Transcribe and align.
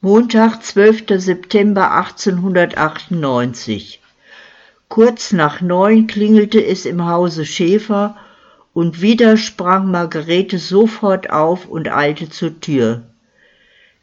Montag, 0.00 0.62
12. 0.62 1.06
September 1.16 1.90
1898. 1.90 4.00
Kurz 4.88 5.32
nach 5.32 5.60
neun 5.60 6.06
klingelte 6.06 6.64
es 6.64 6.86
im 6.86 7.04
Hause 7.04 7.44
Schäfer 7.44 8.16
und 8.72 9.02
wieder 9.02 9.36
sprang 9.36 9.90
Margarete 9.90 10.60
sofort 10.60 11.30
auf 11.30 11.66
und 11.66 11.88
eilte 11.88 12.30
zur 12.30 12.60
Tür. 12.60 13.02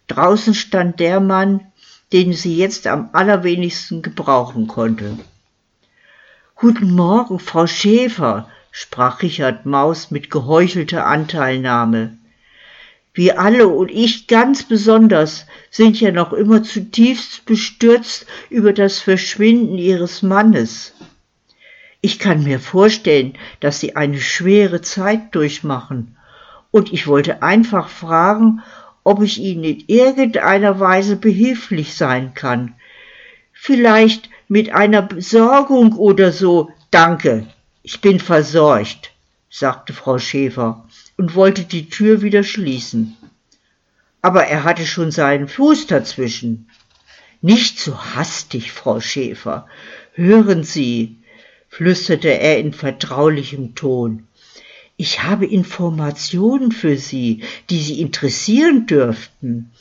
Draußen 0.08 0.54
stand 0.54 1.00
der 1.00 1.22
Mann, 1.22 1.62
den 2.12 2.34
sie 2.34 2.58
jetzt 2.58 2.88
am 2.88 3.12
allerwenigsten 3.14 4.02
gebrauchen 4.02 4.68
konnte. 4.68 5.18
Guten 6.56 6.92
Morgen, 6.92 7.40
Frau 7.40 7.68
Schäfer, 7.68 8.50
sprach 8.70 9.22
Richard 9.22 9.66
Maus 9.66 10.12
mit 10.12 10.30
geheuchelter 10.30 11.06
Anteilnahme. 11.06 12.18
Wir 13.16 13.40
alle 13.40 13.70
und 13.70 13.90
ich 13.90 14.28
ganz 14.28 14.64
besonders 14.64 15.46
sind 15.72 16.02
ja 16.02 16.12
noch 16.12 16.34
immer 16.34 16.64
zutiefst 16.64 17.46
bestürzt 17.46 18.26
über 18.50 18.74
das 18.74 19.00
Verschwinden 19.00 19.78
Ihres 19.78 20.22
Mannes. 20.22 20.94
Ich 22.02 22.20
kann 22.20 22.44
mir 22.44 22.60
vorstellen, 22.60 23.34
dass 23.62 23.80
Sie 23.80 23.96
eine 23.96 24.20
schwere 24.20 24.82
Zeit 24.82 25.34
durchmachen, 25.34 26.18
und 26.72 26.92
ich 26.92 27.08
wollte 27.08 27.42
einfach 27.42 27.88
fragen, 27.88 28.62
ob 29.06 29.24
ich 29.24 29.40
Ihnen 29.40 29.64
in 29.64 29.86
irgendeiner 29.88 30.82
Weise 30.82 31.16
behilflich 31.16 31.96
sein 31.96 32.34
kann. 32.34 32.76
Vielleicht 33.54 34.30
mit 34.50 34.74
einer 34.74 35.02
Besorgung 35.02 35.94
oder 35.94 36.34
so. 36.34 36.70
Danke, 36.92 37.48
ich 37.82 38.02
bin 38.02 38.20
versorgt, 38.20 39.12
sagte 39.50 39.94
Frau 39.94 40.18
Schäfer 40.18 40.85
und 41.18 41.36
wollte 41.36 41.64
die 41.64 41.90
Tür 41.90 42.22
wieder 42.22 42.44
schließen. 42.44 43.16
Aber 44.22 44.46
er 44.46 44.64
hatte 44.64 44.86
schon 44.86 45.12
seinen 45.12 45.48
Fuß 45.48 45.88
dazwischen. 45.88 46.70
Nicht 47.42 47.80
so 47.80 47.98
hastig, 48.16 48.72
Frau 48.72 49.00
Schäfer. 49.00 49.68
Hören 50.14 50.64
Sie, 50.64 51.18
flüsterte 51.70 52.30
er 52.30 52.58
in 52.58 52.74
vertraulichem 52.74 53.76
Ton. 53.76 54.28
Ich 54.98 55.24
habe 55.24 55.46
Informationen 55.46 56.72
für 56.72 56.98
Sie, 56.98 57.44
die 57.70 57.80
Sie 57.80 58.00
interessieren 58.00 58.88
dürften. 58.88 59.72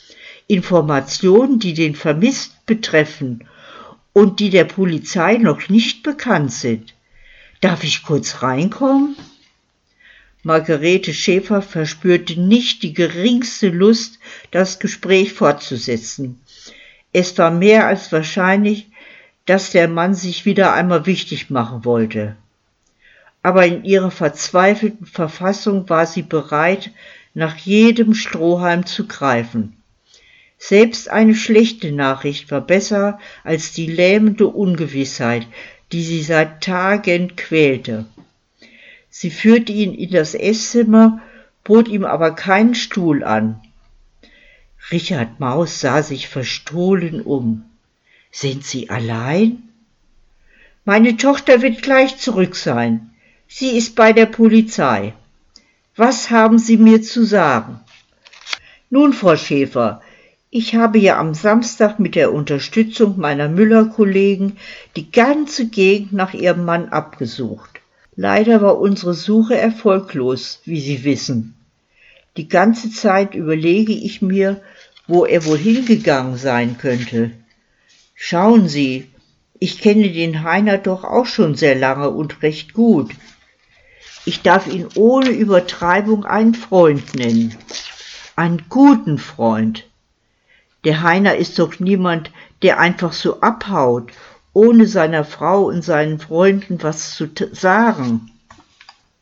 Informationen, 0.47 1.59
die 1.59 1.72
den 1.72 1.94
Vermissten 1.94 2.59
betreffen 2.66 3.48
und 4.12 4.41
die 4.41 4.50
der 4.50 4.64
Polizei 4.64 5.37
noch 5.39 5.69
nicht 5.69 6.03
bekannt 6.03 6.53
sind. 6.53 6.94
Darf 7.61 7.84
ich 7.84 8.03
kurz 8.03 8.42
reinkommen? 8.42 9.16
Margarete 10.45 11.14
Schäfer 11.14 11.62
verspürte 11.62 12.39
nicht 12.39 12.83
die 12.83 12.92
geringste 12.92 13.70
Lust, 13.70 14.19
das 14.50 14.78
Gespräch 14.78 15.33
fortzusetzen. 15.33 16.39
Es 17.14 17.37
war 17.39 17.50
mehr 17.50 17.87
als 17.87 18.12
wahrscheinlich, 18.12 18.89
dass 19.47 19.70
der 19.70 19.89
Mann 19.89 20.15
sich 20.15 20.45
wieder 20.45 20.75
einmal 20.75 21.06
wichtig 21.06 21.48
machen 21.48 21.87
wollte. 21.87 22.37
Aber 23.42 23.65
in 23.67 23.84
ihrer 23.84 24.11
verzweifelten 24.11 25.06
Verfassung 25.06 25.89
war 25.89 26.06
sie 26.06 26.22
bereit, 26.22 26.91
nach 27.33 27.56
jedem 27.56 28.12
Strohhalm 28.12 28.84
zu 28.84 29.06
greifen. 29.06 29.77
Selbst 30.59 31.09
eine 31.09 31.34
schlechte 31.34 31.91
Nachricht 31.91 32.50
war 32.50 32.61
besser 32.61 33.19
als 33.45 33.72
die 33.72 33.87
lähmende 33.87 34.47
Ungewissheit, 34.47 35.47
die 35.92 36.03
sie 36.03 36.22
seit 36.22 36.62
Tagen 36.62 37.34
quälte. 37.37 38.05
Sie 39.17 39.31
führte 39.31 39.70
ihn 39.70 39.95
in 39.95 40.11
das 40.11 40.34
Esszimmer, 40.34 41.23
bot 41.62 41.87
ihm 41.87 42.05
aber 42.05 42.33
keinen 42.33 42.75
Stuhl 42.75 43.23
an. 43.23 43.61
Richard 44.91 45.39
Maus 45.39 45.79
sah 45.79 46.03
sich 46.03 46.27
verstohlen 46.27 47.21
um. 47.21 47.65
Sind 48.33 48.65
Sie 48.65 48.91
allein? 48.91 49.62
Meine 50.84 51.17
Tochter 51.17 51.62
wird 51.62 51.81
gleich 51.81 52.16
zurück 52.16 52.56
sein. 52.56 53.11
Sie 53.47 53.78
ist 53.78 53.94
bei 53.94 54.12
der 54.12 54.27
Polizei. 54.27 55.15
Was 55.94 56.33
haben 56.33 56.59
Sie 56.59 56.77
mir 56.77 57.00
zu 57.00 57.22
sagen? 57.22 57.78
Nun, 58.91 59.12
Frau 59.12 59.37
Schäfer, 59.37 60.03
ich 60.50 60.75
habe 60.75 60.99
ja 60.99 61.21
am 61.21 61.34
Samstag 61.34 62.00
mit 62.00 62.17
der 62.17 62.33
Unterstützung 62.33 63.17
meiner 63.17 63.49
Müller-Kollegen 63.49 64.56
die 64.97 65.12
ganze 65.12 65.69
Gegend 65.69 66.12
nach 66.12 66.34
Ihrem 66.34 66.65
Mann 66.65 66.88
abgesucht. 66.88 67.74
Leider 68.16 68.62
war 68.62 68.78
unsere 68.78 69.14
Suche 69.14 69.56
erfolglos, 69.56 70.60
wie 70.64 70.80
Sie 70.80 71.04
wissen. 71.04 71.54
Die 72.36 72.48
ganze 72.48 72.91
Zeit 72.91 73.34
überlege 73.34 73.92
ich 73.92 74.22
mir, 74.22 74.60
wo 75.06 75.25
er 75.25 75.44
wohl 75.44 75.58
hingegangen 75.58 76.36
sein 76.36 76.78
könnte. 76.78 77.32
Schauen 78.14 78.69
Sie, 78.69 79.10
ich 79.58 79.80
kenne 79.80 80.10
den 80.10 80.42
Heiner 80.42 80.78
doch 80.78 81.04
auch 81.04 81.26
schon 81.26 81.54
sehr 81.54 81.75
lange 81.75 82.10
und 82.10 82.42
recht 82.42 82.72
gut. 82.72 83.12
Ich 84.25 84.42
darf 84.42 84.66
ihn 84.66 84.88
ohne 84.94 85.31
Übertreibung 85.31 86.25
einen 86.25 86.54
Freund 86.54 87.14
nennen. 87.14 87.56
Einen 88.36 88.64
guten 88.69 89.19
Freund. 89.19 89.86
Der 90.84 91.02
Heiner 91.02 91.36
ist 91.36 91.58
doch 91.58 91.78
niemand, 91.78 92.31
der 92.62 92.78
einfach 92.78 93.12
so 93.12 93.41
abhaut 93.41 94.12
ohne 94.54 94.87
seiner 94.87 95.25
Frau 95.25 95.65
und 95.66 95.82
seinen 95.82 96.19
Freunden 96.19 96.82
was 96.82 97.15
zu 97.15 97.28
sagen. 97.53 98.31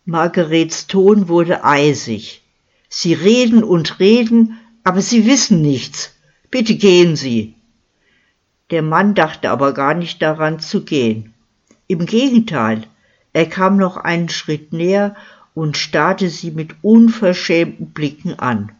Margarets 0.04 0.86
Ton 0.86 1.28
wurde 1.28 1.64
eisig. 1.64 2.42
Sie 2.88 3.14
reden 3.14 3.64
und 3.64 3.98
reden, 3.98 4.60
aber 4.84 5.00
sie 5.00 5.26
wissen 5.26 5.62
nichts. 5.62 6.14
Bitte 6.50 6.76
gehen 6.76 7.16
Sie. 7.16 7.54
Der 8.70 8.82
Mann 8.82 9.14
dachte 9.14 9.50
aber 9.50 9.72
gar 9.72 9.94
nicht 9.94 10.20
daran 10.22 10.60
zu 10.60 10.84
gehen. 10.84 11.32
Im 11.86 12.04
Gegenteil, 12.04 12.86
er 13.32 13.46
kam 13.46 13.78
noch 13.78 13.96
einen 13.96 14.28
Schritt 14.28 14.72
näher 14.72 15.16
und 15.54 15.76
starrte 15.76 16.28
sie 16.28 16.50
mit 16.50 16.74
unverschämten 16.82 17.92
Blicken 17.92 18.38
an. 18.38 18.72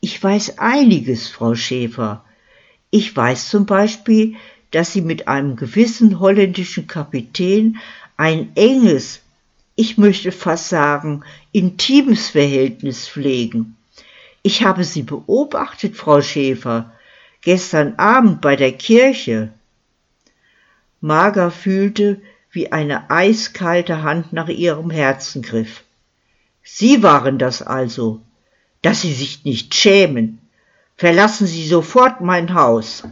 Ich 0.00 0.22
weiß 0.22 0.58
einiges, 0.58 1.28
Frau 1.28 1.54
Schäfer. 1.54 2.24
Ich 2.90 3.16
weiß 3.16 3.48
zum 3.48 3.66
Beispiel, 3.66 4.36
dass 4.74 4.92
sie 4.92 5.02
mit 5.02 5.28
einem 5.28 5.54
gewissen 5.54 6.18
holländischen 6.18 6.88
Kapitän 6.88 7.78
ein 8.16 8.50
enges, 8.56 9.20
ich 9.76 9.98
möchte 9.98 10.32
fast 10.32 10.68
sagen, 10.68 11.22
intimes 11.52 12.30
Verhältnis 12.30 13.08
pflegen. 13.08 13.76
Ich 14.42 14.64
habe 14.64 14.82
sie 14.82 15.02
beobachtet, 15.02 15.96
Frau 15.96 16.20
Schäfer, 16.20 16.92
gestern 17.40 17.94
Abend 17.98 18.40
bei 18.40 18.56
der 18.56 18.72
Kirche. 18.72 19.52
Marga 21.00 21.50
fühlte, 21.50 22.20
wie 22.50 22.72
eine 22.72 23.10
eiskalte 23.10 24.02
Hand 24.02 24.32
nach 24.32 24.48
ihrem 24.48 24.90
Herzen 24.90 25.42
griff. 25.42 25.84
Sie 26.64 27.02
waren 27.02 27.38
das 27.38 27.62
also, 27.62 28.22
dass 28.82 29.02
Sie 29.02 29.12
sich 29.12 29.44
nicht 29.44 29.74
schämen. 29.74 30.40
Verlassen 30.96 31.46
Sie 31.46 31.66
sofort 31.66 32.20
mein 32.20 32.54
Haus. 32.54 33.04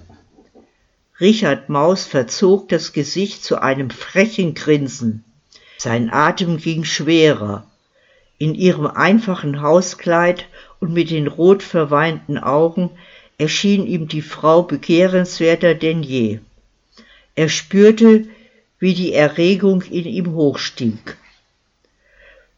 Richard 1.21 1.69
Maus 1.69 2.05
verzog 2.05 2.69
das 2.69 2.93
Gesicht 2.93 3.45
zu 3.45 3.61
einem 3.61 3.91
frechen 3.91 4.55
Grinsen. 4.55 5.25
Sein 5.79 6.13
Atem 6.13 6.57
ging 6.57 6.85
schwerer. 6.85 7.67
In 8.39 8.55
ihrem 8.55 8.87
einfachen 8.87 9.61
Hauskleid 9.61 10.47
und 10.81 10.93
mit 10.93 11.11
den 11.11 11.27
rot 11.27 11.63
verweinten 11.63 12.39
Augen 12.39 12.91
erschien 13.39 13.87
ihm 13.87 14.09
die 14.09 14.23
Frau 14.23 14.63
begehrenswerter 14.63 15.75
denn 15.75 16.03
je. 16.03 16.41
Er 17.35 17.49
spürte, 17.49 18.27
wie 18.79 18.95
die 18.95 19.13
Erregung 19.13 19.83
in 19.83 20.07
ihm 20.07 20.33
hochstieg. 20.33 21.17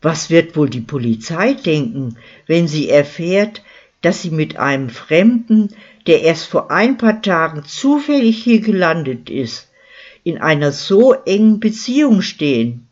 Was 0.00 0.30
wird 0.30 0.56
wohl 0.56 0.68
die 0.68 0.80
Polizei 0.80 1.54
denken, 1.54 2.18
wenn 2.46 2.68
sie 2.68 2.88
erfährt, 2.88 3.62
dass 4.00 4.22
sie 4.22 4.30
mit 4.30 4.56
einem 4.56 4.90
Fremden, 4.90 5.74
der 6.06 6.22
erst 6.22 6.46
vor 6.46 6.70
ein 6.70 6.98
paar 6.98 7.22
Tagen 7.22 7.64
zufällig 7.64 8.42
hier 8.42 8.60
gelandet 8.60 9.30
ist, 9.30 9.68
in 10.22 10.38
einer 10.38 10.72
so 10.72 11.12
engen 11.12 11.60
Beziehung 11.60 12.22
stehen? 12.22 12.86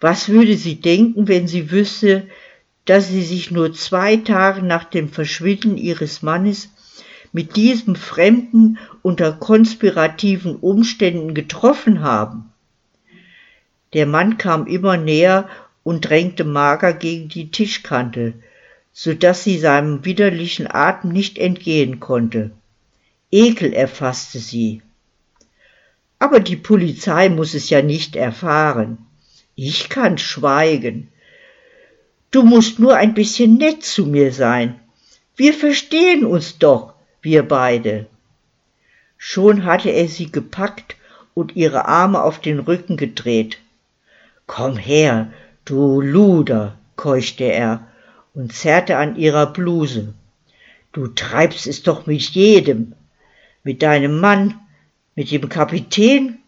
Was 0.00 0.28
würde 0.28 0.56
sie 0.56 0.76
denken, 0.76 1.28
wenn 1.28 1.46
sie 1.46 1.70
wüsste, 1.70 2.26
dass 2.86 3.08
sie 3.08 3.22
sich 3.22 3.50
nur 3.50 3.74
zwei 3.74 4.16
Tage 4.16 4.62
nach 4.62 4.84
dem 4.84 5.10
Verschwinden 5.10 5.76
ihres 5.76 6.22
Mannes 6.22 6.70
mit 7.32 7.56
diesem 7.56 7.94
Fremden 7.94 8.78
unter 9.02 9.32
konspirativen 9.32 10.56
Umständen 10.56 11.34
getroffen 11.34 12.00
haben? 12.00 12.50
Der 13.92 14.06
Mann 14.06 14.38
kam 14.38 14.66
immer 14.66 14.96
näher 14.96 15.48
und 15.82 16.08
drängte 16.08 16.44
mager 16.44 16.92
gegen 16.92 17.28
die 17.28 17.50
Tischkante, 17.50 18.34
so 18.92 19.14
dass 19.14 19.44
sie 19.44 19.58
seinem 19.58 20.04
widerlichen 20.04 20.66
Atem 20.70 21.10
nicht 21.10 21.38
entgehen 21.38 22.00
konnte. 22.00 22.50
Ekel 23.30 23.72
erfasste 23.72 24.38
sie. 24.38 24.82
Aber 26.18 26.40
die 26.40 26.56
Polizei 26.56 27.28
muss 27.28 27.54
es 27.54 27.70
ja 27.70 27.82
nicht 27.82 28.16
erfahren. 28.16 28.98
Ich 29.54 29.88
kann 29.88 30.18
schweigen. 30.18 31.08
Du 32.30 32.42
musst 32.42 32.78
nur 32.78 32.96
ein 32.96 33.14
bisschen 33.14 33.56
nett 33.56 33.82
zu 33.82 34.06
mir 34.06 34.32
sein. 34.32 34.78
Wir 35.36 35.54
verstehen 35.54 36.24
uns 36.24 36.58
doch, 36.58 36.94
wir 37.22 37.42
beide. 37.42 38.06
Schon 39.16 39.64
hatte 39.64 39.90
er 39.90 40.08
sie 40.08 40.30
gepackt 40.30 40.96
und 41.34 41.56
ihre 41.56 41.86
Arme 41.86 42.22
auf 42.22 42.40
den 42.40 42.58
Rücken 42.58 42.96
gedreht. 42.96 43.58
Komm 44.46 44.76
her, 44.76 45.32
du 45.64 46.00
Luder, 46.00 46.76
keuchte 46.96 47.44
er 47.44 47.86
und 48.40 48.54
zerrte 48.54 48.96
an 48.96 49.16
ihrer 49.16 49.52
Bluse. 49.52 50.14
Du 50.92 51.08
treibst 51.08 51.66
es 51.66 51.82
doch 51.82 52.06
mit 52.06 52.22
jedem, 52.22 52.94
mit 53.64 53.82
deinem 53.82 54.18
Mann, 54.18 54.58
mit 55.14 55.30
dem 55.30 55.46
Kapitän 55.50 56.38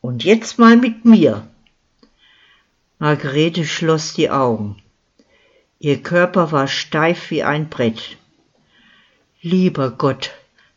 und 0.00 0.22
jetzt 0.22 0.60
mal 0.60 0.76
mit 0.76 1.04
mir. 1.04 1.44
Margarete 3.00 3.64
schloss 3.64 4.14
die 4.14 4.30
Augen. 4.30 4.76
Ihr 5.80 6.00
Körper 6.04 6.52
war 6.52 6.68
steif 6.68 7.32
wie 7.32 7.42
ein 7.42 7.68
Brett. 7.68 8.16
Lieber 9.42 9.90
Gott, 9.90 10.30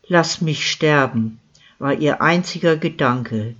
lass 0.08 0.40
mich 0.40 0.68
sterben, 0.68 1.38
war 1.78 1.94
ihr 1.94 2.20
einziger 2.20 2.76
Gedanke. 2.76 3.54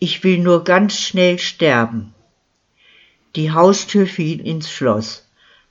Ich 0.00 0.24
will 0.24 0.38
nur 0.38 0.64
ganz 0.64 0.98
schnell 0.98 1.38
sterben. 1.38 2.12
Die 3.36 3.52
Haustür 3.52 4.08
fiel 4.08 4.44
ins 4.44 4.68
Schloss. 4.68 5.23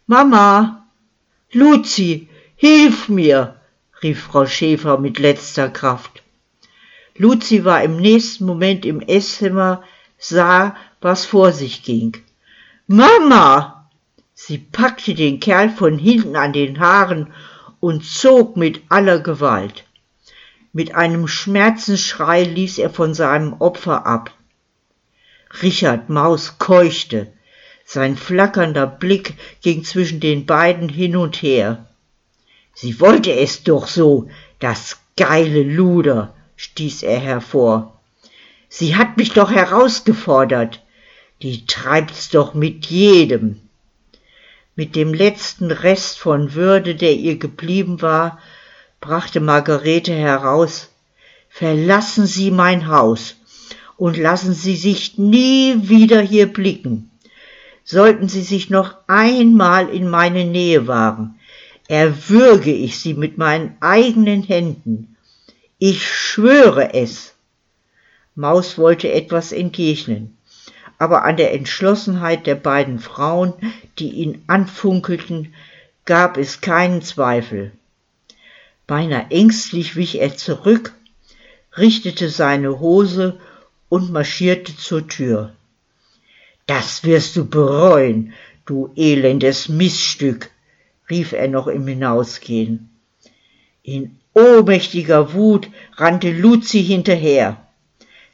Mama! 0.05 0.85
Luzi, 1.53 2.27
hilf 2.55 3.07
mir! 3.07 3.55
rief 4.01 4.23
Frau 4.23 4.45
Schäfer 4.45 4.97
mit 4.97 5.17
letzter 5.17 5.69
Kraft. 5.69 6.23
Luzi 7.15 7.63
war 7.63 7.83
im 7.83 7.97
nächsten 7.97 8.45
Moment 8.45 8.85
im 8.85 8.99
Esszimmer, 8.99 9.83
sah, 10.17 10.75
was 10.99 11.25
vor 11.25 11.51
sich 11.51 11.83
ging. 11.83 12.17
Mama! 12.87 13.89
Sie 14.33 14.57
packte 14.57 15.13
den 15.13 15.39
Kerl 15.39 15.69
von 15.69 15.97
hinten 15.97 16.35
an 16.35 16.53
den 16.53 16.79
Haaren 16.79 17.31
und 17.79 18.05
zog 18.05 18.57
mit 18.57 18.81
aller 18.89 19.19
Gewalt. 19.19 19.85
Mit 20.73 20.95
einem 20.95 21.27
Schmerzensschrei 21.27 22.43
ließ 22.43 22.77
er 22.79 22.89
von 22.89 23.13
seinem 23.13 23.53
Opfer 23.53 24.05
ab. 24.05 24.31
Richard 25.61 26.09
Maus 26.09 26.57
keuchte. 26.57 27.32
Sein 27.85 28.15
flackernder 28.15 28.87
Blick 28.87 29.35
ging 29.61 29.83
zwischen 29.83 30.19
den 30.19 30.45
beiden 30.45 30.89
hin 30.89 31.15
und 31.15 31.41
her. 31.41 31.85
Sie 32.73 32.99
wollte 32.99 33.33
es 33.33 33.63
doch 33.63 33.87
so, 33.87 34.29
das 34.59 34.99
geile 35.15 35.63
Luder, 35.63 36.33
stieß 36.55 37.03
er 37.03 37.19
hervor. 37.19 37.99
Sie 38.69 38.95
hat 38.95 39.17
mich 39.17 39.33
doch 39.33 39.51
herausgefordert. 39.51 40.81
Die 41.41 41.65
treibt's 41.65 42.29
doch 42.29 42.53
mit 42.53 42.87
jedem. 42.87 43.59
Mit 44.75 44.95
dem 44.95 45.13
letzten 45.13 45.69
Rest 45.69 46.17
von 46.17 46.55
Würde, 46.55 46.95
der 46.95 47.13
ihr 47.13 47.37
geblieben 47.37 48.01
war, 48.01 48.39
brachte 49.01 49.39
Margarete 49.39 50.13
heraus 50.13 50.89
Verlassen 51.55 52.25
Sie 52.25 52.49
mein 52.49 52.87
Haus 52.87 53.35
und 53.97 54.17
lassen 54.17 54.55
Sie 54.55 54.75
sich 54.75 55.19
nie 55.19 55.87
wieder 55.87 56.19
hier 56.19 56.51
blicken. 56.51 57.11
Sollten 57.83 58.29
Sie 58.29 58.41
sich 58.41 58.69
noch 58.69 58.95
einmal 59.07 59.89
in 59.89 60.09
meine 60.09 60.45
Nähe 60.45 60.87
wagen, 60.87 61.39
erwürge 61.87 62.71
ich 62.71 62.99
Sie 62.99 63.13
mit 63.13 63.37
meinen 63.37 63.75
eigenen 63.81 64.43
Händen. 64.43 65.17
Ich 65.79 66.07
schwöre 66.07 66.93
es. 66.93 67.33
Maus 68.35 68.77
wollte 68.77 69.11
etwas 69.11 69.51
entgegnen, 69.51 70.37
aber 70.97 71.25
an 71.25 71.37
der 71.37 71.53
Entschlossenheit 71.53 72.47
der 72.47 72.55
beiden 72.55 72.99
Frauen, 72.99 73.53
die 73.99 74.09
ihn 74.09 74.43
anfunkelten, 74.47 75.53
gab 76.05 76.37
es 76.37 76.61
keinen 76.61 77.01
Zweifel. 77.01 77.73
Beinahe 78.87 79.27
ängstlich 79.29 79.95
wich 79.95 80.19
er 80.19 80.35
zurück, 80.35 80.93
richtete 81.77 82.29
seine 82.29 82.79
Hose 82.79 83.39
und 83.89 84.11
marschierte 84.11 84.75
zur 84.75 85.07
Tür. 85.07 85.53
Das 86.65 87.03
wirst 87.03 87.35
du 87.35 87.45
bereuen, 87.45 88.33
du 88.65 88.91
elendes 88.95 89.67
Missstück, 89.69 90.51
rief 91.09 91.33
er 91.33 91.47
noch 91.47 91.67
im 91.67 91.85
Hinausgehen. 91.85 92.89
In 93.83 94.17
ohnmächtiger 94.33 95.33
Wut 95.33 95.69
rannte 95.97 96.31
Luzi 96.31 96.83
hinterher. 96.83 97.57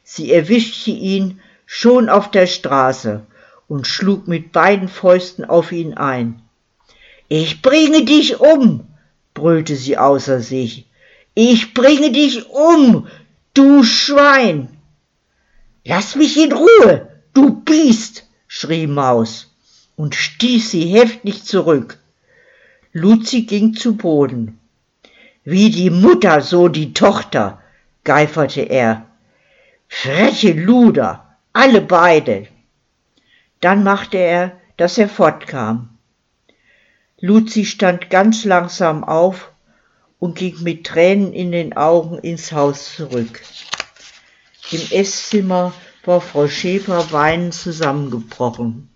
Sie 0.04 0.32
erwischte 0.32 0.92
ihn 0.92 1.40
schon 1.66 2.08
auf 2.08 2.30
der 2.30 2.46
Straße 2.46 3.26
und 3.68 3.86
schlug 3.86 4.28
mit 4.28 4.52
beiden 4.52 4.88
Fäusten 4.88 5.44
auf 5.44 5.72
ihn 5.72 5.94
ein. 5.94 6.42
Ich 7.28 7.62
bringe 7.62 8.04
dich 8.04 8.40
um, 8.40 8.86
brüllte 9.34 9.76
sie 9.76 9.98
außer 9.98 10.40
sich. 10.40 10.86
Ich 11.34 11.74
bringe 11.74 12.10
dich 12.10 12.48
um, 12.50 13.06
du 13.54 13.84
Schwein. 13.84 14.68
Lass 15.84 16.16
mich 16.16 16.36
in 16.36 16.52
Ruhe, 16.52 17.09
du 17.34 17.60
Biest, 17.60 18.26
schrie 18.48 18.86
Maus 18.86 19.54
und 19.96 20.14
stieß 20.14 20.70
sie 20.70 20.86
heftig 20.86 21.44
zurück. 21.44 21.98
Luzi 22.92 23.42
ging 23.42 23.74
zu 23.74 23.96
Boden. 23.96 24.58
Wie 25.44 25.70
die 25.70 25.90
Mutter, 25.90 26.40
so 26.40 26.68
die 26.68 26.92
Tochter, 26.92 27.62
geiferte 28.04 28.62
er. 28.62 29.06
Freche 29.88 30.52
Luder, 30.52 31.36
alle 31.52 31.80
beide. 31.80 32.46
Dann 33.60 33.84
machte 33.84 34.18
er, 34.18 34.58
dass 34.76 34.98
er 34.98 35.08
fortkam. 35.08 35.90
Luzi 37.20 37.66
stand 37.66 38.08
ganz 38.08 38.44
langsam 38.44 39.04
auf 39.04 39.52
und 40.18 40.38
ging 40.38 40.62
mit 40.62 40.86
Tränen 40.86 41.32
in 41.32 41.52
den 41.52 41.76
Augen 41.76 42.18
ins 42.18 42.52
Haus 42.52 42.94
zurück. 42.96 43.42
Im 44.70 44.80
Esszimmer 44.90 45.72
war 46.04 46.20
Frau 46.20 46.48
Schäfer 46.48 47.12
weinend 47.12 47.54
zusammengebrochen. 47.54 48.88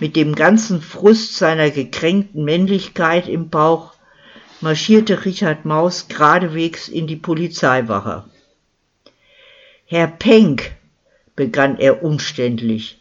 Mit 0.00 0.16
dem 0.16 0.34
ganzen 0.34 0.80
Frust 0.80 1.36
seiner 1.36 1.70
gekränkten 1.70 2.44
Männlichkeit 2.44 3.28
im 3.28 3.50
Bauch 3.50 3.94
marschierte 4.60 5.24
Richard 5.24 5.64
Maus 5.64 6.08
geradewegs 6.08 6.88
in 6.88 7.06
die 7.06 7.16
Polizeiwache. 7.16 8.24
Herr 9.86 10.06
Penck, 10.06 10.72
begann 11.34 11.78
er 11.78 12.02
umständlich, 12.02 13.00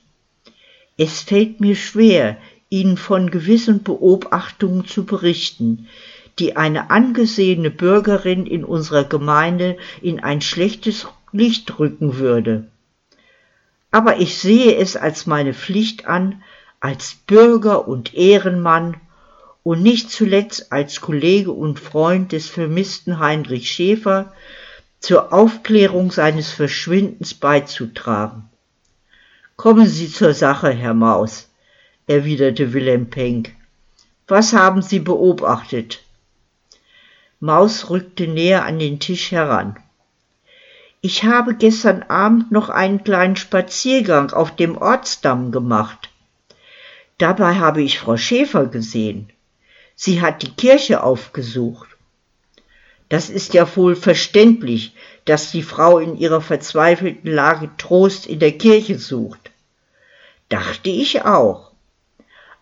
es 0.98 1.22
fällt 1.22 1.60
mir 1.60 1.76
schwer, 1.76 2.38
Ihnen 2.70 2.96
von 2.96 3.32
gewissen 3.32 3.84
Beobachtungen 3.84 4.86
zu 4.86 5.06
berichten, 5.06 5.88
die 6.40 6.56
eine 6.56 6.90
angesehene 6.90 7.72
Bürgerin 7.72 8.46
in 8.46 8.64
unserer 8.64 9.04
Gemeinde 9.04 9.78
in 10.02 10.20
ein 10.20 10.42
schlechtes 10.42 11.08
Licht 11.32 11.80
rücken 11.80 12.18
würde. 12.18 12.68
Aber 13.92 14.20
ich 14.20 14.38
sehe 14.38 14.76
es 14.76 14.96
als 14.96 15.26
meine 15.26 15.54
Pflicht 15.54 16.08
an, 16.08 16.44
als 16.80 17.16
Bürger 17.28 17.88
und 17.88 18.14
Ehrenmann 18.14 18.98
und 19.64 19.84
nicht 19.84 20.10
zuletzt 20.10 20.72
als 20.72 21.02
Kollege 21.02 21.52
und 21.52 21.80
Freund 21.80 22.32
des 22.32 22.48
vermissten 22.48 23.20
Heinrich 23.20 23.70
Schäfer 23.70 24.34
zur 25.00 25.34
Aufklärung 25.34 26.12
seines 26.12 26.52
Verschwindens 26.52 27.34
beizutragen. 27.34 28.50
Kommen 29.56 29.88
Sie 29.88 30.10
zur 30.10 30.34
Sache, 30.34 30.70
Herr 30.70 30.94
Maus 30.94 31.52
erwiderte 32.08 32.74
Wilhelm 32.74 33.10
Penck. 33.10 33.56
Was 34.28 34.52
haben 34.54 34.82
Sie 34.82 35.00
beobachtet? 35.00 36.04
Maus 37.40 37.90
rückte 37.90 38.28
näher 38.28 38.66
an 38.66 38.80
den 38.80 39.00
Tisch 39.00 39.32
heran. 39.32 39.81
Ich 41.02 41.24
habe 41.24 41.56
gestern 41.56 42.04
Abend 42.04 42.52
noch 42.52 42.70
einen 42.70 43.04
kleinen 43.04 43.36
Spaziergang 43.36 44.32
auf 44.32 44.56
dem 44.56 44.78
Ortsdamm 44.78 45.52
gemacht. 45.52 46.10
Dabei 47.18 47.56
habe 47.56 47.82
ich 47.82 48.00
Frau 48.00 48.18
Schäfer 48.18 48.68
gesehen. 48.68 49.30
Sie 49.96 50.22
hat 50.22 50.42
die 50.44 50.52
Kirche 50.52 51.04
aufgesucht. 51.04 51.90
Das 53.10 53.30
ist 53.30 53.54
ja 53.54 53.68
wohl 53.76 53.96
verständlich, 53.96 54.96
dass 55.26 55.52
die 55.52 55.64
Frau 55.64 56.00
in 56.00 56.18
ihrer 56.18 56.42
verzweifelten 56.42 57.32
Lage 57.32 57.70
Trost 57.78 58.26
in 58.26 58.40
der 58.40 58.54
Kirche 58.54 58.98
sucht. 58.98 59.52
Dachte 60.50 60.90
ich 60.90 61.26
auch 61.26 61.72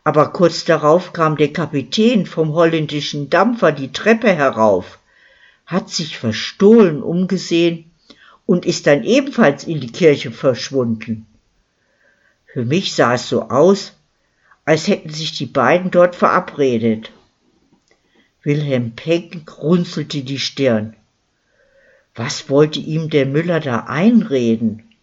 aber 0.09 0.31
kurz 0.31 0.65
darauf 0.65 1.13
kam 1.13 1.37
der 1.37 1.53
Kapitän 1.53 2.25
vom 2.25 2.53
holländischen 2.53 3.29
Dampfer 3.29 3.71
die 3.71 3.91
Treppe 3.91 4.31
herauf, 4.31 4.97
hat 5.67 5.89
sich 5.89 6.17
verstohlen 6.17 7.03
umgesehen 7.03 7.88
und 8.49 8.65
ist 8.65 8.87
dann 8.87 9.03
ebenfalls 9.03 9.63
in 9.63 9.79
die 9.79 9.91
Kirche 9.91 10.31
verschwunden. 10.31 11.27
Für 12.47 12.65
mich 12.65 12.95
sah 12.95 13.13
es 13.13 13.29
so 13.29 13.43
aus, 13.43 13.93
als 14.65 14.87
hätten 14.87 15.11
sich 15.11 15.37
die 15.37 15.45
beiden 15.45 15.91
dort 15.91 16.15
verabredet. 16.15 17.11
Wilhelm 18.41 18.95
Penck 18.95 19.61
runzelte 19.61 20.23
die 20.23 20.39
Stirn. 20.39 20.95
Was 22.15 22.49
wollte 22.49 22.79
ihm 22.79 23.11
der 23.11 23.27
Müller 23.27 23.59
da 23.59 23.81
einreden? 23.81 24.95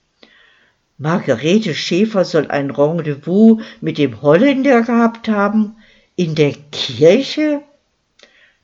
Margarete 0.98 1.72
Schäfer 1.72 2.24
soll 2.24 2.50
ein 2.50 2.72
Rendezvous 2.72 3.62
mit 3.80 3.98
dem 3.98 4.22
Holländer 4.22 4.82
gehabt 4.82 5.28
haben? 5.28 5.76
In 6.16 6.34
der 6.34 6.54
Kirche? 6.72 7.62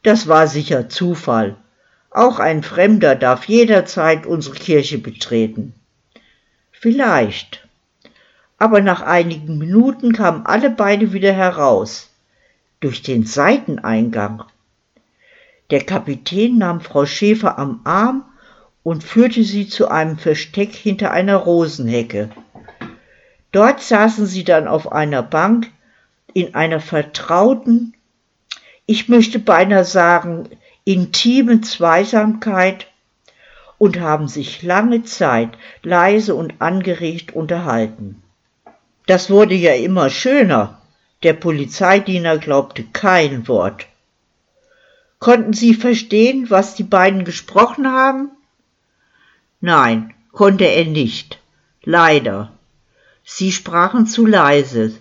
Das 0.02 0.26
war 0.26 0.48
sicher 0.48 0.88
Zufall. 0.88 1.56
Auch 2.14 2.38
ein 2.38 2.62
Fremder 2.62 3.14
darf 3.14 3.46
jederzeit 3.46 4.26
unsere 4.26 4.54
Kirche 4.56 4.98
betreten. 4.98 5.74
Vielleicht. 6.70 7.66
Aber 8.58 8.80
nach 8.80 9.02
einigen 9.02 9.58
Minuten 9.58 10.12
kamen 10.12 10.44
alle 10.44 10.70
beide 10.70 11.12
wieder 11.12 11.32
heraus. 11.32 12.10
Durch 12.80 13.02
den 13.02 13.24
Seiteneingang. 13.24 14.44
Der 15.70 15.84
Kapitän 15.84 16.58
nahm 16.58 16.80
Frau 16.80 17.06
Schäfer 17.06 17.58
am 17.58 17.80
Arm 17.84 18.24
und 18.82 19.04
führte 19.04 19.42
sie 19.42 19.68
zu 19.68 19.88
einem 19.88 20.18
Versteck 20.18 20.74
hinter 20.74 21.12
einer 21.12 21.36
Rosenhecke. 21.36 22.30
Dort 23.52 23.80
saßen 23.80 24.26
sie 24.26 24.44
dann 24.44 24.68
auf 24.68 24.92
einer 24.92 25.22
Bank 25.22 25.70
in 26.34 26.54
einer 26.54 26.80
vertrauten, 26.80 27.94
ich 28.86 29.08
möchte 29.08 29.38
beinahe 29.38 29.84
sagen, 29.84 30.48
intimen 30.84 31.62
Zweisamkeit 31.62 32.86
und 33.78 34.00
haben 34.00 34.28
sich 34.28 34.62
lange 34.62 35.04
Zeit 35.04 35.50
leise 35.82 36.34
und 36.34 36.60
angeregt 36.60 37.32
unterhalten. 37.32 38.22
Das 39.06 39.30
wurde 39.30 39.54
ja 39.54 39.74
immer 39.74 40.10
schöner. 40.10 40.80
Der 41.22 41.32
Polizeidiener 41.34 42.38
glaubte 42.38 42.84
kein 42.84 43.46
Wort. 43.48 43.86
Konnten 45.18 45.52
Sie 45.52 45.74
verstehen, 45.74 46.50
was 46.50 46.74
die 46.74 46.82
beiden 46.82 47.24
gesprochen 47.24 47.90
haben? 47.90 48.30
Nein, 49.60 50.14
konnte 50.32 50.64
er 50.64 50.84
nicht. 50.84 51.38
Leider. 51.84 52.52
Sie 53.24 53.52
sprachen 53.52 54.06
zu 54.06 54.26
leise. 54.26 54.92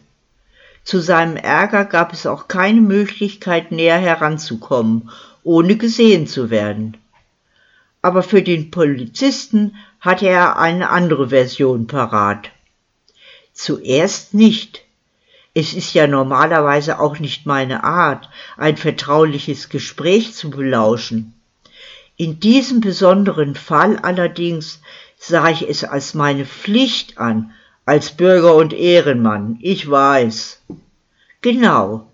Zu 0.84 1.00
seinem 1.00 1.38
Ärger 1.38 1.86
gab 1.86 2.14
es 2.14 2.26
auch 2.26 2.48
keine 2.48 2.82
Möglichkeit, 2.82 3.72
näher 3.72 3.98
heranzukommen, 3.98 5.10
ohne 5.44 5.78
gesehen 5.78 6.28
zu 6.28 6.50
werden. 6.50 6.98
Aber 8.02 8.24
für 8.24 8.42
den 8.42 8.72
Polizisten 8.72 9.76
hatte 10.00 10.28
er 10.28 10.58
eine 10.58 10.90
andere 10.90 11.30
Version 11.30 11.88
parat. 11.88 12.50
Zuerst 13.54 14.34
nicht. 14.34 14.84
Es 15.54 15.74
ist 15.74 15.94
ja 15.94 16.08
normalerweise 16.08 17.00
auch 17.00 17.20
nicht 17.20 17.46
meine 17.46 17.84
Art, 17.84 18.30
ein 18.58 18.78
vertrauliches 18.78 19.70
Gespräch 19.70 20.34
zu 20.34 20.50
belauschen. 20.50 21.34
In 22.16 22.40
diesem 22.40 22.82
besonderen 22.82 23.56
Fall 23.56 23.98
allerdings 23.98 24.82
sah 25.18 25.50
ich 25.50 25.68
es 25.68 25.84
als 25.84 26.14
meine 26.14 26.46
Pflicht 26.46 27.18
an, 27.18 27.52
als 27.86 28.12
Bürger 28.12 28.56
und 28.56 28.74
Ehrenmann, 28.74 29.58
ich 29.62 29.90
weiß. 29.90 30.62
Genau. 31.42 32.11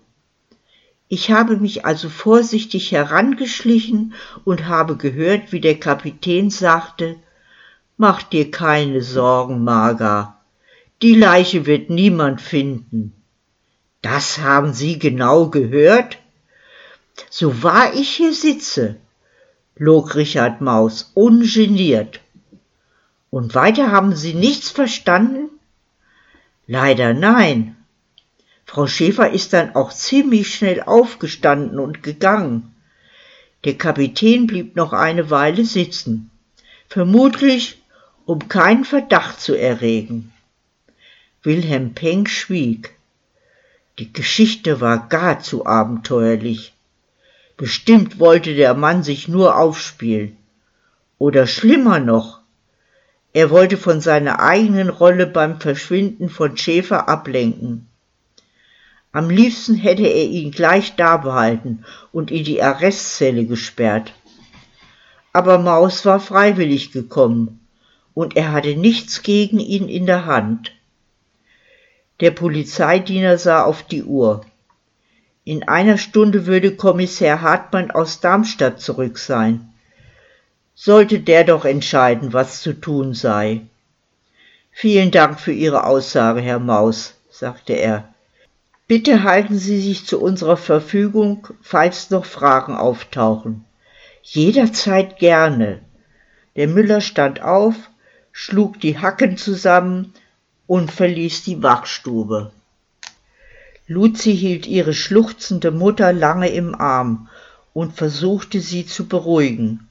Ich 1.08 1.30
habe 1.30 1.56
mich 1.56 1.86
also 1.86 2.10
vorsichtig 2.10 2.92
herangeschlichen 2.92 4.12
und 4.44 4.66
habe 4.66 4.96
gehört, 4.96 5.52
wie 5.52 5.60
der 5.60 5.80
Kapitän 5.80 6.50
sagte, 6.50 7.16
Mach 7.96 8.22
dir 8.22 8.52
keine 8.52 9.02
Sorgen, 9.02 9.64
Marga. 9.64 10.38
Die 11.02 11.14
Leiche 11.14 11.66
wird 11.66 11.90
niemand 11.90 12.40
finden. 12.40 13.12
Das 14.02 14.38
haben 14.38 14.72
Sie 14.72 15.00
genau 15.00 15.48
gehört? 15.48 16.18
So 17.28 17.64
wahr 17.64 17.94
ich 17.94 18.10
hier 18.10 18.32
sitze, 18.32 18.96
log 19.76 20.14
Richard 20.14 20.60
Maus 20.60 21.10
ungeniert. 21.14 22.20
Und 23.30 23.56
weiter 23.56 23.90
haben 23.90 24.14
Sie 24.14 24.34
nichts 24.34 24.70
verstanden? 24.70 25.48
Leider 26.68 27.14
nein. 27.14 27.77
Frau 28.70 28.86
Schäfer 28.86 29.30
ist 29.30 29.54
dann 29.54 29.74
auch 29.74 29.94
ziemlich 29.94 30.54
schnell 30.54 30.82
aufgestanden 30.82 31.78
und 31.78 32.02
gegangen. 32.02 32.74
Der 33.64 33.78
Kapitän 33.78 34.46
blieb 34.46 34.76
noch 34.76 34.92
eine 34.92 35.30
Weile 35.30 35.64
sitzen, 35.64 36.30
vermutlich 36.86 37.82
um 38.26 38.46
keinen 38.50 38.84
Verdacht 38.84 39.40
zu 39.40 39.54
erregen. 39.54 40.34
Wilhelm 41.42 41.94
Penck 41.94 42.28
schwieg. 42.28 42.94
Die 43.98 44.12
Geschichte 44.12 44.82
war 44.82 45.08
gar 45.08 45.40
zu 45.40 45.64
abenteuerlich. 45.64 46.74
Bestimmt 47.56 48.18
wollte 48.18 48.54
der 48.54 48.74
Mann 48.74 49.02
sich 49.02 49.28
nur 49.28 49.56
aufspielen. 49.56 50.36
Oder 51.16 51.46
schlimmer 51.46 52.00
noch, 52.00 52.40
er 53.32 53.48
wollte 53.48 53.78
von 53.78 54.02
seiner 54.02 54.40
eigenen 54.40 54.90
Rolle 54.90 55.26
beim 55.26 55.58
Verschwinden 55.58 56.28
von 56.28 56.58
Schäfer 56.58 57.08
ablenken. 57.08 57.88
Am 59.12 59.30
liebsten 59.30 59.74
hätte 59.74 60.06
er 60.06 60.24
ihn 60.24 60.50
gleich 60.50 60.96
dabehalten 60.96 61.84
und 62.12 62.30
in 62.30 62.44
die 62.44 62.62
Arrestzelle 62.62 63.46
gesperrt. 63.46 64.12
Aber 65.32 65.58
Maus 65.58 66.04
war 66.04 66.20
freiwillig 66.20 66.92
gekommen, 66.92 67.60
und 68.14 68.36
er 68.36 68.52
hatte 68.52 68.76
nichts 68.76 69.22
gegen 69.22 69.60
ihn 69.60 69.88
in 69.88 70.06
der 70.06 70.26
Hand. 70.26 70.72
Der 72.20 72.32
Polizeidiener 72.32 73.38
sah 73.38 73.62
auf 73.62 73.82
die 73.84 74.02
Uhr. 74.02 74.44
In 75.44 75.68
einer 75.68 75.98
Stunde 75.98 76.46
würde 76.46 76.74
Kommissär 76.74 77.40
Hartmann 77.40 77.90
aus 77.90 78.20
Darmstadt 78.20 78.80
zurück 78.80 79.18
sein 79.18 79.72
sollte 80.78 81.18
der 81.18 81.42
doch 81.42 81.64
entscheiden, 81.64 82.32
was 82.32 82.62
zu 82.62 82.72
tun 82.72 83.12
sei. 83.12 83.62
Vielen 84.70 85.10
Dank 85.10 85.40
für 85.40 85.52
Ihre 85.52 85.84
Aussage, 85.84 86.40
Herr 86.40 86.60
Maus, 86.60 87.14
sagte 87.30 87.72
er. 87.72 88.14
Bitte 88.88 89.22
halten 89.22 89.58
Sie 89.58 89.82
sich 89.82 90.06
zu 90.06 90.18
unserer 90.18 90.56
Verfügung, 90.56 91.46
falls 91.60 92.08
noch 92.08 92.24
Fragen 92.24 92.74
auftauchen. 92.74 93.66
Jederzeit 94.22 95.18
gerne. 95.18 95.82
Der 96.56 96.68
Müller 96.68 97.02
stand 97.02 97.42
auf, 97.42 97.74
schlug 98.32 98.80
die 98.80 98.98
Hacken 98.98 99.36
zusammen 99.36 100.14
und 100.66 100.90
verließ 100.90 101.44
die 101.44 101.62
Wachstube. 101.62 102.50
Luzi 103.86 104.34
hielt 104.34 104.66
ihre 104.66 104.94
schluchzende 104.94 105.70
Mutter 105.70 106.14
lange 106.14 106.48
im 106.48 106.74
Arm 106.74 107.28
und 107.74 107.94
versuchte 107.94 108.60
sie 108.60 108.86
zu 108.86 109.06
beruhigen. 109.06 109.86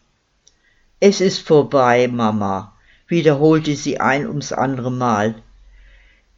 Es 1.00 1.22
ist 1.22 1.39
vorbei, 1.39 2.08
Mama, 2.08 2.74
wiederholte 3.08 3.75
sie 3.75 4.00
ein 4.00 4.27
ums 4.27 4.54
andere 4.54 4.92
Mal. 4.92 5.36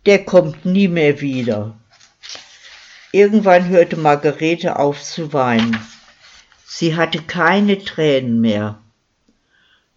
Der 0.05 0.25
kommt 0.25 0.65
nie 0.65 0.89
mehr 0.89 1.21
wieder. 1.21 1.78
Irgendwann 3.11 3.67
hörte 3.69 3.97
Margarete 3.97 4.77
auf 4.77 5.01
zu 5.01 5.33
weinen. 5.33 5.79
Sie 6.65 6.95
hatte 6.95 7.23
keine 7.23 7.83
Tränen 7.83 8.39
mehr. 8.39 8.79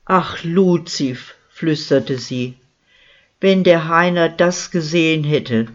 Ach, 0.07 0.43
Luzi, 0.43 1.19
flüsterte 1.51 2.19
sie, 2.19 2.55
wenn 3.41 3.65
der 3.65 3.89
Heiner 3.89 4.31
das 4.31 4.71
gesehen 4.71 5.25
hätte. 5.25 5.69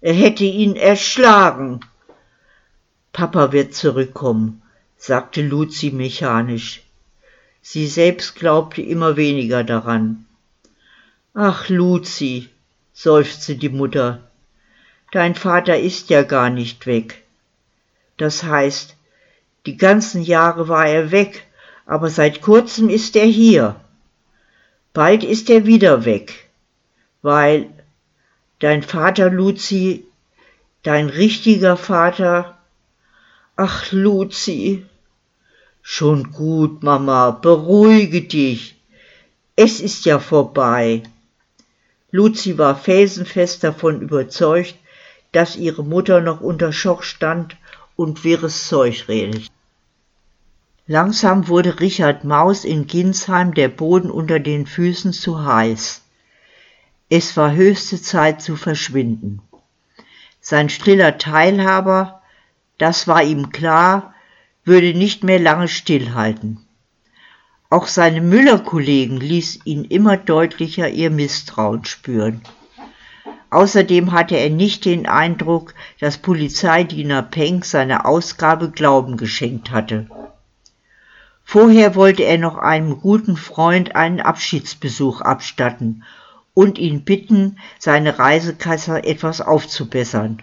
Er 0.00 0.14
hätte 0.14 0.44
ihn 0.44 0.76
erschlagen. 0.76 1.80
Papa 3.12 3.52
wird 3.52 3.74
zurückkommen, 3.74 4.62
sagte 4.96 5.42
Luzi 5.42 5.90
mechanisch. 5.90 6.82
Sie 7.60 7.86
selbst 7.88 8.36
glaubte 8.36 8.82
immer 8.82 9.16
weniger 9.16 9.64
daran. 9.64 10.26
Ach, 11.34 11.68
Luzi, 11.68 12.48
seufzte 12.92 13.56
die 13.56 13.68
Mutter, 13.68 14.30
dein 15.12 15.36
Vater 15.36 15.78
ist 15.78 16.10
ja 16.10 16.22
gar 16.22 16.50
nicht 16.50 16.86
weg. 16.86 17.22
Das 18.16 18.42
heißt, 18.42 18.96
die 19.66 19.76
ganzen 19.76 20.22
Jahre 20.22 20.66
war 20.66 20.86
er 20.86 21.12
weg, 21.12 21.46
aber 21.86 22.10
seit 22.10 22.42
kurzem 22.42 22.88
ist 22.88 23.14
er 23.14 23.26
hier. 23.26 23.76
Bald 24.92 25.22
ist 25.22 25.48
er 25.48 25.66
wieder 25.66 26.04
weg, 26.04 26.48
weil 27.22 27.70
dein 28.58 28.82
Vater 28.82 29.30
Luzi, 29.30 30.04
dein 30.82 31.08
richtiger 31.08 31.76
Vater, 31.76 32.58
ach 33.54 33.92
Luzi, 33.92 34.84
Schon 35.84 36.30
gut, 36.30 36.84
Mama, 36.84 37.32
beruhige 37.32 38.22
dich. 38.22 38.76
Es 39.56 39.80
ist 39.80 40.04
ja 40.04 40.20
vorbei. 40.20 41.02
Luzi 42.12 42.56
war 42.56 42.76
felsenfest 42.76 43.64
davon 43.64 44.00
überzeugt, 44.00 44.76
dass 45.32 45.56
ihre 45.56 45.82
Mutter 45.82 46.20
noch 46.20 46.40
unter 46.40 46.72
Schock 46.72 47.04
stand 47.04 47.56
und 47.96 48.24
wirres 48.24 48.68
Zeug 48.68 49.08
redet. 49.08 49.50
Langsam 50.86 51.48
wurde 51.48 51.80
Richard 51.80 52.24
Maus 52.24 52.64
in 52.64 52.86
Ginsheim 52.86 53.54
der 53.54 53.68
Boden 53.68 54.10
unter 54.10 54.40
den 54.40 54.66
Füßen 54.66 55.12
zu 55.12 55.44
heiß. 55.44 56.02
Es 57.08 57.36
war 57.36 57.52
höchste 57.52 58.00
Zeit 58.00 58.42
zu 58.42 58.56
verschwinden. 58.56 59.42
Sein 60.40 60.68
stiller 60.68 61.18
Teilhaber, 61.18 62.22
das 62.78 63.06
war 63.06 63.22
ihm 63.22 63.50
klar, 63.50 64.14
würde 64.64 64.92
nicht 64.94 65.22
mehr 65.22 65.38
lange 65.38 65.68
stillhalten. 65.68 66.66
Auch 67.70 67.86
seine 67.86 68.20
Müller-Kollegen 68.20 69.18
ließ 69.18 69.60
ihn 69.64 69.84
immer 69.84 70.16
deutlicher 70.16 70.88
ihr 70.88 71.10
Misstrauen 71.10 71.84
spüren. 71.84 72.42
Außerdem 73.52 74.12
hatte 74.12 74.34
er 74.38 74.48
nicht 74.48 74.86
den 74.86 75.06
Eindruck, 75.06 75.74
dass 76.00 76.16
Polizeidiener 76.16 77.20
Peng 77.20 77.62
seine 77.64 78.06
Ausgabe 78.06 78.70
Glauben 78.70 79.18
geschenkt 79.18 79.70
hatte. 79.70 80.06
Vorher 81.44 81.94
wollte 81.94 82.22
er 82.22 82.38
noch 82.38 82.56
einem 82.56 82.98
guten 82.98 83.36
Freund 83.36 83.94
einen 83.94 84.22
Abschiedsbesuch 84.22 85.20
abstatten 85.20 86.02
und 86.54 86.78
ihn 86.78 87.04
bitten, 87.04 87.58
seine 87.78 88.18
Reisekasse 88.18 89.04
etwas 89.04 89.42
aufzubessern. 89.42 90.40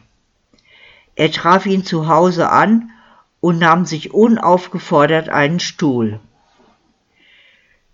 Er 1.16 1.32
traf 1.32 1.66
ihn 1.66 1.84
zu 1.84 2.08
Hause 2.08 2.52
an 2.52 2.92
und 3.40 3.58
nahm 3.58 3.88
sich 3.88 4.14
unaufgefordert 4.14 5.30
einen 5.30 5.60
Stuhl. 5.60 6.20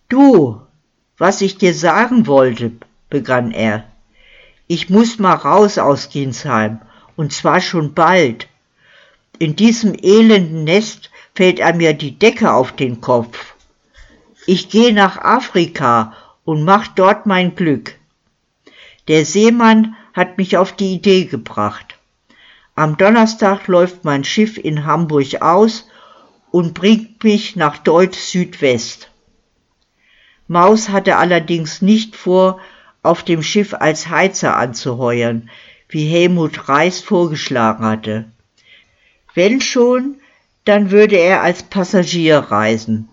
Du, 0.10 0.60
was 1.18 1.40
ich 1.40 1.58
dir 1.58 1.74
sagen 1.74 2.28
wollte, 2.28 2.74
begann 3.10 3.52
er. 3.52 3.86
Ich 4.68 4.90
muss 4.90 5.20
mal 5.20 5.36
raus 5.36 5.78
aus 5.78 6.10
Ginsheim, 6.10 6.82
und 7.16 7.32
zwar 7.32 7.62
schon 7.62 7.94
bald. 7.94 8.48
In 9.38 9.56
diesem 9.56 9.94
elenden 9.94 10.64
Nest 10.64 11.12
fällt 11.36 11.62
einem 11.62 11.82
ja 11.82 11.94
die 11.94 12.18
Decke 12.18 12.52
auf 12.52 12.72
den 12.72 13.02
Kopf. 13.02 13.54
Ich 14.48 14.70
gehe 14.70 14.94
nach 14.94 15.18
Afrika 15.18 16.16
und 16.46 16.64
mach 16.64 16.88
dort 16.88 17.26
mein 17.26 17.56
Glück. 17.56 17.96
Der 19.08 19.26
Seemann 19.26 19.96
hat 20.14 20.38
mich 20.38 20.58
auf 20.58 20.72
die 20.72 20.94
Idee 20.94 21.26
gebracht. 21.26 21.96
Am 22.76 22.98
Donnerstag 22.98 23.68
läuft 23.68 24.04
mein 24.04 24.24
Schiff 24.24 24.58
in 24.58 24.86
Hamburg 24.86 25.42
aus 25.42 25.88
und 26.52 26.74
bringt 26.74 27.24
mich 27.24 27.56
nach 27.56 27.78
Deutsch 27.78 28.18
Südwest. 28.18 29.10
Maus 30.48 30.90
hatte 30.90 31.18
allerdings 31.18 31.82
nicht 31.82 32.16
vor, 32.16 32.60
auf 33.06 33.24
dem 33.24 33.44
Schiff 33.44 33.74
als 33.74 34.10
Heizer 34.10 34.58
anzuheuern, 34.58 35.50
wie 35.90 36.06
Helmut 36.06 36.68
Reis 36.68 37.00
vorgeschlagen 37.00 37.86
hatte. 37.86 38.26
Wenn 39.34 39.62
schon, 39.62 40.16
dann 40.66 40.92
würde 40.92 41.18
er 41.18 41.42
als 41.42 41.64
Passagier 41.64 42.38
reisen, 42.38 43.08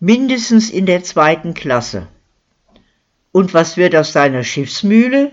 mindestens 0.00 0.70
in 0.70 0.86
der 0.86 1.02
zweiten 1.02 1.54
Klasse. 1.54 2.08
Und 3.32 3.52
was 3.52 3.76
wird 3.76 3.94
aus 3.94 4.12
seiner 4.12 4.44
Schiffsmühle? 4.44 5.32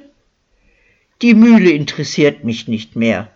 Die 1.21 1.35
Mühle 1.35 1.71
interessiert 1.71 2.43
mich 2.43 2.67
nicht 2.67 2.95
mehr. 2.97 3.29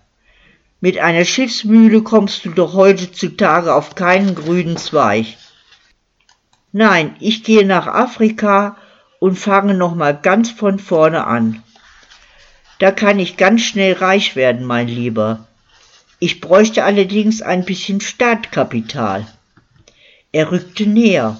Mit 0.82 1.00
einer 1.00 1.24
Schiffsmühle 1.24 2.02
kommst 2.02 2.46
du 2.46 2.52
doch 2.52 2.74
heutzutage 2.74 3.74
auf 3.74 3.96
keinen 3.96 4.36
grünen 4.36 4.78
Zweig. 4.78 5.38
Nein, 6.72 7.16
ich 7.20 7.44
gehe 7.44 7.66
nach 7.66 7.88
Afrika 7.88 8.78
und 9.20 9.38
fange 9.38 9.74
nochmal 9.74 10.18
ganz 10.22 10.52
von 10.52 10.80
vorne 10.80 11.26
an. 11.26 11.64
Da 12.80 12.92
kann 12.92 13.20
ich 13.20 13.38
ganz 13.38 13.64
schnell 13.64 13.94
reich 13.94 14.36
werden, 14.36 14.66
mein 14.66 14.88
Lieber. 14.88 15.48
Ich 16.20 16.42
bräuchte 16.42 16.84
allerdings 16.84 17.42
ein 17.42 17.66
bisschen 17.66 18.02
Startkapital. 18.02 19.28
Er 20.32 20.52
rückte 20.52 20.86
näher 20.86 21.40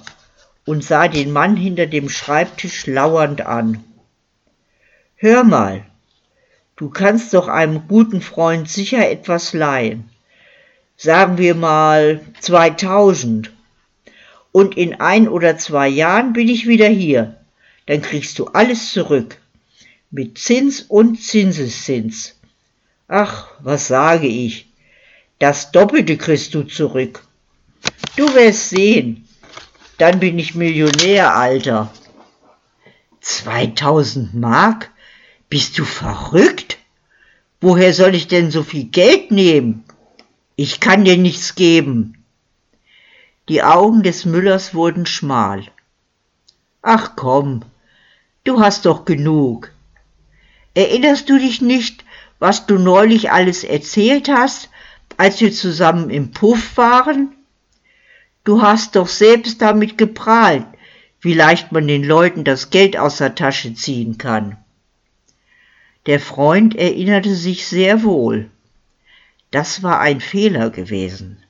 und 0.64 0.82
sah 0.82 1.08
den 1.08 1.32
Mann 1.32 1.56
hinter 1.56 1.86
dem 1.86 2.08
Schreibtisch 2.08 2.86
lauernd 2.86 3.42
an. 3.42 3.84
Hör 5.16 5.44
mal, 5.44 5.84
du 6.76 6.90
kannst 6.90 7.34
doch 7.34 7.48
einem 7.48 7.86
guten 7.88 8.20
Freund 8.20 8.68
sicher 8.68 9.08
etwas 9.08 9.52
leihen. 9.52 10.10
Sagen 10.96 11.38
wir 11.38 11.54
mal 11.54 12.20
2000. 12.40 13.52
Und 14.50 14.76
in 14.76 15.00
ein 15.00 15.28
oder 15.28 15.58
zwei 15.58 15.88
Jahren 15.88 16.32
bin 16.32 16.48
ich 16.48 16.66
wieder 16.66 16.88
hier 16.88 17.37
dann 17.88 18.02
kriegst 18.02 18.38
du 18.38 18.44
alles 18.48 18.92
zurück. 18.92 19.38
Mit 20.10 20.36
Zins 20.36 20.82
und 20.82 21.22
Zinseszins. 21.22 22.34
Ach, 23.08 23.48
was 23.60 23.88
sage 23.88 24.26
ich? 24.26 24.70
Das 25.38 25.72
Doppelte 25.72 26.18
kriegst 26.18 26.52
du 26.52 26.64
zurück. 26.64 27.22
Du 28.14 28.34
wirst 28.34 28.68
sehen. 28.68 29.26
Dann 29.96 30.20
bin 30.20 30.38
ich 30.38 30.54
Millionär, 30.54 31.34
Alter. 31.34 31.90
2000 33.22 34.34
Mark? 34.34 34.90
Bist 35.48 35.78
du 35.78 35.86
verrückt? 35.86 36.76
Woher 37.62 37.94
soll 37.94 38.14
ich 38.14 38.28
denn 38.28 38.50
so 38.50 38.64
viel 38.64 38.84
Geld 38.84 39.30
nehmen? 39.30 39.84
Ich 40.56 40.80
kann 40.80 41.06
dir 41.06 41.16
nichts 41.16 41.54
geben. 41.54 42.22
Die 43.48 43.62
Augen 43.62 44.02
des 44.02 44.26
Müllers 44.26 44.74
wurden 44.74 45.06
schmal. 45.06 45.64
Ach 46.82 47.16
komm, 47.16 47.62
Du 48.44 48.60
hast 48.60 48.86
doch 48.86 49.04
genug. 49.04 49.72
Erinnerst 50.74 51.28
du 51.28 51.38
dich 51.38 51.60
nicht, 51.60 52.04
was 52.38 52.66
du 52.66 52.78
neulich 52.78 53.30
alles 53.30 53.64
erzählt 53.64 54.28
hast, 54.28 54.70
als 55.16 55.40
wir 55.40 55.52
zusammen 55.52 56.10
im 56.10 56.30
Puff 56.30 56.76
waren? 56.76 57.34
Du 58.44 58.62
hast 58.62 58.96
doch 58.96 59.08
selbst 59.08 59.60
damit 59.60 59.98
geprahlt, 59.98 60.66
wie 61.20 61.34
leicht 61.34 61.72
man 61.72 61.86
den 61.86 62.04
Leuten 62.04 62.44
das 62.44 62.70
Geld 62.70 62.96
aus 62.96 63.18
der 63.18 63.34
Tasche 63.34 63.74
ziehen 63.74 64.18
kann. 64.18 64.56
Der 66.06 66.20
Freund 66.20 66.76
erinnerte 66.76 67.34
sich 67.34 67.66
sehr 67.66 68.02
wohl. 68.02 68.50
Das 69.50 69.82
war 69.82 70.00
ein 70.00 70.20
Fehler 70.20 70.70
gewesen. 70.70 71.42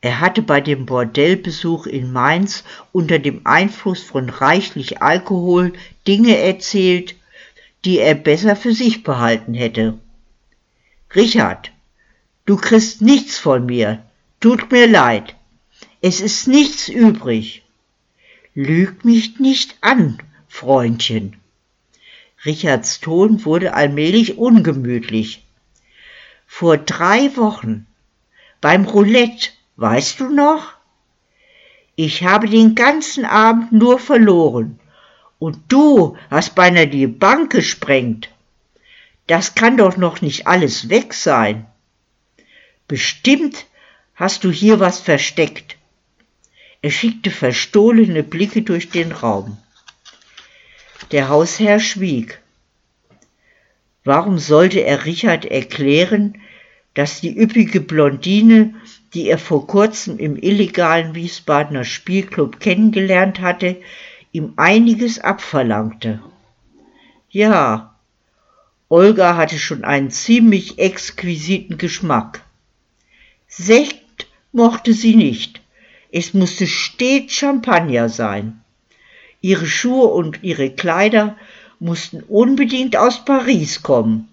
Er 0.00 0.20
hatte 0.20 0.42
bei 0.42 0.60
dem 0.60 0.86
Bordellbesuch 0.86 1.86
in 1.86 2.12
Mainz 2.12 2.64
unter 2.92 3.18
dem 3.18 3.40
Einfluss 3.44 4.02
von 4.02 4.28
reichlich 4.28 5.02
Alkohol 5.02 5.72
Dinge 6.06 6.36
erzählt, 6.36 7.16
die 7.84 7.98
er 7.98 8.14
besser 8.14 8.56
für 8.56 8.74
sich 8.74 9.02
behalten 9.02 9.54
hätte. 9.54 9.98
Richard, 11.14 11.72
du 12.44 12.56
kriegst 12.56 13.00
nichts 13.00 13.38
von 13.38 13.66
mir. 13.66 14.02
Tut 14.40 14.70
mir 14.70 14.86
leid. 14.86 15.34
Es 16.02 16.20
ist 16.20 16.46
nichts 16.46 16.88
übrig. 16.88 17.62
Lüg 18.54 19.04
mich 19.04 19.38
nicht 19.40 19.76
an, 19.80 20.18
Freundchen. 20.48 21.36
Richards 22.44 23.00
Ton 23.00 23.44
wurde 23.44 23.74
allmählich 23.74 24.38
ungemütlich. 24.38 25.44
Vor 26.46 26.76
drei 26.76 27.36
Wochen 27.36 27.86
beim 28.60 28.84
Roulette 28.84 29.50
Weißt 29.76 30.20
du 30.20 30.30
noch? 30.30 30.72
Ich 31.96 32.24
habe 32.24 32.48
den 32.48 32.74
ganzen 32.74 33.24
Abend 33.24 33.72
nur 33.72 33.98
verloren. 33.98 34.78
Und 35.38 35.58
du 35.68 36.16
hast 36.30 36.54
beinahe 36.54 36.88
die 36.88 37.06
Bank 37.06 37.52
gesprengt. 37.52 38.30
Das 39.26 39.54
kann 39.54 39.76
doch 39.76 39.96
noch 39.96 40.22
nicht 40.22 40.46
alles 40.46 40.88
weg 40.88 41.12
sein. 41.12 41.66
Bestimmt 42.88 43.66
hast 44.14 44.44
du 44.44 44.50
hier 44.50 44.80
was 44.80 45.00
versteckt. 45.00 45.76
Er 46.80 46.90
schickte 46.90 47.30
verstohlene 47.30 48.22
Blicke 48.22 48.62
durch 48.62 48.90
den 48.90 49.12
Raum. 49.12 49.58
Der 51.10 51.28
Hausherr 51.28 51.80
schwieg. 51.80 52.40
Warum 54.04 54.38
sollte 54.38 54.80
er 54.80 55.04
Richard 55.04 55.44
erklären, 55.44 56.40
dass 56.96 57.20
die 57.20 57.38
üppige 57.38 57.80
Blondine 57.80 58.74
die 59.14 59.28
er 59.28 59.38
vor 59.38 59.66
kurzem 59.66 60.18
im 60.18 60.36
illegalen 60.36 61.14
Wiesbadener 61.14 61.84
Spielclub 61.84 62.60
kennengelernt 62.60 63.40
hatte, 63.40 63.76
ihm 64.30 64.52
einiges 64.56 65.18
abverlangte. 65.18 66.20
Ja, 67.30 67.96
Olga 68.90 69.36
hatte 69.36 69.58
schon 69.58 69.84
einen 69.84 70.10
ziemlich 70.10 70.78
exquisiten 70.78 71.78
Geschmack. 71.78 72.42
Sekt 73.48 74.26
mochte 74.52 74.92
sie 74.92 75.16
nicht. 75.16 75.62
Es 76.12 76.34
musste 76.34 76.66
stets 76.66 77.32
Champagner 77.32 78.10
sein. 78.10 78.60
Ihre 79.40 79.66
Schuhe 79.66 80.08
und 80.08 80.42
ihre 80.42 80.70
Kleider 80.70 81.36
mussten 81.78 82.22
unbedingt 82.22 82.96
aus 82.96 83.24
Paris 83.24 83.82
kommen 83.82 84.28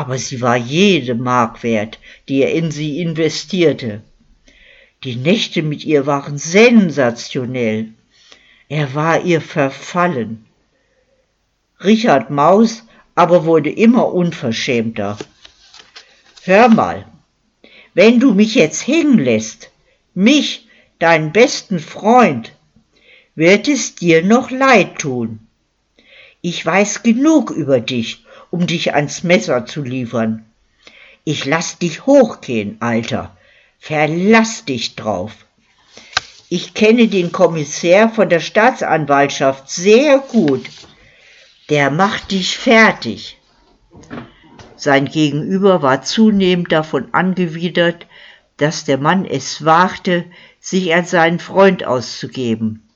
aber 0.00 0.16
sie 0.16 0.40
war 0.40 0.56
jede 0.56 1.14
Mark 1.14 1.62
wert, 1.62 1.98
die 2.26 2.40
er 2.40 2.54
in 2.54 2.70
sie 2.70 3.02
investierte. 3.02 4.00
Die 5.04 5.16
Nächte 5.16 5.60
mit 5.60 5.84
ihr 5.84 6.06
waren 6.06 6.38
sensationell. 6.38 7.90
Er 8.70 8.94
war 8.94 9.22
ihr 9.22 9.42
verfallen. 9.42 10.46
Richard 11.84 12.30
Maus 12.30 12.84
aber 13.14 13.44
wurde 13.44 13.68
immer 13.68 14.14
unverschämter. 14.14 15.18
Hör 16.44 16.68
mal, 16.70 17.04
wenn 17.92 18.20
du 18.20 18.32
mich 18.32 18.54
jetzt 18.54 18.86
hängen 18.86 19.18
lässt, 19.18 19.70
mich, 20.14 20.66
deinen 20.98 21.30
besten 21.30 21.78
Freund, 21.78 22.52
wird 23.34 23.68
es 23.68 23.96
dir 23.96 24.24
noch 24.24 24.50
leid 24.50 24.98
tun. 25.00 25.40
Ich 26.40 26.64
weiß 26.64 27.02
genug 27.02 27.50
über 27.50 27.80
dich 27.80 28.24
um 28.50 28.66
dich 28.66 28.94
ans 28.94 29.22
Messer 29.22 29.66
zu 29.66 29.82
liefern. 29.82 30.44
Ich 31.24 31.44
lass 31.44 31.78
dich 31.78 32.06
hochgehen, 32.06 32.76
Alter. 32.80 33.36
Verlass 33.78 34.64
dich 34.64 34.96
drauf. 34.96 35.32
Ich 36.48 36.74
kenne 36.74 37.08
den 37.08 37.30
Kommissär 37.30 38.08
von 38.08 38.28
der 38.28 38.40
Staatsanwaltschaft 38.40 39.70
sehr 39.70 40.18
gut. 40.18 40.68
Der 41.68 41.90
macht 41.90 42.32
dich 42.32 42.58
fertig. 42.58 43.38
Sein 44.76 45.04
Gegenüber 45.04 45.82
war 45.82 46.02
zunehmend 46.02 46.72
davon 46.72 47.12
angewidert, 47.12 48.06
dass 48.56 48.84
der 48.84 48.98
Mann 48.98 49.24
es 49.24 49.64
wagte, 49.64 50.24
sich 50.58 50.92
als 50.94 51.10
seinen 51.10 51.38
Freund 51.38 51.84
auszugeben. 51.84 52.88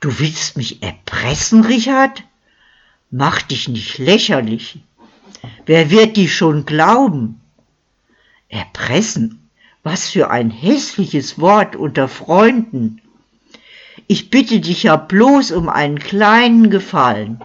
Du 0.00 0.18
willst 0.18 0.56
mich 0.56 0.82
erpressen, 0.82 1.64
Richard? 1.64 2.22
Mach 3.10 3.40
dich 3.40 3.68
nicht 3.68 3.98
lächerlich. 3.98 4.80
Wer 5.64 5.90
wird 5.90 6.18
dich 6.18 6.34
schon 6.34 6.66
glauben? 6.66 7.40
Erpressen? 8.48 9.48
Was 9.82 10.10
für 10.10 10.30
ein 10.30 10.50
hässliches 10.50 11.40
Wort 11.40 11.74
unter 11.74 12.08
Freunden. 12.08 13.00
Ich 14.06 14.28
bitte 14.28 14.60
dich 14.60 14.82
ja 14.82 14.96
bloß 14.96 15.52
um 15.52 15.70
einen 15.70 15.98
kleinen 15.98 16.68
Gefallen. 16.68 17.40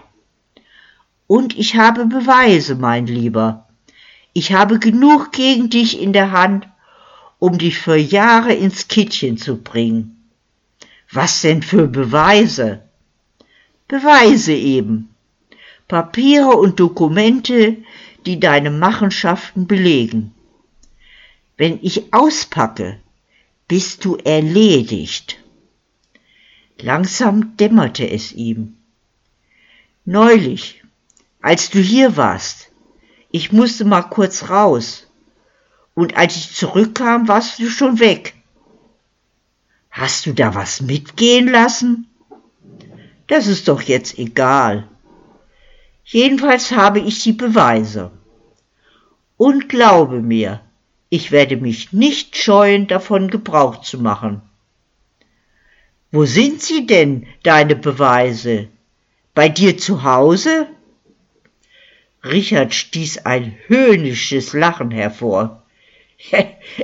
Und 1.28 1.58
ich 1.58 1.78
habe 1.78 2.08
Beweise, 2.08 2.76
mein 2.76 3.08
Lieber. 3.08 3.68
Ich 4.34 4.52
habe 4.52 4.80
genug 4.80 5.32
gegen 5.32 5.70
dich 5.70 6.02
in 6.02 6.12
der 6.12 6.32
Hand, 6.32 6.68
um 7.40 7.58
dich 7.58 7.78
für 7.78 7.96
Jahre 7.96 8.54
ins 8.54 8.90
Kittchen 8.90 9.38
zu 9.38 9.58
bringen. 9.58 10.30
Was 11.12 11.42
denn 11.42 11.62
für 11.62 11.88
Beweise? 11.88 12.82
Beweise 13.88 14.54
eben. 14.54 15.13
Papiere 15.88 16.52
und 16.52 16.80
Dokumente, 16.80 17.78
die 18.26 18.40
deine 18.40 18.72
Machenschaften 18.72 19.68
belegen. 19.68 20.34
Wenn 21.58 21.80
ich 21.82 22.14
auspacke, 22.14 23.00
bist 23.68 24.06
du 24.06 24.16
erledigt. 24.16 25.40
Langsam 26.80 27.56
dämmerte 27.58 28.10
es 28.10 28.32
ihm. 28.32 28.78
Neulich, 30.06 30.84
als 31.42 31.70
du 31.70 31.80
hier 31.80 32.18
warst, 32.18 32.72
ich 33.32 33.52
musste 33.52 33.86
mal 33.86 34.04
kurz 34.04 34.50
raus, 34.50 35.08
und 35.96 36.18
als 36.18 36.36
ich 36.36 36.56
zurückkam, 36.56 37.28
warst 37.28 37.60
du 37.60 37.70
schon 37.70 38.00
weg. 38.00 38.34
Hast 39.92 40.26
du 40.26 40.34
da 40.34 40.56
was 40.56 40.82
mitgehen 40.82 41.48
lassen? 41.48 42.08
Das 43.28 43.48
ist 43.48 43.68
doch 43.68 43.82
jetzt 43.82 44.18
egal. 44.18 44.88
Jedenfalls 46.04 46.72
habe 46.72 47.00
ich 47.00 47.24
die 47.24 47.34
Beweise. 47.34 48.12
Und 49.38 49.70
glaube 49.70 50.22
mir, 50.22 50.62
ich 51.10 51.32
werde 51.32 51.58
mich 51.58 51.94
nicht 51.94 52.38
scheuen, 52.38 52.88
davon 52.88 53.30
Gebrauch 53.30 53.82
zu 53.82 54.00
machen. 54.00 54.42
Wo 56.12 56.26
sind 56.26 56.62
sie 56.62 56.86
denn, 56.86 57.28
deine 57.44 57.76
Beweise? 57.76 58.68
Bei 59.34 59.50
dir 59.50 59.78
zu 59.78 60.04
Hause? 60.04 60.68
Richard 62.24 62.74
stieß 62.74 63.26
ein 63.26 63.58
höhnisches 63.68 64.54
Lachen 64.54 64.92
hervor. 64.92 65.64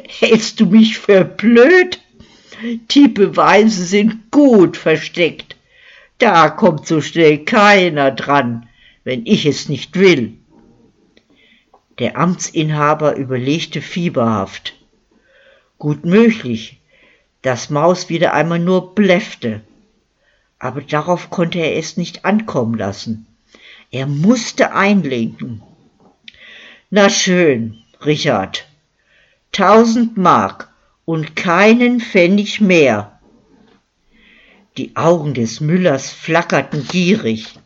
Hältst 0.07 0.59
du 0.59 0.65
mich 0.65 0.97
für 0.97 1.23
blöd? 1.23 1.99
Die 2.91 3.07
Beweise 3.07 3.85
sind 3.85 4.31
gut 4.31 4.77
versteckt. 4.77 5.55
Da 6.17 6.49
kommt 6.49 6.85
so 6.87 7.01
schnell 7.01 7.45
keiner 7.45 8.11
dran, 8.11 8.68
wenn 9.03 9.25
ich 9.25 9.45
es 9.45 9.69
nicht 9.69 9.97
will. 9.97 10.37
Der 11.99 12.17
Amtsinhaber 12.17 13.15
überlegte 13.15 13.81
fieberhaft. 13.81 14.75
Gut 15.77 16.05
möglich, 16.05 16.79
dass 17.41 17.69
Maus 17.69 18.09
wieder 18.09 18.33
einmal 18.33 18.59
nur 18.59 18.95
bläffte. 18.95 19.61
Aber 20.59 20.81
darauf 20.81 21.29
konnte 21.29 21.59
er 21.59 21.77
es 21.77 21.97
nicht 21.97 22.25
ankommen 22.25 22.75
lassen. 22.77 23.27
Er 23.91 24.07
musste 24.07 24.73
einlenken. 24.73 25.63
Na 26.89 27.09
schön, 27.09 27.81
Richard. 28.05 28.67
Tausend 29.51 30.17
Mark 30.17 30.69
und 31.05 31.35
keinen 31.35 31.99
Pfennig 31.99 32.61
mehr. 32.61 33.19
Die 34.77 34.95
Augen 34.95 35.33
des 35.33 35.59
Müllers 35.59 36.11
flackerten 36.11 36.87
gierig. 36.87 37.59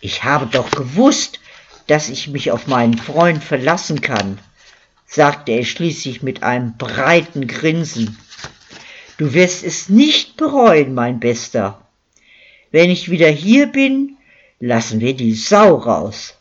Ich 0.00 0.24
habe 0.24 0.46
doch 0.46 0.70
gewusst, 0.70 1.40
dass 1.86 2.08
ich 2.08 2.28
mich 2.28 2.52
auf 2.52 2.66
meinen 2.66 2.98
Freund 2.98 3.42
verlassen 3.42 4.00
kann, 4.00 4.38
sagte 5.06 5.52
er 5.52 5.64
schließlich 5.64 6.22
mit 6.22 6.42
einem 6.42 6.76
breiten 6.76 7.46
Grinsen. 7.46 8.18
Du 9.16 9.32
wirst 9.32 9.64
es 9.64 9.88
nicht 9.88 10.36
bereuen, 10.36 10.94
mein 10.94 11.18
Bester. 11.18 11.82
Wenn 12.70 12.90
ich 12.90 13.10
wieder 13.10 13.28
hier 13.28 13.66
bin, 13.66 14.16
lassen 14.60 15.00
wir 15.00 15.14
die 15.14 15.34
Sau 15.34 15.74
raus. 15.76 16.34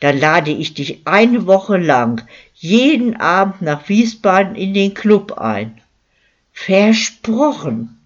Dann 0.00 0.18
lade 0.18 0.52
ich 0.52 0.74
dich 0.74 1.00
eine 1.06 1.46
Woche 1.46 1.76
lang 1.76 2.24
jeden 2.54 3.16
Abend 3.16 3.62
nach 3.62 3.88
Wiesbaden 3.88 4.54
in 4.54 4.74
den 4.74 4.94
Club 4.94 5.38
ein. 5.38 5.80
Versprochen. 6.52 7.98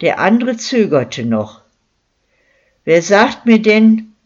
Der 0.00 0.18
andere 0.18 0.56
zögerte 0.56 1.24
noch. 1.24 1.59
Wer 2.90 3.02
sagt 3.02 3.46
mir 3.46 3.62
denn, 3.62 4.16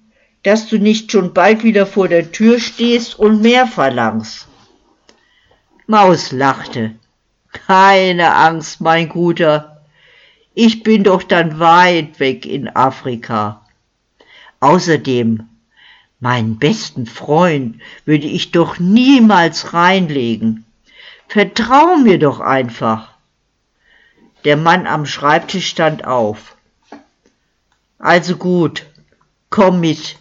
dass 0.42 0.68
du 0.68 0.79
nicht 0.79 1.12
schon 1.12 1.35
bald 1.35 1.64
wieder 1.64 1.85
vor 1.85 2.09
der 2.09 2.33
Tür 2.33 2.59
stehst 2.59 3.18
und 3.18 3.42
mehr 3.42 3.66
verlangst? 3.66 4.48
Maus 5.87 6.33
lachte. 6.33 6.94
Keine 7.53 8.35
Angst, 8.35 8.81
mein 8.81 9.11
Guter. 9.11 9.83
Ich 10.55 10.83
bin 10.83 11.05
doch 11.05 11.22
dann 11.22 11.59
weit 11.59 12.18
weg 12.20 12.46
in 12.46 12.74
Afrika. 12.74 13.66
Außerdem, 14.61 15.46
meinen 16.18 16.59
besten 16.59 17.05
Freund 17.05 17.83
würde 18.07 18.29
ich 18.29 18.50
doch 18.50 18.79
niemals 18.79 19.74
reinlegen. 19.74 20.64
Vertrau 21.29 21.96
mir 21.96 22.18
doch 22.18 22.40
einfach. 22.40 23.12
Der 24.46 24.57
Mann 24.57 24.87
am 24.87 25.05
Schreibtisch 25.05 25.68
stand 25.68 26.07
auf. 26.07 26.53
Also 28.04 28.36
gut, 28.36 28.84
komm 29.48 29.80
mit. 29.80 30.18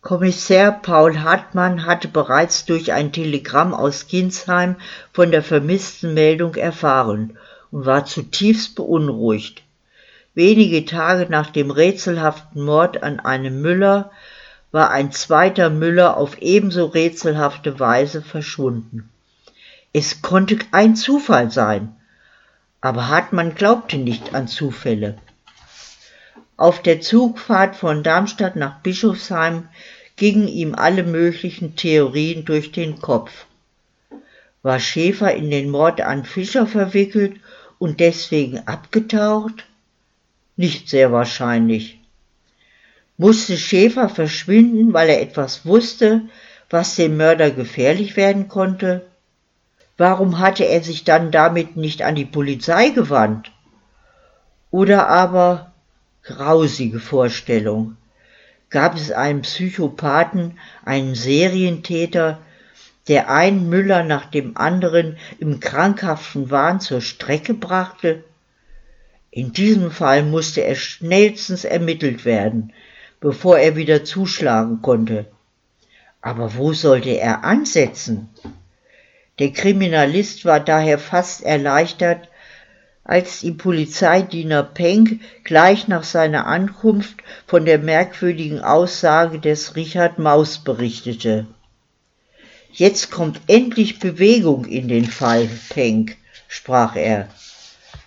Kommissär 0.00 0.72
Paul 0.72 1.18
Hartmann 1.20 1.84
hatte 1.84 2.08
bereits 2.08 2.64
durch 2.64 2.94
ein 2.94 3.12
Telegramm 3.12 3.74
aus 3.74 4.06
Ginsheim 4.08 4.76
von 5.12 5.30
der 5.30 5.42
vermissten 5.42 6.14
Meldung 6.14 6.54
erfahren 6.54 7.36
und 7.70 7.84
war 7.84 8.06
zutiefst 8.06 8.74
beunruhigt. 8.74 9.62
Wenige 10.32 10.86
Tage 10.86 11.26
nach 11.28 11.50
dem 11.50 11.70
rätselhaften 11.70 12.64
Mord 12.64 13.02
an 13.02 13.20
einem 13.20 13.60
Müller 13.60 14.10
war 14.72 14.90
ein 14.90 15.12
zweiter 15.12 15.68
Müller 15.68 16.16
auf 16.16 16.38
ebenso 16.38 16.86
rätselhafte 16.86 17.78
Weise 17.80 18.22
verschwunden. 18.22 19.10
Es 19.92 20.22
konnte 20.22 20.56
ein 20.72 20.96
Zufall 20.96 21.50
sein, 21.50 21.94
aber 22.80 23.08
Hartmann 23.08 23.54
glaubte 23.54 23.98
nicht 23.98 24.34
an 24.34 24.48
Zufälle. 24.48 25.18
Auf 26.58 26.82
der 26.82 27.00
Zugfahrt 27.00 27.76
von 27.76 28.02
Darmstadt 28.02 28.56
nach 28.56 28.80
Bischofsheim 28.80 29.68
gingen 30.16 30.48
ihm 30.48 30.74
alle 30.74 31.04
möglichen 31.04 31.76
Theorien 31.76 32.44
durch 32.44 32.72
den 32.72 33.00
Kopf. 33.00 33.46
War 34.62 34.80
Schäfer 34.80 35.32
in 35.32 35.52
den 35.52 35.70
Mord 35.70 36.00
an 36.00 36.24
Fischer 36.24 36.66
verwickelt 36.66 37.36
und 37.78 38.00
deswegen 38.00 38.66
abgetaucht? 38.66 39.66
Nicht 40.56 40.88
sehr 40.88 41.12
wahrscheinlich. 41.12 42.00
Musste 43.18 43.56
Schäfer 43.56 44.08
verschwinden, 44.08 44.92
weil 44.92 45.10
er 45.10 45.22
etwas 45.22 45.64
wusste, 45.64 46.22
was 46.70 46.96
dem 46.96 47.16
Mörder 47.16 47.52
gefährlich 47.52 48.16
werden 48.16 48.48
konnte? 48.48 49.06
Warum 49.96 50.40
hatte 50.40 50.64
er 50.64 50.82
sich 50.82 51.04
dann 51.04 51.30
damit 51.30 51.76
nicht 51.76 52.02
an 52.02 52.16
die 52.16 52.24
Polizei 52.24 52.88
gewandt? 52.88 53.52
Oder 54.72 55.08
aber 55.08 55.67
grausige 56.28 57.00
Vorstellung. 57.00 57.96
Gab 58.68 58.96
es 58.96 59.10
einen 59.10 59.42
Psychopathen, 59.42 60.58
einen 60.84 61.14
Serientäter, 61.14 62.38
der 63.08 63.30
einen 63.30 63.70
Müller 63.70 64.04
nach 64.04 64.26
dem 64.26 64.54
anderen 64.58 65.16
im 65.38 65.58
krankhaften 65.58 66.50
Wahn 66.50 66.80
zur 66.80 67.00
Strecke 67.00 67.54
brachte? 67.54 68.24
In 69.30 69.54
diesem 69.54 69.90
Fall 69.90 70.22
musste 70.22 70.62
er 70.62 70.74
schnellstens 70.74 71.64
ermittelt 71.64 72.26
werden, 72.26 72.74
bevor 73.20 73.58
er 73.58 73.76
wieder 73.76 74.04
zuschlagen 74.04 74.82
konnte. 74.82 75.26
Aber 76.20 76.56
wo 76.56 76.74
sollte 76.74 77.18
er 77.18 77.42
ansetzen? 77.44 78.28
Der 79.38 79.50
Kriminalist 79.52 80.44
war 80.44 80.60
daher 80.60 80.98
fast 80.98 81.42
erleichtert, 81.42 82.28
als 83.08 83.40
die 83.40 83.52
Polizeidiener 83.52 84.62
Penck 84.62 85.20
gleich 85.42 85.88
nach 85.88 86.04
seiner 86.04 86.46
Ankunft 86.46 87.16
von 87.46 87.64
der 87.64 87.78
merkwürdigen 87.78 88.60
Aussage 88.60 89.40
des 89.40 89.74
Richard 89.74 90.20
Maus 90.20 90.58
berichtete. 90.58 91.46
Jetzt 92.70 93.10
kommt 93.10 93.40
endlich 93.48 93.98
Bewegung 93.98 94.66
in 94.66 94.86
den 94.88 95.06
Fall, 95.06 95.48
Penck, 95.70 96.16
sprach 96.46 96.94
er. 96.94 97.28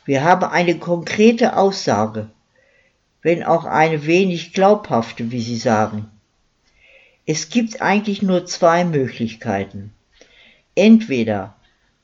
Wir 0.05 0.23
haben 0.23 0.45
eine 0.45 0.77
konkrete 0.77 1.57
Aussage. 1.57 2.29
wenn 3.21 3.43
auch 3.43 3.65
eine 3.65 4.05
wenig 4.05 4.53
glaubhafte, 4.53 5.31
wie 5.31 5.41
Sie 5.41 5.57
sagen. 5.57 6.09
Es 7.25 7.49
gibt 7.49 7.81
eigentlich 7.81 8.21
nur 8.21 8.45
zwei 8.45 8.83
Möglichkeiten. 8.83 9.93
Entweder 10.73 11.55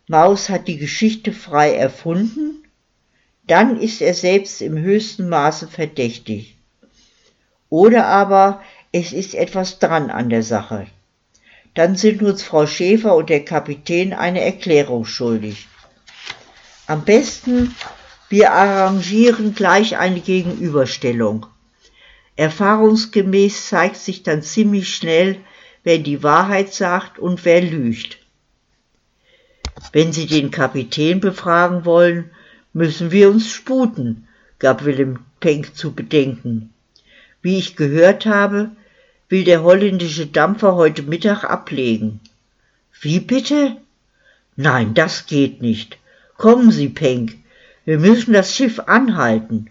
Maus 0.08 0.50
hat 0.50 0.68
die 0.68 0.78
Geschichte 0.78 1.34
frei 1.34 1.74
erfunden, 1.74 2.67
dann 3.48 3.80
ist 3.80 4.02
er 4.02 4.14
selbst 4.14 4.62
im 4.62 4.78
höchsten 4.78 5.30
Maße 5.30 5.68
verdächtig. 5.68 6.58
Oder 7.70 8.06
aber 8.06 8.62
es 8.92 9.14
ist 9.14 9.36
etwas 9.36 9.80
dran 9.80 10.10
an 10.10 10.30
der 10.30 10.44
Sache. 10.44 10.88
Dann 11.74 11.96
sind 11.96 12.22
uns 12.22 12.44
Frau 12.44 12.66
Schäfer 12.66 13.16
und 13.16 13.30
der 13.30 13.46
Kapitän 13.46 14.14
eine 14.14 14.42
Erklärung 14.42 15.06
schuldig. 15.06 15.68
Am 16.88 17.04
besten, 17.04 17.76
wir 18.30 18.52
arrangieren 18.52 19.54
gleich 19.54 19.98
eine 19.98 20.20
Gegenüberstellung. 20.20 21.46
Erfahrungsgemäß 22.36 23.68
zeigt 23.68 23.98
sich 23.98 24.24
dann 24.24 24.42
ziemlich 24.42 24.94
schnell, 24.94 25.38
wer 25.84 25.98
die 25.98 26.24
Wahrheit 26.24 26.74
sagt 26.74 27.20
und 27.20 27.46
wer 27.46 27.62
lügt. 27.62 28.20
Wenn 29.92 30.12
Sie 30.14 30.26
den 30.26 30.52
Kapitän 30.52 31.20
befragen 31.20 31.86
wollen, 31.86 32.32
müssen 32.74 33.12
wir 33.12 33.30
uns 33.30 33.52
sputen, 33.52 34.28
gab 34.60 34.86
Willem 34.86 35.20
Penck 35.40 35.76
zu 35.76 35.94
bedenken. 35.94 36.74
Wie 37.42 37.58
ich 37.58 37.76
gehört 37.76 38.26
habe, 38.26 38.72
will 39.30 39.44
der 39.44 39.64
holländische 39.64 40.26
Dampfer 40.26 40.76
heute 40.76 41.04
Mittag 41.04 41.44
ablegen. 41.44 42.20
Wie 43.02 43.20
bitte? 43.20 43.78
Nein, 44.56 44.94
das 44.94 45.28
geht 45.28 45.62
nicht. 45.62 45.98
Kommen 46.38 46.72
Sie, 46.72 46.90
Penck, 46.90 47.36
wir 47.86 48.00
müssen 48.00 48.34
das 48.34 48.56
Schiff 48.56 48.80
anhalten. 48.80 49.70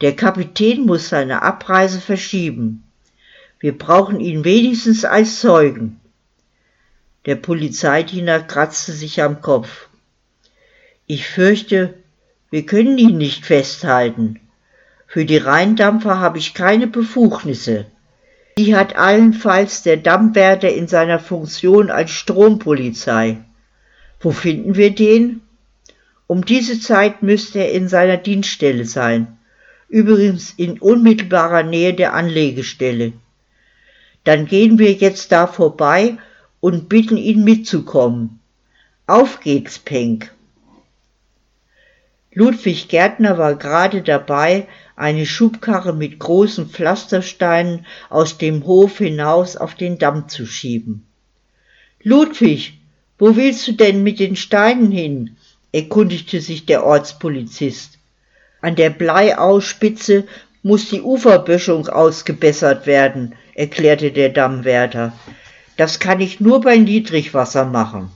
Der 0.00 0.14
Kapitän 0.14 0.86
muss 0.86 1.08
seine 1.08 1.42
Abreise 1.42 2.00
verschieben. 2.00 2.84
Wir 3.58 3.76
brauchen 3.76 4.20
ihn 4.20 4.44
wenigstens 4.44 5.04
als 5.04 5.40
Zeugen. 5.40 6.00
Der 7.26 7.36
Polizeidiener 7.36 8.40
kratzte 8.40 8.92
sich 8.92 9.22
am 9.22 9.40
Kopf. 9.40 9.88
Ich 11.06 11.26
fürchte, 11.26 11.94
wir 12.54 12.66
können 12.66 12.98
ihn 12.98 13.18
nicht 13.18 13.46
festhalten. 13.46 14.38
Für 15.08 15.24
die 15.24 15.38
Rheindampfer 15.38 16.20
habe 16.20 16.38
ich 16.38 16.54
keine 16.54 16.86
Befugnisse. 16.86 17.86
Die 18.56 18.76
hat 18.76 18.94
allenfalls 18.94 19.82
der 19.82 19.96
Dammwärter 19.96 20.72
in 20.72 20.86
seiner 20.86 21.18
Funktion 21.18 21.90
als 21.90 22.12
Strompolizei. 22.12 23.38
Wo 24.20 24.30
finden 24.30 24.76
wir 24.76 24.94
den? 24.94 25.40
Um 26.28 26.44
diese 26.44 26.78
Zeit 26.78 27.24
müsste 27.24 27.58
er 27.58 27.72
in 27.72 27.88
seiner 27.88 28.18
Dienststelle 28.18 28.84
sein, 28.84 29.36
übrigens 29.88 30.54
in 30.56 30.78
unmittelbarer 30.78 31.64
Nähe 31.64 31.92
der 31.92 32.14
Anlegestelle. 32.14 33.14
Dann 34.22 34.46
gehen 34.46 34.78
wir 34.78 34.92
jetzt 34.92 35.32
da 35.32 35.48
vorbei 35.48 36.18
und 36.60 36.88
bitten 36.88 37.16
ihn 37.16 37.42
mitzukommen. 37.42 38.38
Auf 39.08 39.40
geht's, 39.40 39.80
Penck. 39.80 40.30
Ludwig 42.34 42.88
Gärtner 42.88 43.38
war 43.38 43.54
gerade 43.54 44.02
dabei, 44.02 44.66
eine 44.96 45.24
Schubkarre 45.24 45.92
mit 45.92 46.18
großen 46.18 46.68
Pflastersteinen 46.68 47.86
aus 48.10 48.38
dem 48.38 48.64
Hof 48.64 48.98
hinaus 48.98 49.56
auf 49.56 49.74
den 49.74 49.98
Damm 49.98 50.28
zu 50.28 50.44
schieben. 50.44 51.06
Ludwig, 52.02 52.78
wo 53.18 53.36
willst 53.36 53.66
du 53.68 53.72
denn 53.72 54.02
mit 54.02 54.18
den 54.18 54.36
Steinen 54.36 54.90
hin? 54.90 55.36
erkundigte 55.72 56.40
sich 56.40 56.66
der 56.66 56.84
Ortspolizist. 56.84 57.98
An 58.60 58.76
der 58.76 58.90
Bleiauspitze 58.90 60.26
muss 60.62 60.88
die 60.88 61.02
Uferböschung 61.02 61.88
ausgebessert 61.88 62.86
werden, 62.86 63.34
erklärte 63.54 64.10
der 64.10 64.30
Dammwärter. 64.30 65.12
Das 65.76 65.98
kann 65.98 66.20
ich 66.20 66.40
nur 66.40 66.60
bei 66.60 66.76
Niedrigwasser 66.76 67.64
machen. 67.64 68.10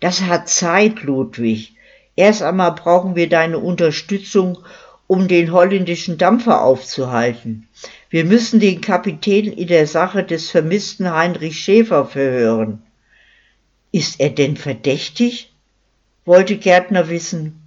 Das 0.00 0.22
hat 0.22 0.48
Zeit, 0.48 1.02
Ludwig. 1.02 1.74
Erst 2.16 2.42
einmal 2.42 2.72
brauchen 2.72 3.16
wir 3.16 3.28
deine 3.28 3.58
Unterstützung, 3.58 4.58
um 5.06 5.26
den 5.26 5.52
holländischen 5.52 6.18
Dampfer 6.18 6.62
aufzuhalten. 6.62 7.68
Wir 8.10 8.24
müssen 8.24 8.60
den 8.60 8.80
Kapitän 8.80 9.52
in 9.52 9.68
der 9.68 9.86
Sache 9.86 10.22
des 10.22 10.50
vermissten 10.50 11.12
Heinrich 11.12 11.58
Schäfer 11.58 12.04
verhören. 12.04 12.82
Ist 13.92 14.20
er 14.20 14.30
denn 14.30 14.56
verdächtig? 14.56 15.52
wollte 16.24 16.58
Gärtner 16.58 17.08
wissen. 17.08 17.60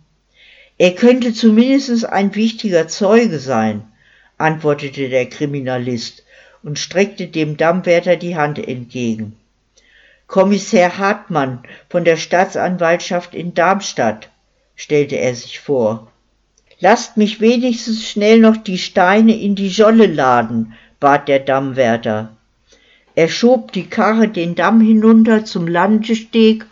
Er 0.77 0.95
könnte 0.95 1.33
zumindest 1.33 2.05
ein 2.05 2.33
wichtiger 2.35 2.87
Zeuge 2.87 3.39
sein, 3.39 3.87
antwortete 4.37 5.09
der 5.09 5.27
Kriminalist 5.27 6.23
und 6.63 6.79
streckte 6.79 7.27
dem 7.27 7.57
Dammwärter 7.57 8.15
die 8.15 8.35
Hand 8.35 8.57
entgegen. 8.57 9.35
Kommissär 10.27 10.97
Hartmann 10.97 11.63
von 11.89 12.05
der 12.05 12.17
Staatsanwaltschaft 12.17 13.35
in 13.35 13.53
Darmstadt, 13.53 14.29
stellte 14.75 15.17
er 15.17 15.35
sich 15.35 15.59
vor. 15.59 16.07
Lasst 16.79 17.17
mich 17.17 17.39
wenigstens 17.39 18.07
schnell 18.09 18.39
noch 18.39 18.57
die 18.57 18.77
Steine 18.77 19.39
in 19.39 19.55
die 19.55 19.71
Scholle 19.71 20.07
laden, 20.07 20.73
bat 20.99 21.27
der 21.27 21.39
Dammwärter. 21.39 22.35
Er 23.15 23.29
schob 23.29 23.71
die 23.71 23.85
Karre 23.85 24.27
den 24.27 24.55
Damm 24.55 24.81
hinunter 24.81 25.45
zum 25.45 25.67
Landesteg 25.67 26.65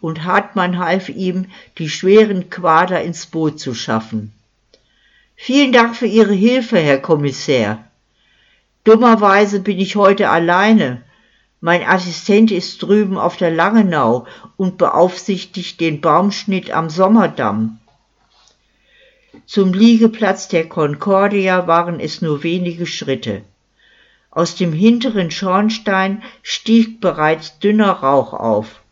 und 0.00 0.24
Hartmann 0.24 0.78
half 0.78 1.08
ihm, 1.08 1.46
die 1.78 1.88
schweren 1.88 2.50
Quader 2.50 3.02
ins 3.02 3.26
Boot 3.26 3.58
zu 3.58 3.74
schaffen. 3.74 4.32
Vielen 5.34 5.72
Dank 5.72 5.96
für 5.96 6.06
Ihre 6.06 6.34
Hilfe, 6.34 6.78
Herr 6.78 6.98
Kommissär. 6.98 7.84
Dummerweise 8.84 9.60
bin 9.60 9.78
ich 9.78 9.96
heute 9.96 10.30
alleine. 10.30 11.02
Mein 11.60 11.82
Assistent 11.82 12.52
ist 12.52 12.82
drüben 12.82 13.18
auf 13.18 13.36
der 13.36 13.50
Langenau 13.50 14.26
und 14.56 14.78
beaufsichtigt 14.78 15.80
den 15.80 16.00
Baumschnitt 16.00 16.70
am 16.70 16.88
Sommerdamm. 16.88 17.80
Zum 19.44 19.72
Liegeplatz 19.72 20.48
der 20.48 20.68
Concordia 20.68 21.66
waren 21.66 21.98
es 21.98 22.22
nur 22.22 22.42
wenige 22.44 22.86
Schritte. 22.86 23.42
Aus 24.30 24.54
dem 24.54 24.72
hinteren 24.72 25.32
Schornstein 25.32 26.22
stieg 26.42 27.00
bereits 27.00 27.58
dünner 27.58 27.90
Rauch 27.90 28.34
auf. 28.34 28.82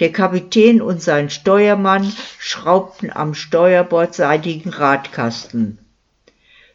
Der 0.00 0.12
Kapitän 0.12 0.82
und 0.82 1.00
sein 1.00 1.30
Steuermann 1.30 2.12
schraubten 2.38 3.10
am 3.14 3.34
steuerbordseitigen 3.34 4.72
Radkasten. 4.72 5.78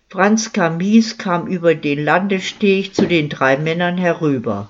Franz 0.09 0.53
Kamies 0.53 1.17
kam 1.17 1.47
über 1.47 1.75
den 1.75 2.03
Landesteg 2.03 2.95
zu 2.95 3.07
den 3.07 3.29
drei 3.29 3.57
Männern 3.57 3.97
herüber. 3.97 4.69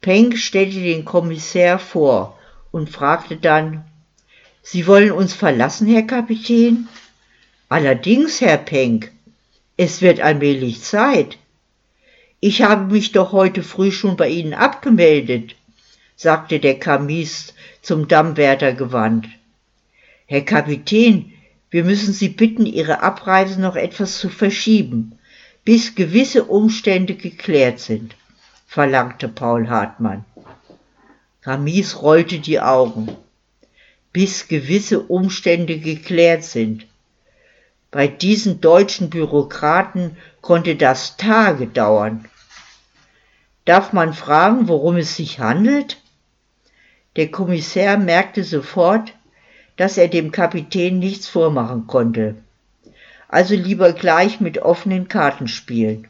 Penck 0.00 0.38
stellte 0.38 0.80
den 0.80 1.04
Kommissär 1.04 1.78
vor 1.78 2.38
und 2.70 2.88
fragte 2.90 3.36
dann, 3.36 3.84
Sie 4.62 4.86
wollen 4.86 5.12
uns 5.12 5.34
verlassen, 5.34 5.86
Herr 5.86 6.02
Kapitän? 6.02 6.88
Allerdings, 7.68 8.40
Herr 8.40 8.58
Penck. 8.58 9.10
Es 9.76 10.02
wird 10.02 10.20
allmählich 10.20 10.82
Zeit. 10.82 11.38
Ich 12.40 12.62
habe 12.62 12.92
mich 12.92 13.12
doch 13.12 13.32
heute 13.32 13.62
früh 13.62 13.92
schon 13.92 14.16
bei 14.16 14.28
Ihnen 14.28 14.54
abgemeldet, 14.54 15.56
sagte 16.16 16.58
der 16.58 16.78
Kamist 16.78 17.54
zum 17.82 18.08
Dammwärter 18.08 18.72
gewandt. 18.72 19.26
Herr 20.26 20.42
Kapitän, 20.42 21.32
wir 21.70 21.84
müssen 21.84 22.12
Sie 22.12 22.28
bitten, 22.28 22.66
Ihre 22.66 23.02
Abreise 23.02 23.60
noch 23.60 23.76
etwas 23.76 24.18
zu 24.18 24.28
verschieben, 24.28 25.18
bis 25.64 25.94
gewisse 25.94 26.44
Umstände 26.44 27.14
geklärt 27.14 27.80
sind, 27.80 28.14
verlangte 28.70 29.26
Paul 29.26 29.68
Hartmann. 29.68 30.24
Kamis 31.40 32.02
rollte 32.02 32.38
die 32.38 32.60
Augen. 32.60 33.16
Bis 34.12 34.46
gewisse 34.46 35.00
Umstände 35.00 35.80
geklärt 35.80 36.44
sind. 36.44 36.86
Bei 37.90 38.06
diesen 38.06 38.60
deutschen 38.60 39.10
Bürokraten 39.10 40.16
konnte 40.40 40.76
das 40.76 41.16
Tage 41.16 41.66
dauern. 41.66 42.26
Darf 43.64 43.92
man 43.92 44.14
fragen, 44.14 44.68
worum 44.68 44.98
es 44.98 45.16
sich 45.16 45.40
handelt? 45.40 46.00
Der 47.16 47.28
Kommissär 47.28 47.98
merkte 47.98 48.44
sofort, 48.44 49.14
dass 49.78 49.98
er 49.98 50.06
dem 50.06 50.30
Kapitän 50.30 51.00
nichts 51.00 51.26
vormachen 51.26 51.88
konnte. 51.88 52.36
Also 53.26 53.56
lieber 53.56 53.92
gleich 53.92 54.40
mit 54.40 54.58
offenen 54.58 55.08
Karten 55.08 55.48
spielen. 55.48 56.06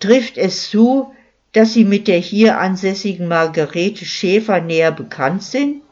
Trifft 0.00 0.36
es 0.36 0.70
zu, 0.70 1.14
dass 1.52 1.72
Sie 1.72 1.84
mit 1.84 2.08
der 2.08 2.18
hier 2.18 2.58
ansässigen 2.58 3.28
Margarete 3.28 4.04
Schäfer 4.04 4.60
näher 4.60 4.92
bekannt 4.92 5.42
sind? 5.42 5.82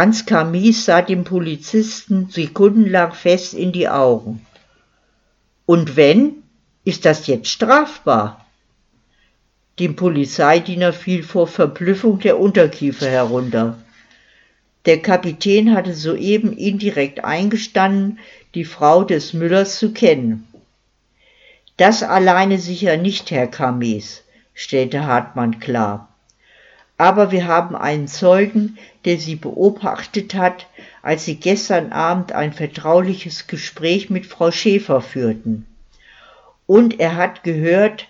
Hans 0.00 0.26
Kamis 0.26 0.84
sah 0.84 1.02
dem 1.02 1.24
Polizisten 1.24 2.28
sekundenlang 2.30 3.12
fest 3.12 3.52
in 3.52 3.72
die 3.72 3.88
Augen. 3.88 4.46
Und 5.66 5.96
wenn, 5.96 6.44
ist 6.84 7.04
das 7.04 7.26
jetzt 7.26 7.48
strafbar? 7.48 8.46
Dem 9.78 9.96
Polizeidiener 9.96 10.92
fiel 10.92 11.22
vor 11.22 11.46
Verblüffung 11.46 12.20
der 12.20 12.38
Unterkiefer 12.40 13.08
herunter. 13.08 13.78
Der 14.86 15.02
Kapitän 15.02 15.74
hatte 15.74 15.94
soeben 15.94 16.52
indirekt 16.52 17.24
eingestanden, 17.24 18.18
die 18.54 18.64
Frau 18.64 19.04
des 19.04 19.34
Müllers 19.34 19.78
zu 19.78 19.92
kennen. 19.92 20.47
Das 21.78 22.02
alleine 22.02 22.58
sicher 22.58 22.96
nicht, 22.96 23.30
Herr 23.30 23.46
Kames, 23.46 24.24
stellte 24.52 25.06
Hartmann 25.06 25.60
klar. 25.60 26.08
Aber 26.96 27.30
wir 27.30 27.46
haben 27.46 27.76
einen 27.76 28.08
Zeugen, 28.08 28.78
der 29.04 29.16
Sie 29.18 29.36
beobachtet 29.36 30.34
hat, 30.34 30.66
als 31.02 31.24
Sie 31.24 31.36
gestern 31.36 31.92
Abend 31.92 32.32
ein 32.32 32.52
vertrauliches 32.52 33.46
Gespräch 33.46 34.10
mit 34.10 34.26
Frau 34.26 34.50
Schäfer 34.50 35.00
führten. 35.00 35.66
Und 36.66 36.98
er 36.98 37.14
hat 37.14 37.44
gehört, 37.44 38.08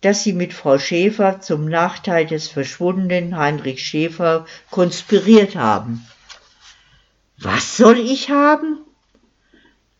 dass 0.00 0.22
Sie 0.22 0.32
mit 0.32 0.54
Frau 0.54 0.78
Schäfer 0.78 1.40
zum 1.40 1.64
Nachteil 1.64 2.24
des 2.24 2.46
verschwundenen 2.46 3.36
Heinrich 3.36 3.84
Schäfer 3.84 4.46
konspiriert 4.70 5.56
haben. 5.56 6.06
Was 7.36 7.76
soll 7.76 7.98
ich 7.98 8.30
haben? 8.30 8.78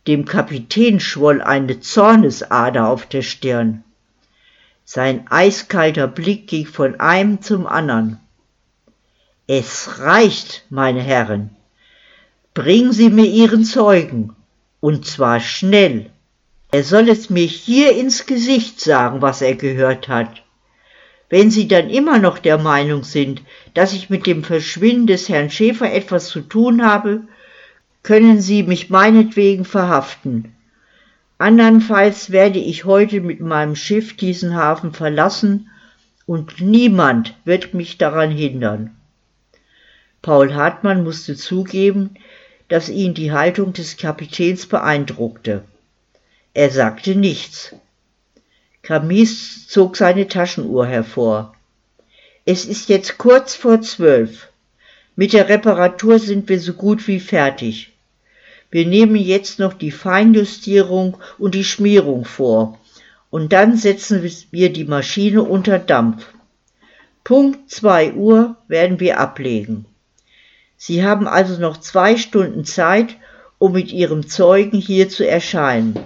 Dem 0.08 0.24
Kapitän 0.24 1.00
schwoll 1.00 1.42
eine 1.42 1.80
Zornesader 1.80 2.88
auf 2.88 3.04
der 3.04 3.20
Stirn. 3.20 3.84
Sein 4.82 5.26
eiskalter 5.28 6.08
Blick 6.08 6.46
ging 6.46 6.64
von 6.64 6.98
einem 6.98 7.42
zum 7.42 7.66
anderen. 7.66 8.18
Es 9.46 9.98
reicht, 9.98 10.64
meine 10.70 11.02
Herren. 11.02 11.50
Bringen 12.54 12.92
Sie 12.92 13.10
mir 13.10 13.26
Ihren 13.26 13.66
Zeugen, 13.66 14.34
und 14.80 15.04
zwar 15.04 15.40
schnell. 15.40 16.08
Er 16.72 16.84
soll 16.84 17.10
es 17.10 17.28
mir 17.28 17.44
hier 17.44 17.94
ins 17.94 18.24
Gesicht 18.24 18.80
sagen, 18.80 19.20
was 19.20 19.42
er 19.42 19.56
gehört 19.56 20.08
hat. 20.08 20.42
Wenn 21.28 21.50
Sie 21.50 21.68
dann 21.68 21.90
immer 21.90 22.18
noch 22.18 22.38
der 22.38 22.56
Meinung 22.56 23.04
sind, 23.04 23.42
dass 23.74 23.92
ich 23.92 24.08
mit 24.08 24.24
dem 24.24 24.42
Verschwinden 24.42 25.06
des 25.06 25.28
Herrn 25.28 25.50
Schäfer 25.50 25.92
etwas 25.92 26.28
zu 26.28 26.40
tun 26.40 26.82
habe, 26.82 27.24
können 28.08 28.40
Sie 28.40 28.62
mich 28.62 28.88
meinetwegen 28.88 29.66
verhaften. 29.66 30.54
Andernfalls 31.36 32.30
werde 32.30 32.58
ich 32.58 32.86
heute 32.86 33.20
mit 33.20 33.40
meinem 33.40 33.76
Schiff 33.76 34.16
diesen 34.16 34.54
Hafen 34.54 34.94
verlassen 34.94 35.68
und 36.24 36.58
niemand 36.62 37.34
wird 37.44 37.74
mich 37.74 37.98
daran 37.98 38.30
hindern. 38.30 38.96
Paul 40.22 40.54
Hartmann 40.54 41.04
musste 41.04 41.36
zugeben, 41.36 42.14
dass 42.68 42.88
ihn 42.88 43.12
die 43.12 43.30
Haltung 43.30 43.74
des 43.74 43.98
Kapitäns 43.98 44.64
beeindruckte. 44.64 45.64
Er 46.54 46.70
sagte 46.70 47.14
nichts. 47.14 47.76
Camis 48.80 49.68
zog 49.68 49.98
seine 49.98 50.28
Taschenuhr 50.28 50.86
hervor. 50.86 51.54
Es 52.46 52.64
ist 52.64 52.88
jetzt 52.88 53.18
kurz 53.18 53.54
vor 53.54 53.82
zwölf. 53.82 54.48
Mit 55.14 55.34
der 55.34 55.50
Reparatur 55.50 56.18
sind 56.18 56.48
wir 56.48 56.58
so 56.58 56.72
gut 56.72 57.06
wie 57.06 57.20
fertig. 57.20 57.92
Wir 58.70 58.86
nehmen 58.86 59.16
jetzt 59.16 59.58
noch 59.58 59.72
die 59.72 59.90
Feinjustierung 59.90 61.16
und 61.38 61.54
die 61.54 61.64
Schmierung 61.64 62.24
vor, 62.24 62.78
und 63.30 63.52
dann 63.52 63.76
setzen 63.76 64.22
wir 64.50 64.72
die 64.72 64.84
Maschine 64.84 65.42
unter 65.42 65.78
Dampf. 65.78 66.26
Punkt 67.24 67.70
zwei 67.70 68.12
Uhr 68.12 68.56
werden 68.68 69.00
wir 69.00 69.20
ablegen. 69.20 69.84
Sie 70.76 71.04
haben 71.04 71.26
also 71.26 71.60
noch 71.60 71.78
zwei 71.78 72.16
Stunden 72.16 72.64
Zeit, 72.64 73.16
um 73.58 73.72
mit 73.72 73.92
Ihrem 73.92 74.28
Zeugen 74.28 74.78
hier 74.78 75.08
zu 75.08 75.26
erscheinen. 75.26 75.98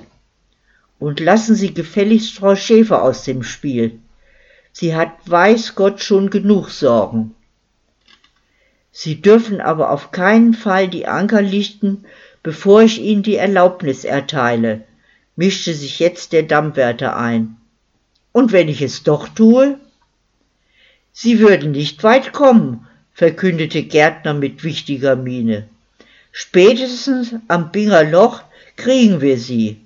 Und 0.98 1.20
lassen 1.20 1.54
Sie 1.54 1.74
gefälligst 1.74 2.34
Frau 2.34 2.56
Schäfer 2.56 3.02
aus 3.02 3.24
dem 3.24 3.42
Spiel. 3.42 4.00
Sie 4.72 4.96
hat 4.96 5.10
weiß 5.26 5.74
Gott 5.74 6.02
schon 6.02 6.30
genug 6.30 6.70
Sorgen. 6.70 7.34
Sie 8.90 9.20
dürfen 9.20 9.60
aber 9.60 9.90
auf 9.90 10.10
keinen 10.10 10.54
Fall 10.54 10.88
die 10.88 11.06
Anker 11.06 11.42
lichten, 11.42 12.04
bevor 12.42 12.82
ich 12.82 13.00
Ihnen 13.00 13.22
die 13.22 13.36
Erlaubnis 13.36 14.04
erteile, 14.04 14.82
mischte 15.36 15.74
sich 15.74 15.98
jetzt 15.98 16.32
der 16.32 16.42
Dammwärter 16.42 17.16
ein. 17.16 17.56
Und 18.32 18.52
wenn 18.52 18.68
ich 18.68 18.82
es 18.82 19.02
doch 19.02 19.28
tue? 19.28 19.78
Sie 21.12 21.38
würden 21.38 21.72
nicht 21.72 22.02
weit 22.02 22.32
kommen, 22.32 22.86
verkündete 23.12 23.82
Gärtner 23.82 24.34
mit 24.34 24.64
wichtiger 24.64 25.16
Miene. 25.16 25.68
Spätestens 26.32 27.34
am 27.48 27.70
Binger 27.70 28.04
Loch 28.04 28.42
kriegen 28.76 29.20
wir 29.20 29.38
sie. 29.38 29.80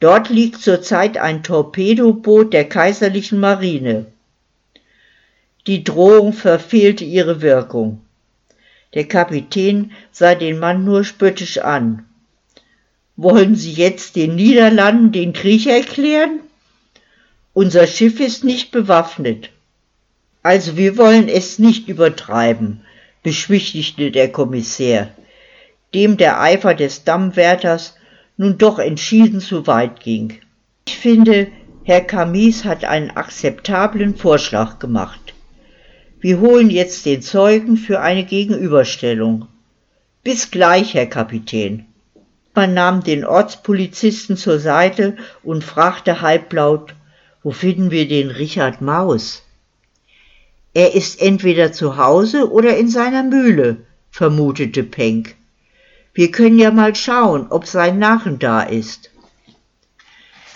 Dort 0.00 0.30
liegt 0.30 0.60
zurzeit 0.60 1.18
ein 1.18 1.42
Torpedoboot 1.42 2.52
der 2.52 2.68
kaiserlichen 2.68 3.38
Marine. 3.38 4.06
Die 5.66 5.84
Drohung 5.84 6.32
verfehlte 6.32 7.04
ihre 7.04 7.42
Wirkung. 7.42 8.00
Der 8.94 9.04
Kapitän 9.04 9.92
sah 10.10 10.34
den 10.34 10.58
Mann 10.58 10.84
nur 10.84 11.04
spöttisch 11.04 11.58
an. 11.58 12.04
Wollen 13.16 13.54
Sie 13.56 13.72
jetzt 13.72 14.16
den 14.16 14.36
Niederlanden 14.36 15.12
den 15.12 15.32
Krieg 15.32 15.66
erklären? 15.66 16.40
Unser 17.54 17.86
Schiff 17.86 18.20
ist 18.20 18.44
nicht 18.44 18.70
bewaffnet. 18.70 19.50
Also 20.42 20.76
wir 20.76 20.96
wollen 20.98 21.28
es 21.28 21.58
nicht 21.58 21.88
übertreiben, 21.88 22.84
beschwichtigte 23.22 24.10
der 24.10 24.32
Kommissär, 24.32 25.10
dem 25.94 26.16
der 26.16 26.40
Eifer 26.40 26.74
des 26.74 27.04
Dammwärters 27.04 27.94
nun 28.36 28.58
doch 28.58 28.78
entschieden 28.78 29.40
zu 29.40 29.66
weit 29.66 30.00
ging. 30.00 30.40
Ich 30.86 30.96
finde, 30.96 31.48
Herr 31.84 32.00
Camis 32.00 32.64
hat 32.64 32.84
einen 32.84 33.10
akzeptablen 33.10 34.16
Vorschlag 34.16 34.78
gemacht. 34.78 35.21
Wir 36.22 36.38
holen 36.38 36.70
jetzt 36.70 37.04
den 37.04 37.20
Zeugen 37.20 37.76
für 37.76 38.00
eine 38.00 38.24
Gegenüberstellung. 38.24 39.48
Bis 40.22 40.52
gleich, 40.52 40.94
Herr 40.94 41.06
Kapitän. 41.06 41.86
Man 42.54 42.74
nahm 42.74 43.02
den 43.02 43.24
Ortspolizisten 43.24 44.36
zur 44.36 44.60
Seite 44.60 45.16
und 45.42 45.64
fragte 45.64 46.20
halblaut, 46.20 46.94
wo 47.42 47.50
finden 47.50 47.90
wir 47.90 48.06
den 48.06 48.30
Richard 48.30 48.80
Maus? 48.80 49.42
Er 50.74 50.94
ist 50.94 51.20
entweder 51.20 51.72
zu 51.72 51.96
Hause 51.96 52.52
oder 52.52 52.76
in 52.76 52.88
seiner 52.88 53.24
Mühle, 53.24 53.78
vermutete 54.12 54.84
Penck. 54.84 55.34
Wir 56.14 56.30
können 56.30 56.60
ja 56.60 56.70
mal 56.70 56.94
schauen, 56.94 57.48
ob 57.50 57.66
sein 57.66 57.98
Narren 57.98 58.38
da 58.38 58.62
ist. 58.62 59.10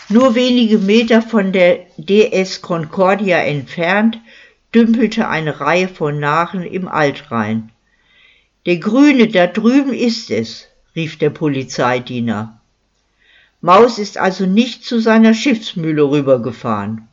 Nur 0.08 0.36
wenige 0.36 0.78
Meter 0.78 1.22
von 1.22 1.50
der 1.50 1.86
DS 1.96 2.62
Concordia 2.62 3.38
entfernt 3.38 4.20
dümpelte 4.76 5.26
eine 5.28 5.60
Reihe 5.60 5.88
von 5.88 6.20
Narren 6.20 6.62
im 6.62 6.86
Altrhein. 6.86 7.72
Der 8.66 8.76
Grüne 8.76 9.28
da 9.28 9.46
drüben 9.46 9.94
ist 9.94 10.30
es, 10.30 10.66
rief 10.94 11.16
der 11.16 11.30
Polizeidiener. 11.30 12.60
Maus 13.62 13.98
ist 13.98 14.18
also 14.18 14.44
nicht 14.44 14.84
zu 14.84 15.00
seiner 15.00 15.32
Schiffsmühle 15.32 16.02
rübergefahren. 16.02 17.08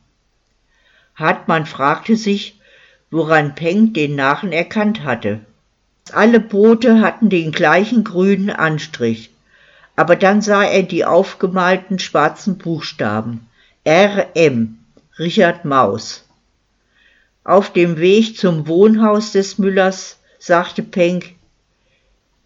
Hartmann 1.14 1.64
fragte 1.64 2.16
sich, 2.16 2.60
woran 3.10 3.54
Peng 3.54 3.94
den 3.94 4.14
Narren 4.14 4.52
erkannt 4.52 5.02
hatte. 5.02 5.40
Alle 6.12 6.40
Boote 6.40 7.00
hatten 7.00 7.30
den 7.30 7.50
gleichen 7.50 8.04
grünen 8.04 8.50
Anstrich, 8.50 9.30
aber 9.96 10.16
dann 10.16 10.42
sah 10.42 10.64
er 10.64 10.82
die 10.82 11.06
aufgemalten 11.06 11.98
schwarzen 11.98 12.58
Buchstaben 12.58 13.46
RM 13.88 14.78
Richard 15.18 15.64
Maus. 15.64 16.24
Auf 17.46 17.74
dem 17.74 17.98
Weg 17.98 18.38
zum 18.38 18.66
Wohnhaus 18.68 19.32
des 19.32 19.58
Müllers 19.58 20.18
sagte 20.38 20.82
Penck, 20.82 21.34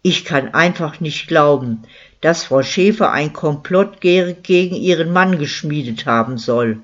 ich 0.01 0.25
kann 0.25 0.53
einfach 0.53 0.99
nicht 0.99 1.29
glauben, 1.29 1.83
dass 2.19 2.43
Frau 2.43 2.63
Schäfer 2.63 3.09
ein 3.13 3.31
Komplott 3.31 4.01
gegen 4.01 4.75
ihren 4.75 5.13
Mann 5.13 5.39
geschmiedet 5.39 6.05
haben 6.05 6.37
soll. 6.37 6.81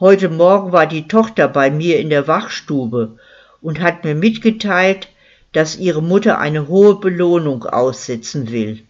Heute 0.00 0.28
Morgen 0.28 0.72
war 0.72 0.88
die 0.88 1.06
Tochter 1.06 1.46
bei 1.46 1.70
mir 1.70 2.00
in 2.00 2.10
der 2.10 2.26
Wachstube 2.26 3.16
und 3.62 3.80
hat 3.80 4.02
mir 4.02 4.16
mitgeteilt, 4.16 5.08
dass 5.52 5.76
ihre 5.76 6.02
Mutter 6.02 6.40
eine 6.40 6.66
hohe 6.66 6.96
Belohnung 6.98 7.64
aussetzen 7.64 8.50
will. 8.50 8.82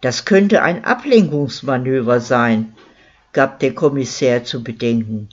Das 0.00 0.24
könnte 0.24 0.62
ein 0.62 0.84
Ablenkungsmanöver 0.84 2.18
sein, 2.18 2.74
gab 3.32 3.60
der 3.60 3.72
Kommissär 3.72 4.42
zu 4.42 4.64
bedenken. 4.64 5.28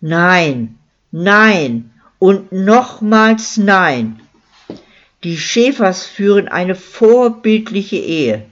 Nein, 0.00 0.78
nein 1.22 1.92
und 2.18 2.52
nochmals 2.52 3.56
nein. 3.56 4.20
Die 5.24 5.38
Schäfers 5.38 6.04
führen 6.04 6.48
eine 6.48 6.74
vorbildliche 6.74 7.96
Ehe. 7.96 8.44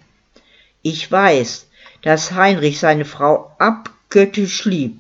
Ich 0.81 1.11
weiß, 1.11 1.67
dass 2.01 2.33
Heinrich 2.33 2.79
seine 2.79 3.05
Frau 3.05 3.55
abgöttisch 3.59 4.65
liebt. 4.65 4.99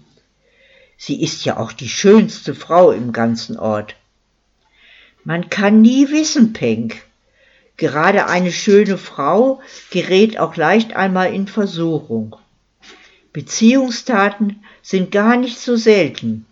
Sie 0.98 1.22
ist 1.22 1.44
ja 1.46 1.56
auch 1.56 1.72
die 1.72 1.88
schönste 1.88 2.54
Frau 2.54 2.90
im 2.90 3.12
ganzen 3.12 3.58
Ort. 3.58 3.96
Man 5.24 5.48
kann 5.48 5.80
nie 5.80 6.10
wissen, 6.10 6.52
Penck. 6.52 7.02
Gerade 7.78 8.26
eine 8.26 8.52
schöne 8.52 8.98
Frau 8.98 9.60
gerät 9.90 10.38
auch 10.38 10.56
leicht 10.56 10.94
einmal 10.94 11.32
in 11.32 11.48
Versuchung. 11.48 12.36
Beziehungstaten 13.32 14.62
sind 14.82 15.10
gar 15.10 15.36
nicht 15.36 15.58
so 15.58 15.76
selten. 15.76 16.46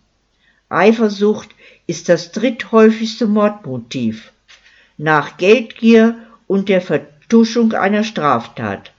Eifersucht 0.72 1.50
ist 1.86 2.08
das 2.08 2.32
dritthäufigste 2.32 3.26
Mordmotiv. 3.26 4.32
nach 4.98 5.36
Geldgier 5.36 6.16
und 6.46 6.68
der 6.68 6.80
Vertuschung 6.80 7.72
einer 7.72 8.04
Straftat. 8.04 8.92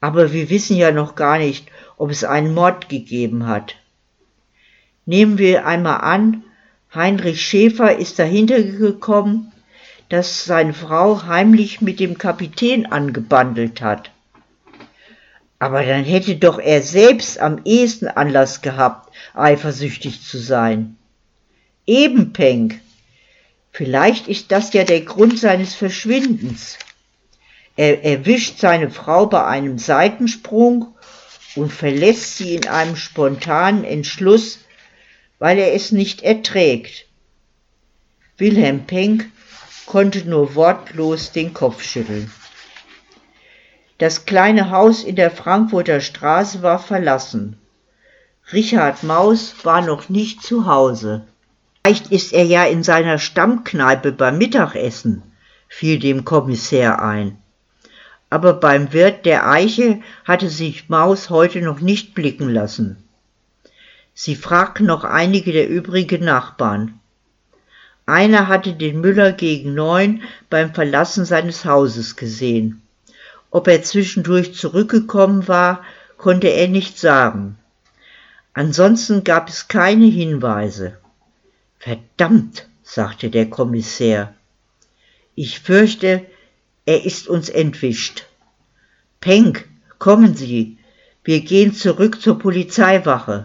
Aber 0.00 0.32
wir 0.32 0.50
wissen 0.50 0.76
ja 0.76 0.92
noch 0.92 1.14
gar 1.16 1.38
nicht, 1.38 1.68
ob 1.96 2.10
es 2.10 2.22
einen 2.22 2.54
Mord 2.54 2.88
gegeben 2.88 3.46
hat. 3.46 3.76
Nehmen 5.06 5.38
wir 5.38 5.66
einmal 5.66 6.00
an, 6.00 6.44
Heinrich 6.94 7.42
Schäfer 7.42 7.96
ist 7.96 8.18
dahinter 8.18 8.62
gekommen, 8.62 9.52
dass 10.08 10.44
seine 10.44 10.72
Frau 10.72 11.24
heimlich 11.24 11.80
mit 11.80 12.00
dem 12.00 12.16
Kapitän 12.16 12.86
angebandelt 12.86 13.82
hat. 13.82 14.10
Aber 15.58 15.84
dann 15.84 16.04
hätte 16.04 16.36
doch 16.36 16.58
er 16.58 16.82
selbst 16.82 17.38
am 17.40 17.62
ehesten 17.64 18.08
Anlass 18.08 18.60
gehabt, 18.62 19.12
eifersüchtig 19.34 20.22
zu 20.22 20.38
sein. 20.38 20.96
Eben, 21.86 22.32
Penk. 22.32 22.80
Vielleicht 23.72 24.28
ist 24.28 24.52
das 24.52 24.72
ja 24.72 24.84
der 24.84 25.00
Grund 25.02 25.38
seines 25.38 25.74
Verschwindens. 25.74 26.78
Er 27.76 28.04
erwischt 28.04 28.58
seine 28.58 28.90
Frau 28.90 29.26
bei 29.26 29.44
einem 29.44 29.78
Seitensprung 29.78 30.94
und 31.54 31.72
verlässt 31.72 32.36
sie 32.36 32.56
in 32.56 32.66
einem 32.68 32.96
spontanen 32.96 33.84
Entschluss, 33.84 34.60
weil 35.38 35.58
er 35.58 35.74
es 35.74 35.92
nicht 35.92 36.22
erträgt. 36.22 37.06
Wilhelm 38.36 38.86
Penck 38.86 39.26
konnte 39.86 40.28
nur 40.28 40.54
wortlos 40.54 41.32
den 41.32 41.54
Kopf 41.54 41.82
schütteln. 41.82 42.30
Das 43.98 44.26
kleine 44.26 44.70
Haus 44.70 45.02
in 45.02 45.16
der 45.16 45.32
Frankfurter 45.32 46.00
Straße 46.00 46.62
war 46.62 46.78
verlassen. 46.78 47.58
Richard 48.52 49.02
Maus 49.02 49.56
war 49.64 49.82
noch 49.82 50.08
nicht 50.08 50.40
zu 50.40 50.66
Hause. 50.66 51.26
Vielleicht 51.82 52.12
ist 52.12 52.32
er 52.32 52.44
ja 52.44 52.64
in 52.64 52.84
seiner 52.84 53.18
Stammkneipe 53.18 54.12
beim 54.12 54.38
Mittagessen, 54.38 55.22
fiel 55.68 55.98
dem 55.98 56.24
Kommissär 56.24 57.02
ein. 57.02 57.38
Aber 58.30 58.52
beim 58.52 58.92
Wirt 58.92 59.26
der 59.26 59.48
Eiche 59.48 60.00
hatte 60.24 60.48
sich 60.48 60.88
Maus 60.88 61.28
heute 61.28 61.60
noch 61.60 61.80
nicht 61.80 62.14
blicken 62.14 62.50
lassen. 62.50 63.02
Sie 64.14 64.36
fragten 64.36 64.86
noch 64.86 65.02
einige 65.02 65.50
der 65.52 65.68
übrigen 65.68 66.24
Nachbarn. 66.24 67.00
Einer 68.06 68.46
hatte 68.46 68.74
den 68.74 69.00
Müller 69.00 69.32
gegen 69.32 69.74
neun 69.74 70.22
beim 70.50 70.72
Verlassen 70.72 71.24
seines 71.24 71.64
Hauses 71.64 72.16
gesehen. 72.16 72.82
Ob 73.50 73.68
er 73.68 73.82
zwischendurch 73.82 74.54
zurückgekommen 74.54 75.48
war, 75.48 75.82
konnte 76.16 76.48
er 76.48 76.68
nicht 76.68 76.98
sagen. 76.98 77.56
Ansonsten 78.52 79.24
gab 79.24 79.48
es 79.48 79.68
keine 79.68 80.06
Hinweise. 80.06 80.98
Verdammt, 81.78 82.66
sagte 82.82 83.30
der 83.30 83.48
Kommissär. 83.48 84.34
Ich 85.34 85.60
fürchte, 85.60 86.26
er 86.84 87.04
ist 87.04 87.28
uns 87.28 87.48
entwischt. 87.48 88.26
Penck, 89.20 89.68
kommen 89.98 90.34
Sie, 90.34 90.78
wir 91.22 91.40
gehen 91.40 91.74
zurück 91.74 92.20
zur 92.20 92.38
Polizeiwache. 92.38 93.44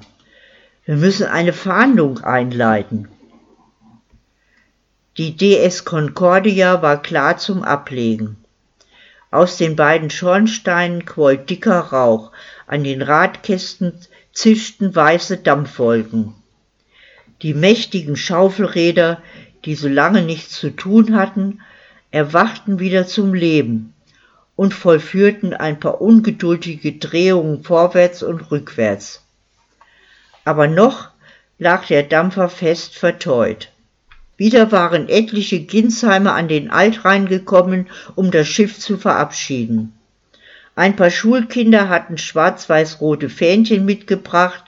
Wir 0.86 0.95
müssen 0.95 1.28
eine 1.28 1.54
Fahndung 1.54 2.20
einleiten. 2.20 3.08
Die 5.18 5.36
DS 5.38 5.86
Concordia 5.86 6.82
war 6.82 7.01
klar 7.01 7.38
zum 7.38 7.64
Ablegen. 7.64 8.43
Aus 9.34 9.57
den 9.57 9.75
beiden 9.75 10.11
Schornsteinen 10.11 11.05
quoll 11.05 11.38
dicker 11.38 11.79
Rauch, 11.79 12.31
an 12.67 12.84
den 12.84 13.01
Radkästen 13.01 13.93
zischten 14.31 14.95
weiße 14.95 15.38
Dampfwolken. 15.38 16.36
Die 17.41 17.55
mächtigen 17.55 18.15
Schaufelräder, 18.15 19.23
die 19.65 19.73
so 19.73 19.88
lange 19.88 20.21
nichts 20.21 20.59
zu 20.59 20.69
tun 20.69 21.15
hatten, 21.15 21.61
erwachten 22.11 22.77
wieder 22.77 23.07
zum 23.07 23.34
Leben 23.34 23.95
und 24.55 24.75
vollführten 24.75 25.55
ein 25.55 25.79
paar 25.79 25.99
ungeduldige 25.99 26.99
Drehungen 26.99 27.63
vorwärts 27.63 28.21
und 28.21 28.51
rückwärts. 28.51 29.25
Aber 30.45 30.67
noch 30.67 31.09
lag 31.57 31.88
der 31.88 32.03
Dampfer 32.03 32.49
fest 32.49 32.99
verteut. 32.99 33.72
Wieder 34.38 34.71
waren 34.71 35.09
etliche 35.09 35.59
Ginsheimer 35.59 36.34
an 36.34 36.47
den 36.47 36.71
Altrhein 36.71 37.27
gekommen, 37.27 37.88
um 38.15 38.31
das 38.31 38.47
Schiff 38.47 38.79
zu 38.79 38.97
verabschieden. 38.97 39.93
Ein 40.75 40.95
paar 40.95 41.11
Schulkinder 41.11 41.88
hatten 41.88 42.17
schwarz-weiß-rote 42.17 43.29
Fähnchen 43.29 43.86
mitgebracht, 43.86 44.63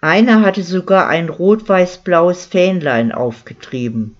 einer 0.00 0.42
hatte 0.42 0.62
sogar 0.62 1.08
ein 1.08 1.28
rot-weiß-blaues 1.28 2.46
Fähnlein 2.46 3.12
aufgetrieben. 3.12 4.16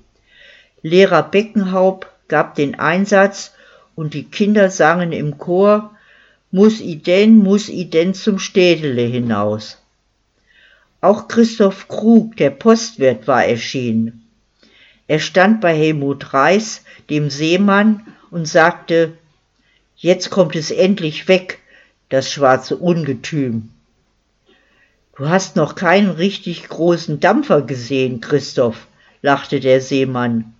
Lehrer 0.82 1.22
Beckenhaupt 1.22 2.07
gab 2.28 2.55
den 2.55 2.78
Einsatz 2.78 3.53
und 3.95 4.14
die 4.14 4.24
Kinder 4.24 4.70
sangen 4.70 5.12
im 5.12 5.38
Chor 5.38 5.90
Muss 6.51 6.80
i 6.80 6.97
denn, 6.97 7.38
muss 7.38 7.68
i 7.68 7.90
denn 7.90 8.14
zum 8.14 8.38
Städele 8.38 9.03
hinaus. 9.03 9.78
Auch 11.01 11.26
Christoph 11.26 11.88
Krug, 11.88 12.36
der 12.36 12.51
Postwirt, 12.51 13.26
war 13.26 13.45
erschienen. 13.45 14.24
Er 15.07 15.19
stand 15.19 15.61
bei 15.61 15.77
Helmut 15.77 16.33
Reis, 16.33 16.83
dem 17.11 17.31
Seemann, 17.31 18.07
und 18.31 18.47
sagte, 18.47 19.17
jetzt 19.97 20.31
kommt 20.31 20.57
es 20.57 20.71
endlich 20.71 21.29
weg, 21.29 21.61
das 22.09 22.31
schwarze 22.31 22.77
Ungetüm. 22.77 23.71
Du 25.17 25.29
hast 25.29 25.57
noch 25.57 25.75
keinen 25.75 26.11
richtig 26.11 26.69
großen 26.69 27.21
Dampfer 27.21 27.63
gesehen, 27.63 28.21
Christoph, 28.21 28.87
lachte 29.23 29.61
der 29.61 29.81
Seemann. 29.81 30.55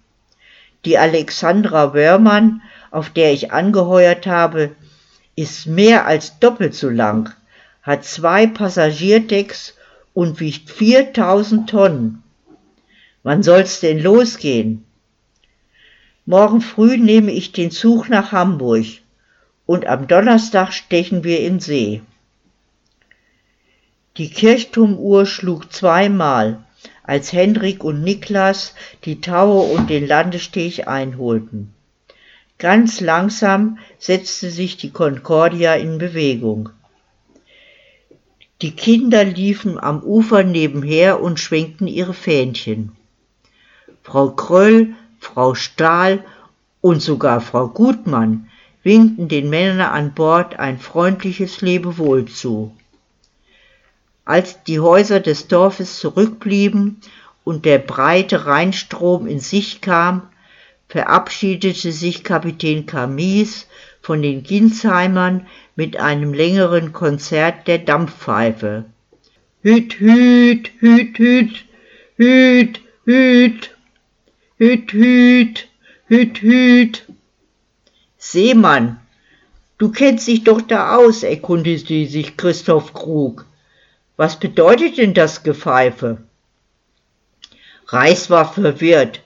Die 0.85 0.99
Alexandra 0.99 1.95
Wörmann, 1.95 2.63
auf 2.91 3.11
der 3.11 3.33
ich 3.33 3.51
angeheuert 3.53 4.27
habe, 4.27 4.71
ist 5.37 5.67
mehr 5.67 6.07
als 6.07 6.39
doppelt 6.39 6.75
so 6.75 6.91
lang, 6.91 7.33
hat 7.83 8.05
zwei 8.05 8.47
Passagierdecks 8.47 9.75
und 10.13 10.41
wiegt 10.41 10.71
4000 10.71 11.71
Tonnen. 11.71 12.24
Wann 13.25 13.43
soll's 13.43 13.81
denn 13.81 14.01
losgehen? 14.01 14.85
Morgen 16.27 16.61
früh 16.61 16.99
nehme 16.99 17.33
ich 17.33 17.53
den 17.53 17.71
Zug 17.71 18.11
nach 18.11 18.33
Hamburg 18.33 18.85
und 19.65 19.87
am 19.87 20.07
Donnerstag 20.07 20.75
stechen 20.75 21.25
wir 21.25 21.41
in 21.41 21.59
See. 21.59 22.03
Die 24.19 24.29
Kirchturmuhr 24.29 25.25
schlug 25.25 25.73
zweimal, 25.73 26.65
als 27.03 27.33
Hendrik 27.33 27.83
und 27.83 28.03
Niklas 28.03 28.75
die 29.07 29.23
Taue 29.23 29.73
und 29.73 29.89
den 29.89 30.07
Landesteg 30.07 30.87
einholten. 30.87 31.73
Ganz 32.59 33.01
langsam 33.01 33.79
setzte 33.99 34.51
sich 34.51 34.77
die 34.77 34.91
Concordia 34.91 35.77
in 35.77 35.97
Bewegung. 35.97 36.69
Die 38.61 38.73
Kinder 38.73 39.25
liefen 39.25 39.79
am 39.79 40.03
Ufer 40.03 40.45
nebenher 40.45 41.23
und 41.23 41.41
schwenkten 41.41 41.87
ihre 41.87 42.13
Fähnchen. 42.13 42.93
Frau 44.05 44.31
Kröll, 44.31 44.95
Frau 45.19 45.55
Stahl 45.55 46.23
und 46.83 47.01
sogar 47.01 47.41
Frau 47.41 47.69
Gutmann 47.69 48.51
winkten 48.83 49.29
den 49.29 49.49
Männern 49.49 49.81
an 49.81 50.13
Bord 50.13 50.59
ein 50.59 50.79
freundliches 50.79 51.63
Lebewohl 51.63 52.27
zu. 52.27 52.77
Als 54.27 54.63
die 54.65 54.79
Häuser 54.79 55.21
des 55.21 55.49
Dorfes 55.49 55.99
zurückblieben 55.99 57.01
und 57.45 57.65
der 57.65 57.79
breite 57.79 58.47
Rheinstrom 58.47 59.27
in 59.27 59.41
Sicht 59.41 59.81
kam, 59.81 60.29
verabschiedete 60.89 61.91
sich 61.91 62.25
Kapitän 62.25 62.85
Camis 62.85 63.67
von 64.03 64.21
den 64.21 64.43
Ginsheimern 64.43 65.47
mit 65.77 65.97
einem 65.97 66.35
längeren 66.35 66.93
Konzert 66.93 67.67
der 67.67 67.79
Dampfpfeife. 67.79 68.85
Hüt, 69.63 69.99
hüt, 69.99 70.71
hüt, 70.81 71.19
hüt, 71.19 71.65
hüt, 72.17 72.81
hüt. 73.07 73.74
Hüt, 74.57 74.93
hüt, 74.93 75.69
hüt, 76.07 76.41
hüt. 76.41 77.07
Seemann, 78.17 79.01
du 79.79 79.91
kennst 79.91 80.29
dich 80.29 80.45
doch 80.45 80.61
da 80.61 80.95
aus, 80.95 81.25
erkundigte 81.25 82.07
sich 82.07 82.37
Christoph 82.37 82.93
Krug. 82.93 83.47
Was 84.17 84.39
bedeutet 84.39 84.97
denn 84.97 85.13
das 85.13 85.43
Gepfeife? 85.43 86.19
Reis 87.89 88.31
war 88.31 88.53
verwirrt. 88.53 89.23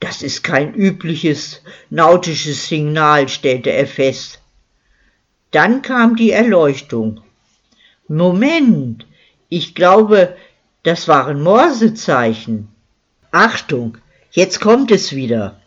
Das 0.00 0.22
ist 0.22 0.42
kein 0.42 0.74
übliches 0.74 1.60
nautisches 1.90 2.68
Signal, 2.68 3.28
stellte 3.28 3.70
er 3.70 3.86
fest. 3.86 4.40
Dann 5.50 5.82
kam 5.82 6.16
die 6.16 6.30
Erleuchtung. 6.30 7.20
Moment, 8.08 9.06
ich 9.50 9.74
glaube, 9.74 10.34
das 10.84 11.06
waren 11.06 11.42
Morsezeichen. 11.42 12.68
Achtung, 13.30 13.98
Jetzt 14.32 14.60
kommt 14.60 14.90
es 14.90 15.12
wieder. 15.12 15.60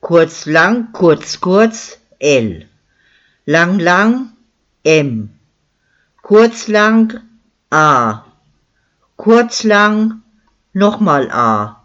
Kurz 0.00 0.46
lang, 0.46 0.92
kurz 0.92 1.40
kurz, 1.40 1.98
L. 2.20 2.68
Lang 3.44 3.78
lang, 3.78 4.32
M. 4.84 5.30
Kurz 6.22 6.68
lang, 6.68 7.20
A. 7.70 8.24
Kurz 9.16 9.64
lang, 9.64 10.22
nochmal 10.72 11.30
A. 11.30 11.82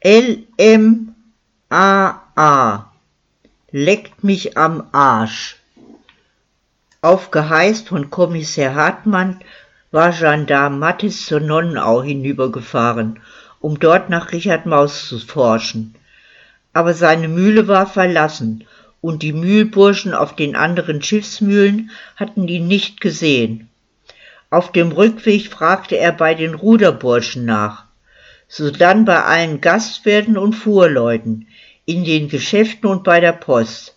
L, 0.00 0.44
M, 0.58 1.14
Ah, 1.70 2.20
ah, 2.36 2.92
leckt 3.72 4.22
mich 4.22 4.56
am 4.56 4.86
Arsch. 4.92 5.56
Auf 7.00 7.32
Geheiß 7.32 7.80
von 7.80 8.10
Kommissar 8.10 8.76
Hartmann 8.76 9.40
war 9.90 10.12
Gendarm 10.12 10.78
Mattis 10.78 11.26
zur 11.26 11.40
Nonnenau 11.40 12.02
hinübergefahren, 12.02 13.18
um 13.64 13.78
dort 13.78 14.10
nach 14.10 14.32
Richard 14.32 14.66
Maus 14.66 15.08
zu 15.08 15.18
forschen. 15.18 15.94
Aber 16.74 16.92
seine 16.92 17.28
Mühle 17.28 17.66
war 17.66 17.86
verlassen 17.86 18.66
und 19.00 19.22
die 19.22 19.32
Mühlburschen 19.32 20.12
auf 20.12 20.36
den 20.36 20.54
anderen 20.54 21.00
Schiffsmühlen 21.00 21.90
hatten 22.16 22.46
ihn 22.46 22.68
nicht 22.68 23.00
gesehen. 23.00 23.70
Auf 24.50 24.70
dem 24.70 24.92
Rückweg 24.92 25.48
fragte 25.48 25.96
er 25.96 26.12
bei 26.12 26.34
den 26.34 26.52
Ruderburschen 26.52 27.46
nach, 27.46 27.86
sodann 28.48 29.06
bei 29.06 29.22
allen 29.22 29.62
Gastwirten 29.62 30.36
und 30.36 30.52
Fuhrleuten, 30.52 31.46
in 31.86 32.04
den 32.04 32.28
Geschäften 32.28 32.90
und 32.90 33.02
bei 33.02 33.20
der 33.20 33.32
Post. 33.32 33.96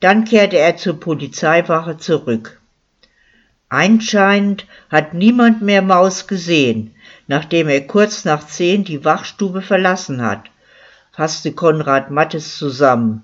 Dann 0.00 0.24
kehrte 0.24 0.56
er 0.56 0.78
zur 0.78 0.98
Polizeiwache 0.98 1.98
zurück. 1.98 2.58
Anscheinend 3.68 4.64
hat 4.88 5.12
niemand 5.12 5.60
mehr 5.60 5.82
Maus 5.82 6.26
gesehen, 6.26 6.94
nachdem 7.28 7.68
er 7.68 7.86
kurz 7.86 8.24
nach 8.24 8.44
zehn 8.46 8.82
die 8.82 9.04
Wachstube 9.04 9.62
verlassen 9.62 10.22
hat, 10.22 10.50
fasste 11.12 11.52
Konrad 11.52 12.10
Mattes 12.10 12.58
zusammen. 12.58 13.22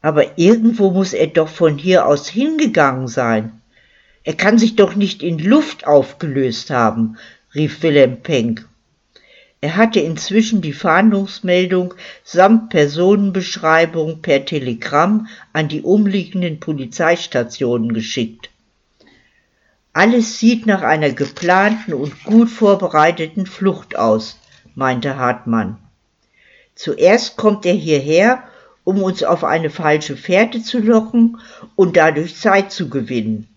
Aber 0.00 0.38
irgendwo 0.38 0.90
muss 0.90 1.12
er 1.12 1.26
doch 1.26 1.48
von 1.48 1.76
hier 1.76 2.06
aus 2.06 2.28
hingegangen 2.28 3.08
sein. 3.08 3.60
Er 4.24 4.34
kann 4.34 4.56
sich 4.56 4.76
doch 4.76 4.94
nicht 4.94 5.22
in 5.22 5.38
Luft 5.38 5.86
aufgelöst 5.86 6.70
haben, 6.70 7.18
rief 7.54 7.82
Wilhelm 7.82 8.22
Penck. 8.22 8.66
Er 9.60 9.76
hatte 9.76 10.00
inzwischen 10.00 10.60
die 10.60 10.72
Fahndungsmeldung 10.72 11.94
samt 12.24 12.70
Personenbeschreibung 12.70 14.20
per 14.20 14.44
Telegramm 14.44 15.28
an 15.52 15.68
die 15.68 15.82
umliegenden 15.82 16.58
Polizeistationen 16.58 17.94
geschickt. 17.94 18.50
Alles 19.92 20.38
sieht 20.38 20.66
nach 20.66 20.82
einer 20.82 21.10
geplanten 21.10 21.92
und 21.92 22.24
gut 22.24 22.48
vorbereiteten 22.48 23.46
Flucht 23.46 23.96
aus, 23.96 24.38
meinte 24.74 25.16
Hartmann. 25.16 25.78
Zuerst 26.74 27.36
kommt 27.36 27.66
er 27.66 27.74
hierher 27.74 28.42
um 28.84 29.02
uns 29.02 29.22
auf 29.22 29.44
eine 29.44 29.70
falsche 29.70 30.16
Fährte 30.16 30.62
zu 30.62 30.78
locken 30.80 31.38
und 31.76 31.96
dadurch 31.96 32.36
Zeit 32.36 32.72
zu 32.72 32.88
gewinnen. 32.88 33.48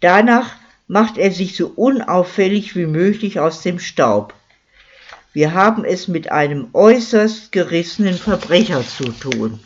Danach 0.00 0.56
macht 0.86 1.18
er 1.18 1.30
sich 1.30 1.56
so 1.56 1.68
unauffällig 1.68 2.76
wie 2.76 2.86
möglich 2.86 3.40
aus 3.40 3.62
dem 3.62 3.78
Staub. 3.78 4.34
Wir 5.32 5.54
haben 5.54 5.84
es 5.84 6.08
mit 6.08 6.30
einem 6.30 6.68
äußerst 6.72 7.52
gerissenen 7.52 8.14
Verbrecher 8.14 8.86
zu 8.86 9.04
tun. 9.04 9.60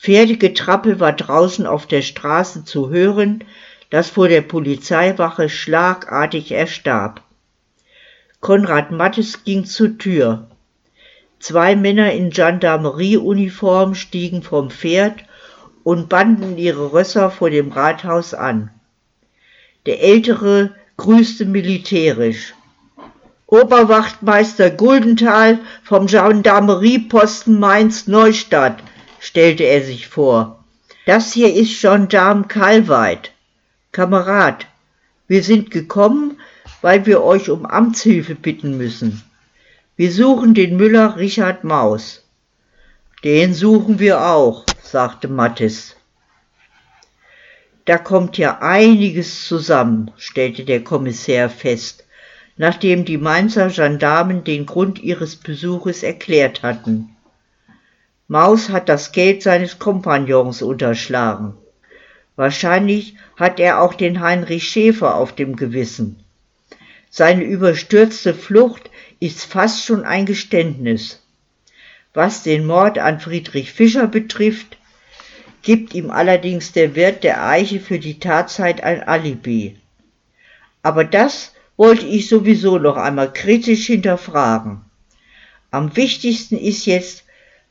Pferdegetrappel 0.00 1.00
war 1.00 1.12
draußen 1.12 1.66
auf 1.66 1.86
der 1.86 2.02
Straße 2.02 2.64
zu 2.64 2.90
hören, 2.90 3.44
das 3.90 4.10
vor 4.10 4.28
der 4.28 4.42
Polizeiwache 4.42 5.48
schlagartig 5.48 6.52
erstarb. 6.52 7.22
Konrad 8.40 8.90
Mattes 8.90 9.44
ging 9.44 9.64
zur 9.64 9.98
Tür. 9.98 10.46
Zwei 11.40 11.76
Männer 11.76 12.12
in 12.12 12.30
Gendarmerieuniform 12.30 13.94
stiegen 13.94 14.42
vom 14.42 14.70
Pferd 14.70 15.24
und 15.84 16.08
banden 16.08 16.58
ihre 16.58 16.92
Rösser 16.92 17.30
vor 17.30 17.50
dem 17.50 17.72
Rathaus 17.72 18.34
an. 18.34 18.70
Der 19.86 20.02
Ältere 20.02 20.74
grüßte 20.96 21.46
militärisch. 21.46 22.54
Oberwachtmeister 23.46 24.70
Guldenthal 24.70 25.60
vom 25.82 26.06
Gendarmerieposten 26.06 27.58
Mainz-Neustadt, 27.58 28.82
stellte 29.20 29.64
er 29.64 29.82
sich 29.82 30.08
vor. 30.08 30.64
Das 31.06 31.32
hier 31.32 31.54
ist 31.54 31.80
Gendarm 31.80 32.48
Kalweit. 32.48 33.32
Kamerad, 33.98 34.68
wir 35.26 35.42
sind 35.42 35.72
gekommen, 35.72 36.38
weil 36.82 37.04
wir 37.04 37.24
euch 37.24 37.50
um 37.50 37.66
Amtshilfe 37.66 38.36
bitten 38.36 38.78
müssen. 38.78 39.24
Wir 39.96 40.12
suchen 40.12 40.54
den 40.54 40.76
Müller 40.76 41.16
Richard 41.16 41.64
Maus. 41.64 42.24
Den 43.24 43.54
suchen 43.54 43.98
wir 43.98 44.24
auch, 44.24 44.66
sagte 44.84 45.26
Mattes. 45.26 45.96
Da 47.86 47.98
kommt 47.98 48.38
ja 48.38 48.58
einiges 48.60 49.48
zusammen, 49.48 50.12
stellte 50.16 50.64
der 50.64 50.84
Kommissär 50.84 51.50
fest, 51.50 52.04
nachdem 52.56 53.04
die 53.04 53.18
Mainzer 53.18 53.68
Gendarmen 53.68 54.44
den 54.44 54.64
Grund 54.64 55.02
ihres 55.02 55.34
Besuches 55.34 56.04
erklärt 56.04 56.62
hatten. 56.62 57.16
Maus 58.28 58.68
hat 58.68 58.88
das 58.88 59.10
Geld 59.10 59.42
seines 59.42 59.80
Kompagnons 59.80 60.62
unterschlagen. 60.62 61.56
Wahrscheinlich 62.38 63.16
hat 63.34 63.58
er 63.58 63.80
auch 63.82 63.94
den 63.94 64.20
Heinrich 64.20 64.68
Schäfer 64.68 65.16
auf 65.16 65.34
dem 65.34 65.56
Gewissen. 65.56 66.22
Seine 67.10 67.42
überstürzte 67.42 68.32
Flucht 68.32 68.90
ist 69.18 69.44
fast 69.44 69.84
schon 69.84 70.04
ein 70.04 70.24
Geständnis. 70.24 71.20
Was 72.14 72.44
den 72.44 72.64
Mord 72.64 73.00
an 73.00 73.18
Friedrich 73.18 73.72
Fischer 73.72 74.06
betrifft, 74.06 74.76
gibt 75.62 75.94
ihm 75.94 76.12
allerdings 76.12 76.70
der 76.70 76.94
Wirt 76.94 77.24
der 77.24 77.44
Eiche 77.44 77.80
für 77.80 77.98
die 77.98 78.20
Tatzeit 78.20 78.84
ein 78.84 79.02
Alibi. 79.02 79.76
Aber 80.84 81.02
das 81.02 81.54
wollte 81.76 82.06
ich 82.06 82.28
sowieso 82.28 82.78
noch 82.78 82.96
einmal 82.96 83.32
kritisch 83.32 83.86
hinterfragen. 83.86 84.82
Am 85.72 85.96
wichtigsten 85.96 86.56
ist 86.56 86.86
jetzt, 86.86 87.24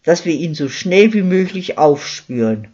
dass 0.04 0.26
wir 0.26 0.34
ihn 0.34 0.56
so 0.56 0.68
schnell 0.68 1.14
wie 1.14 1.24
möglich 1.24 1.78
aufspüren. 1.78 2.68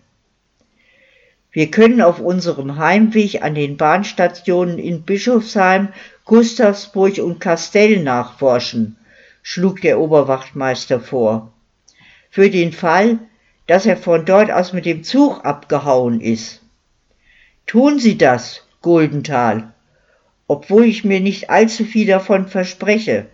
Wir 1.54 1.70
können 1.70 2.02
auf 2.02 2.20
unserem 2.20 2.78
Heimweg 2.78 3.44
an 3.44 3.54
den 3.54 3.78
Bahnstationen 3.78 4.80
in 4.80 5.04
Bischofsheim 5.04 5.90
Gustavsburg 6.26 7.20
und 7.20 7.40
Kastell 7.40 8.02
nachforschen, 8.02 8.98
schlug 9.44 9.82
der 9.82 10.00
Oberwachtmeister 10.00 11.00
vor. 11.00 11.54
Für 12.32 12.50
den 12.50 12.72
Fall, 12.72 13.20
dass 13.68 13.86
er 13.86 13.98
von 13.98 14.26
dort 14.26 14.50
aus 14.50 14.74
mit 14.74 14.88
dem 14.88 15.04
Zug 15.04 15.46
abgehauen 15.46 16.22
ist. 16.22 16.62
Tun 17.68 18.00
Sie 18.00 18.18
das, 18.18 18.64
Guldenthal, 18.82 19.74
obwohl 20.48 20.86
ich 20.86 21.04
mir 21.04 21.20
nicht 21.20 21.52
allzu 21.52 21.86
viel 21.86 22.08
davon 22.08 22.48
verspreche. 22.48 23.28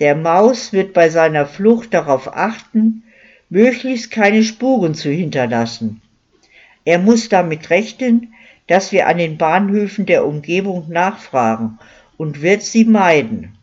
Der 0.00 0.16
Maus 0.16 0.72
wird 0.72 0.94
bei 0.94 1.10
seiner 1.10 1.44
Flucht 1.44 1.92
darauf 1.92 2.34
achten, 2.34 3.02
möglichst 3.50 4.10
keine 4.10 4.42
Spuren 4.42 4.94
zu 4.94 5.10
hinterlassen. 5.10 6.00
Er 6.88 6.98
muss 6.98 7.28
damit 7.28 7.68
rechnen, 7.68 8.32
dass 8.66 8.92
wir 8.92 9.08
an 9.08 9.18
den 9.18 9.36
Bahnhöfen 9.36 10.06
der 10.06 10.24
Umgebung 10.24 10.88
nachfragen 10.88 11.78
und 12.16 12.40
wird 12.40 12.62
sie 12.62 12.86
meiden. 12.86 13.58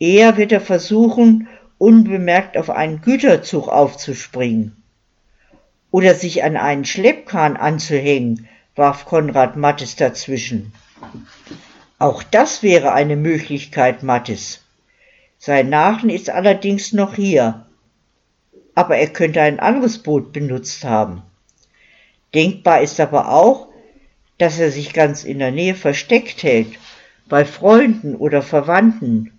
Eher 0.00 0.36
wird 0.36 0.50
er 0.50 0.60
versuchen, 0.60 1.46
unbemerkt 1.78 2.56
auf 2.56 2.70
einen 2.70 3.02
Güterzug 3.02 3.68
aufzuspringen. 3.68 4.74
Oder 5.92 6.16
sich 6.16 6.42
an 6.42 6.56
einen 6.56 6.84
Schleppkahn 6.84 7.56
anzuhängen, 7.56 8.48
warf 8.74 9.04
Konrad 9.04 9.56
Mattes 9.56 9.94
dazwischen. 9.94 10.72
Auch 12.00 12.24
das 12.24 12.64
wäre 12.64 12.94
eine 12.94 13.14
Möglichkeit, 13.14 14.02
Mattes. 14.02 14.64
Sein 15.38 15.68
Nachen 15.68 16.10
ist 16.10 16.30
allerdings 16.30 16.92
noch 16.92 17.14
hier. 17.14 17.66
Aber 18.74 18.96
er 18.96 19.06
könnte 19.06 19.40
ein 19.40 19.60
anderes 19.60 19.98
Boot 20.02 20.32
benutzt 20.32 20.82
haben. 20.82 21.22
Denkbar 22.34 22.82
ist 22.82 22.98
aber 22.98 23.28
auch, 23.28 23.68
dass 24.38 24.58
er 24.58 24.72
sich 24.72 24.92
ganz 24.92 25.24
in 25.24 25.38
der 25.38 25.52
Nähe 25.52 25.74
versteckt 25.74 26.42
hält, 26.42 26.72
bei 27.28 27.44
Freunden 27.44 28.16
oder 28.16 28.42
Verwandten. 28.42 29.38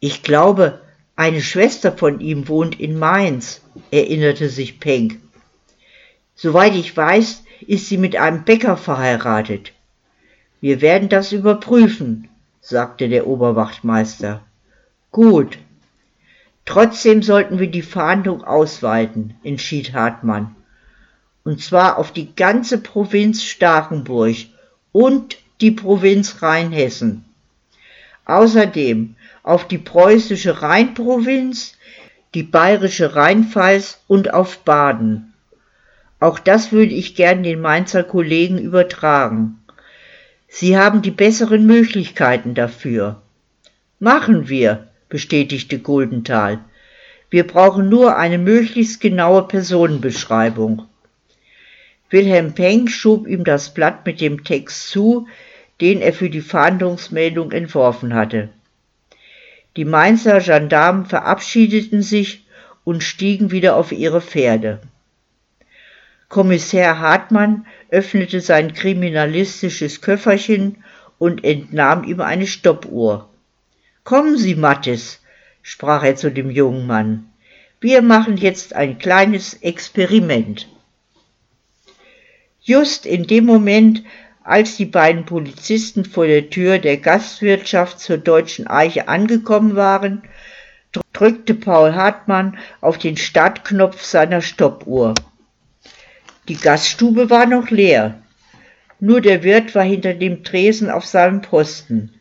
Ich 0.00 0.22
glaube, 0.22 0.80
eine 1.14 1.40
Schwester 1.40 1.96
von 1.96 2.20
ihm 2.20 2.48
wohnt 2.48 2.78
in 2.78 2.98
Mainz, 2.98 3.62
erinnerte 3.90 4.48
sich 4.48 4.80
Penck. 4.80 5.18
Soweit 6.34 6.74
ich 6.74 6.94
weiß, 6.94 7.44
ist 7.66 7.88
sie 7.88 7.96
mit 7.96 8.16
einem 8.16 8.44
Bäcker 8.44 8.76
verheiratet. 8.76 9.72
Wir 10.60 10.80
werden 10.80 11.08
das 11.08 11.32
überprüfen, 11.32 12.28
sagte 12.60 13.08
der 13.08 13.26
Oberwachtmeister. 13.26 14.42
Gut. 15.12 15.58
Trotzdem 16.64 17.22
sollten 17.22 17.60
wir 17.60 17.68
die 17.68 17.82
Fahndung 17.82 18.42
ausweiten, 18.42 19.36
entschied 19.44 19.94
Hartmann 19.94 20.55
und 21.46 21.62
zwar 21.62 21.96
auf 21.96 22.10
die 22.10 22.34
ganze 22.34 22.78
Provinz 22.78 23.44
Starkenburg 23.44 24.34
und 24.90 25.36
die 25.60 25.70
Provinz 25.70 26.42
Rheinhessen. 26.42 27.24
Außerdem 28.24 29.14
auf 29.44 29.68
die 29.68 29.78
preußische 29.78 30.60
Rheinprovinz, 30.60 31.74
die 32.34 32.42
bayerische 32.42 33.14
Rheinpfalz 33.14 34.00
und 34.08 34.34
auf 34.34 34.58
Baden. 34.64 35.34
Auch 36.18 36.40
das 36.40 36.72
würde 36.72 36.94
ich 36.94 37.14
gern 37.14 37.44
den 37.44 37.60
Mainzer 37.60 38.02
Kollegen 38.02 38.58
übertragen. 38.58 39.62
Sie 40.48 40.76
haben 40.76 41.00
die 41.00 41.12
besseren 41.12 41.64
Möglichkeiten 41.64 42.54
dafür. 42.54 43.22
Machen 44.00 44.48
wir, 44.48 44.88
bestätigte 45.08 45.78
Goldenthal. 45.78 46.58
Wir 47.30 47.46
brauchen 47.46 47.88
nur 47.88 48.16
eine 48.16 48.38
möglichst 48.38 49.00
genaue 49.00 49.44
Personenbeschreibung. 49.44 50.88
Wilhelm 52.10 52.54
Peng 52.54 52.88
schob 52.88 53.26
ihm 53.26 53.44
das 53.44 53.74
Blatt 53.74 54.06
mit 54.06 54.20
dem 54.20 54.44
Text 54.44 54.90
zu, 54.90 55.26
den 55.80 56.00
er 56.00 56.12
für 56.12 56.30
die 56.30 56.40
Fahndungsmeldung 56.40 57.52
entworfen 57.52 58.14
hatte. 58.14 58.48
Die 59.76 59.84
Mainzer 59.84 60.40
Gendarmen 60.40 61.04
verabschiedeten 61.04 62.02
sich 62.02 62.46
und 62.84 63.02
stiegen 63.02 63.50
wieder 63.50 63.76
auf 63.76 63.92
ihre 63.92 64.20
Pferde. 64.20 64.80
Kommissär 66.28 66.98
Hartmann 66.98 67.66
öffnete 67.90 68.40
sein 68.40 68.72
kriminalistisches 68.72 70.00
Köfferchen 70.00 70.82
und 71.18 71.44
entnahm 71.44 72.04
ihm 72.04 72.20
eine 72.20 72.46
Stoppuhr. 72.46 73.28
Kommen 74.04 74.36
Sie, 74.36 74.54
Mattes, 74.54 75.20
sprach 75.62 76.04
er 76.04 76.16
zu 76.16 76.30
dem 76.30 76.50
jungen 76.50 76.86
Mann. 76.86 77.30
Wir 77.80 78.02
machen 78.02 78.36
jetzt 78.36 78.74
ein 78.74 78.98
kleines 78.98 79.54
Experiment. 79.54 80.68
Just 82.68 83.06
in 83.06 83.28
dem 83.28 83.44
Moment, 83.44 84.02
als 84.42 84.76
die 84.76 84.86
beiden 84.86 85.24
Polizisten 85.24 86.04
vor 86.04 86.26
der 86.26 86.50
Tür 86.50 86.80
der 86.80 86.96
Gastwirtschaft 86.96 88.00
zur 88.00 88.18
Deutschen 88.18 88.66
Eiche 88.66 89.06
angekommen 89.06 89.76
waren, 89.76 90.22
drückte 91.12 91.54
Paul 91.54 91.94
Hartmann 91.94 92.58
auf 92.80 92.98
den 92.98 93.16
Startknopf 93.16 94.02
seiner 94.02 94.42
Stoppuhr. 94.42 95.14
Die 96.48 96.56
Gaststube 96.56 97.30
war 97.30 97.46
noch 97.46 97.70
leer. 97.70 98.20
Nur 98.98 99.20
der 99.20 99.44
Wirt 99.44 99.76
war 99.76 99.84
hinter 99.84 100.14
dem 100.14 100.42
Tresen 100.42 100.90
auf 100.90 101.06
seinem 101.06 101.42
Posten. 101.42 102.14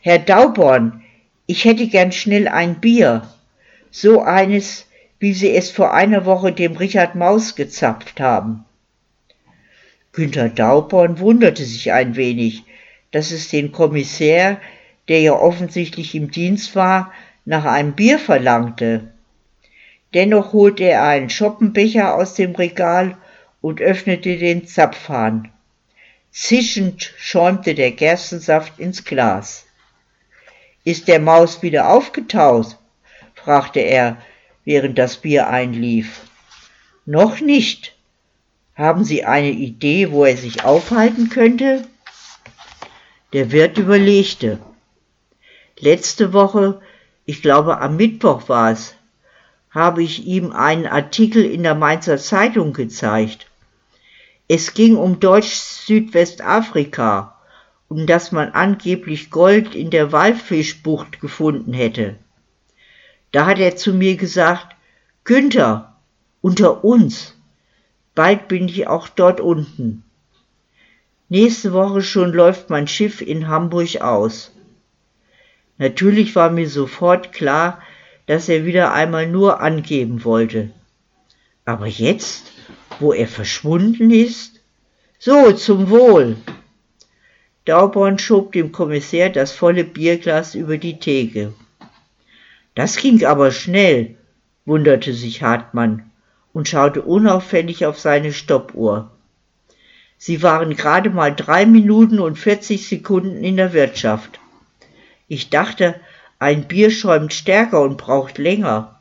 Herr 0.00 0.18
Dauborn, 0.18 1.04
ich 1.46 1.64
hätte 1.64 1.86
gern 1.86 2.10
schnell 2.10 2.48
ein 2.48 2.80
Bier. 2.80 3.22
So 3.92 4.22
eines, 4.22 4.86
wie 5.20 5.34
Sie 5.34 5.54
es 5.54 5.70
vor 5.70 5.94
einer 5.94 6.24
Woche 6.24 6.50
dem 6.50 6.76
Richard 6.76 7.14
Maus 7.14 7.54
gezapft 7.54 8.18
haben. 8.18 8.64
Günther 10.14 10.48
Dauborn 10.48 11.18
wunderte 11.18 11.64
sich 11.64 11.92
ein 11.92 12.14
wenig, 12.14 12.62
dass 13.10 13.32
es 13.32 13.48
den 13.48 13.72
Kommissär, 13.72 14.60
der 15.08 15.20
ja 15.20 15.32
offensichtlich 15.32 16.14
im 16.14 16.30
Dienst 16.30 16.76
war, 16.76 17.12
nach 17.44 17.64
einem 17.64 17.92
Bier 17.94 18.18
verlangte. 18.18 19.12
Dennoch 20.14 20.52
holte 20.52 20.84
er 20.84 21.02
einen 21.02 21.30
Schoppenbecher 21.30 22.14
aus 22.14 22.34
dem 22.34 22.54
Regal 22.54 23.16
und 23.60 23.80
öffnete 23.80 24.38
den 24.38 24.66
Zapfhahn. 24.66 25.50
Zischend 26.30 27.12
schäumte 27.18 27.74
der 27.74 27.90
Gerstensaft 27.90 28.78
ins 28.78 29.04
Glas. 29.04 29.66
Ist 30.84 31.08
der 31.08 31.18
Maus 31.18 31.62
wieder 31.62 31.88
aufgetaut? 31.88 32.78
fragte 33.34 33.80
er, 33.80 34.18
während 34.64 34.96
das 34.96 35.16
Bier 35.16 35.48
einlief. 35.48 36.22
Noch 37.04 37.40
nicht, 37.40 37.93
haben 38.74 39.04
Sie 39.04 39.24
eine 39.24 39.50
Idee, 39.50 40.10
wo 40.10 40.24
er 40.24 40.36
sich 40.36 40.64
aufhalten 40.64 41.28
könnte? 41.28 41.86
Der 43.32 43.52
Wirt 43.52 43.78
überlegte. 43.78 44.58
Letzte 45.78 46.32
Woche, 46.32 46.80
ich 47.24 47.40
glaube 47.42 47.80
am 47.80 47.94
Mittwoch 47.96 48.48
war 48.48 48.72
es, 48.72 48.96
habe 49.70 50.02
ich 50.02 50.26
ihm 50.26 50.50
einen 50.52 50.86
Artikel 50.86 51.44
in 51.44 51.62
der 51.62 51.74
Mainzer 51.74 52.16
Zeitung 52.18 52.72
gezeigt. 52.72 53.46
Es 54.46 54.74
ging 54.74 54.96
um 54.96 55.20
Deutsch-Südwestafrika 55.20 57.40
und 57.88 58.06
dass 58.06 58.30
man 58.30 58.50
angeblich 58.50 59.30
Gold 59.30 59.74
in 59.74 59.88
der 59.90 60.12
Walfischbucht 60.12 61.18
gefunden 61.20 61.72
hätte. 61.72 62.16
Da 63.32 63.46
hat 63.46 63.58
er 63.58 63.74
zu 63.74 63.94
mir 63.94 64.16
gesagt, 64.16 64.76
Günther, 65.24 65.96
unter 66.40 66.84
uns, 66.84 67.34
Bald 68.14 68.46
bin 68.46 68.68
ich 68.68 68.86
auch 68.86 69.08
dort 69.08 69.40
unten. 69.40 70.04
Nächste 71.28 71.72
Woche 71.72 72.00
schon 72.00 72.32
läuft 72.32 72.70
mein 72.70 72.86
Schiff 72.86 73.20
in 73.20 73.48
Hamburg 73.48 74.00
aus. 74.00 74.52
Natürlich 75.78 76.36
war 76.36 76.50
mir 76.50 76.68
sofort 76.68 77.32
klar, 77.32 77.82
dass 78.26 78.48
er 78.48 78.64
wieder 78.64 78.92
einmal 78.92 79.26
nur 79.26 79.60
angeben 79.60 80.22
wollte. 80.24 80.70
Aber 81.64 81.86
jetzt, 81.86 82.52
wo 83.00 83.12
er 83.12 83.26
verschwunden 83.26 84.12
ist? 84.12 84.60
So, 85.18 85.50
zum 85.52 85.90
Wohl. 85.90 86.36
Dauborn 87.64 88.18
schob 88.18 88.52
dem 88.52 88.70
Kommissär 88.70 89.30
das 89.30 89.50
volle 89.50 89.82
Bierglas 89.82 90.54
über 90.54 90.78
die 90.78 91.00
Theke. 91.00 91.52
Das 92.76 92.96
ging 92.96 93.24
aber 93.24 93.50
schnell, 93.50 94.16
wunderte 94.66 95.14
sich 95.14 95.42
Hartmann 95.42 96.10
und 96.54 96.68
schaute 96.68 97.02
unauffällig 97.02 97.84
auf 97.84 98.00
seine 98.00 98.32
Stoppuhr. 98.32 99.10
Sie 100.16 100.42
waren 100.42 100.74
gerade 100.74 101.10
mal 101.10 101.34
drei 101.34 101.66
Minuten 101.66 102.18
und 102.20 102.38
vierzig 102.38 102.88
Sekunden 102.88 103.44
in 103.44 103.58
der 103.58 103.74
Wirtschaft. 103.74 104.40
Ich 105.28 105.50
dachte, 105.50 105.96
ein 106.38 106.66
Bier 106.66 106.90
schäumt 106.90 107.34
stärker 107.34 107.82
und 107.82 107.98
braucht 107.98 108.38
länger. 108.38 109.00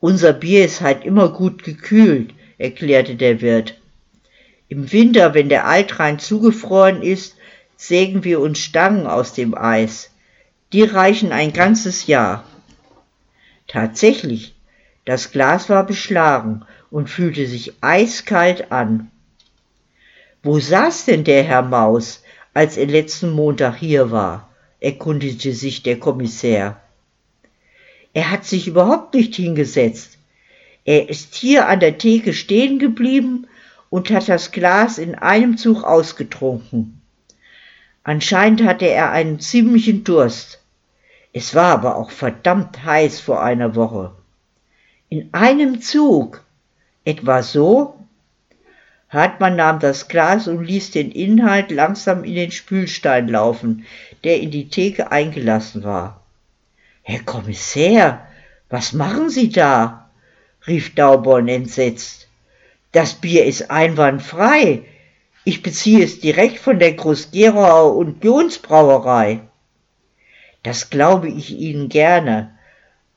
Unser 0.00 0.32
Bier 0.32 0.64
ist 0.64 0.80
halt 0.80 1.04
immer 1.04 1.28
gut 1.28 1.62
gekühlt, 1.62 2.32
erklärte 2.58 3.14
der 3.14 3.40
Wirt. 3.40 3.80
Im 4.68 4.90
Winter, 4.90 5.34
wenn 5.34 5.48
der 5.48 5.66
Altrhein 5.66 6.18
zugefroren 6.18 7.02
ist, 7.02 7.36
sägen 7.76 8.24
wir 8.24 8.40
uns 8.40 8.58
Stangen 8.58 9.06
aus 9.06 9.34
dem 9.34 9.56
Eis. 9.56 10.10
Die 10.72 10.82
reichen 10.82 11.30
ein 11.30 11.52
ganzes 11.52 12.06
Jahr. 12.06 12.44
Tatsächlich, 13.68 14.55
das 15.06 15.30
Glas 15.30 15.68
war 15.68 15.86
beschlagen 15.86 16.66
und 16.90 17.08
fühlte 17.08 17.46
sich 17.46 17.74
eiskalt 17.80 18.72
an. 18.72 19.10
Wo 20.42 20.58
saß 20.58 21.06
denn 21.06 21.22
der 21.22 21.44
Herr 21.44 21.62
Maus, 21.62 22.22
als 22.52 22.76
er 22.76 22.86
letzten 22.86 23.30
Montag 23.30 23.76
hier 23.76 24.10
war? 24.10 24.50
erkundigte 24.80 25.52
sich 25.52 25.82
der 25.82 25.98
Kommissär. 25.98 26.80
Er 28.12 28.30
hat 28.30 28.44
sich 28.44 28.66
überhaupt 28.66 29.14
nicht 29.14 29.36
hingesetzt. 29.36 30.18
Er 30.84 31.08
ist 31.08 31.34
hier 31.34 31.68
an 31.68 31.80
der 31.80 31.98
Theke 31.98 32.32
stehen 32.32 32.78
geblieben 32.78 33.46
und 33.90 34.10
hat 34.10 34.28
das 34.28 34.50
Glas 34.50 34.98
in 34.98 35.14
einem 35.14 35.56
Zug 35.56 35.84
ausgetrunken. 35.84 37.00
Anscheinend 38.02 38.64
hatte 38.64 38.86
er 38.86 39.12
einen 39.12 39.38
ziemlichen 39.38 40.02
Durst. 40.02 40.60
Es 41.32 41.54
war 41.54 41.72
aber 41.72 41.96
auch 41.96 42.10
verdammt 42.10 42.84
heiß 42.84 43.20
vor 43.20 43.42
einer 43.42 43.76
Woche 43.76 44.12
in 45.16 45.32
einem 45.32 45.80
Zug. 45.80 46.44
Etwa 47.04 47.42
so? 47.42 47.94
Hartmann 49.08 49.56
nahm 49.56 49.78
das 49.78 50.08
Glas 50.08 50.46
und 50.46 50.62
ließ 50.62 50.90
den 50.90 51.10
Inhalt 51.10 51.70
langsam 51.70 52.22
in 52.24 52.34
den 52.34 52.50
Spülstein 52.50 53.28
laufen, 53.28 53.86
der 54.24 54.40
in 54.40 54.50
die 54.50 54.68
Theke 54.68 55.10
eingelassen 55.10 55.84
war. 55.84 56.20
Herr 57.02 57.20
Kommissär, 57.20 58.26
was 58.68 58.92
machen 58.92 59.30
Sie 59.30 59.48
da? 59.48 60.10
rief 60.66 60.94
Dauborn 60.94 61.48
entsetzt. 61.48 62.28
Das 62.92 63.14
Bier 63.14 63.46
ist 63.46 63.70
einwandfrei. 63.70 64.82
Ich 65.44 65.62
beziehe 65.62 66.04
es 66.04 66.20
direkt 66.20 66.58
von 66.58 66.78
der 66.78 66.92
Groß-Gerauer 66.92 67.96
Unionsbrauerei. 67.96 69.40
Das 70.62 70.90
glaube 70.90 71.28
ich 71.28 71.52
Ihnen 71.52 71.88
gerne, 71.88 72.55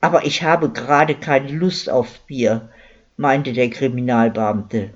aber 0.01 0.25
ich 0.25 0.43
habe 0.43 0.69
gerade 0.69 1.15
keine 1.15 1.51
Lust 1.51 1.89
auf 1.89 2.19
Bier, 2.21 2.69
meinte 3.17 3.53
der 3.53 3.69
Kriminalbeamte. 3.69 4.91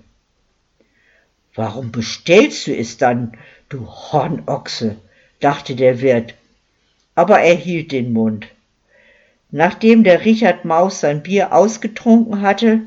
Warum 1.56 1.92
bestellst 1.92 2.68
du 2.68 2.76
es 2.76 2.98
dann, 2.98 3.38
du 3.70 3.88
Hornochse? 3.88 4.98
dachte 5.40 5.76
der 5.76 6.02
Wirt. 6.02 6.36
Aber 7.16 7.42
er 7.42 7.56
hielt 7.56 7.92
den 7.92 8.14
Mund. 8.14 8.48
Nachdem 9.52 10.04
der 10.04 10.26
Richard 10.26 10.66
Maus 10.66 11.02
sein 11.02 11.22
Bier 11.22 11.54
ausgetrunken 11.54 12.42
hatte, 12.42 12.82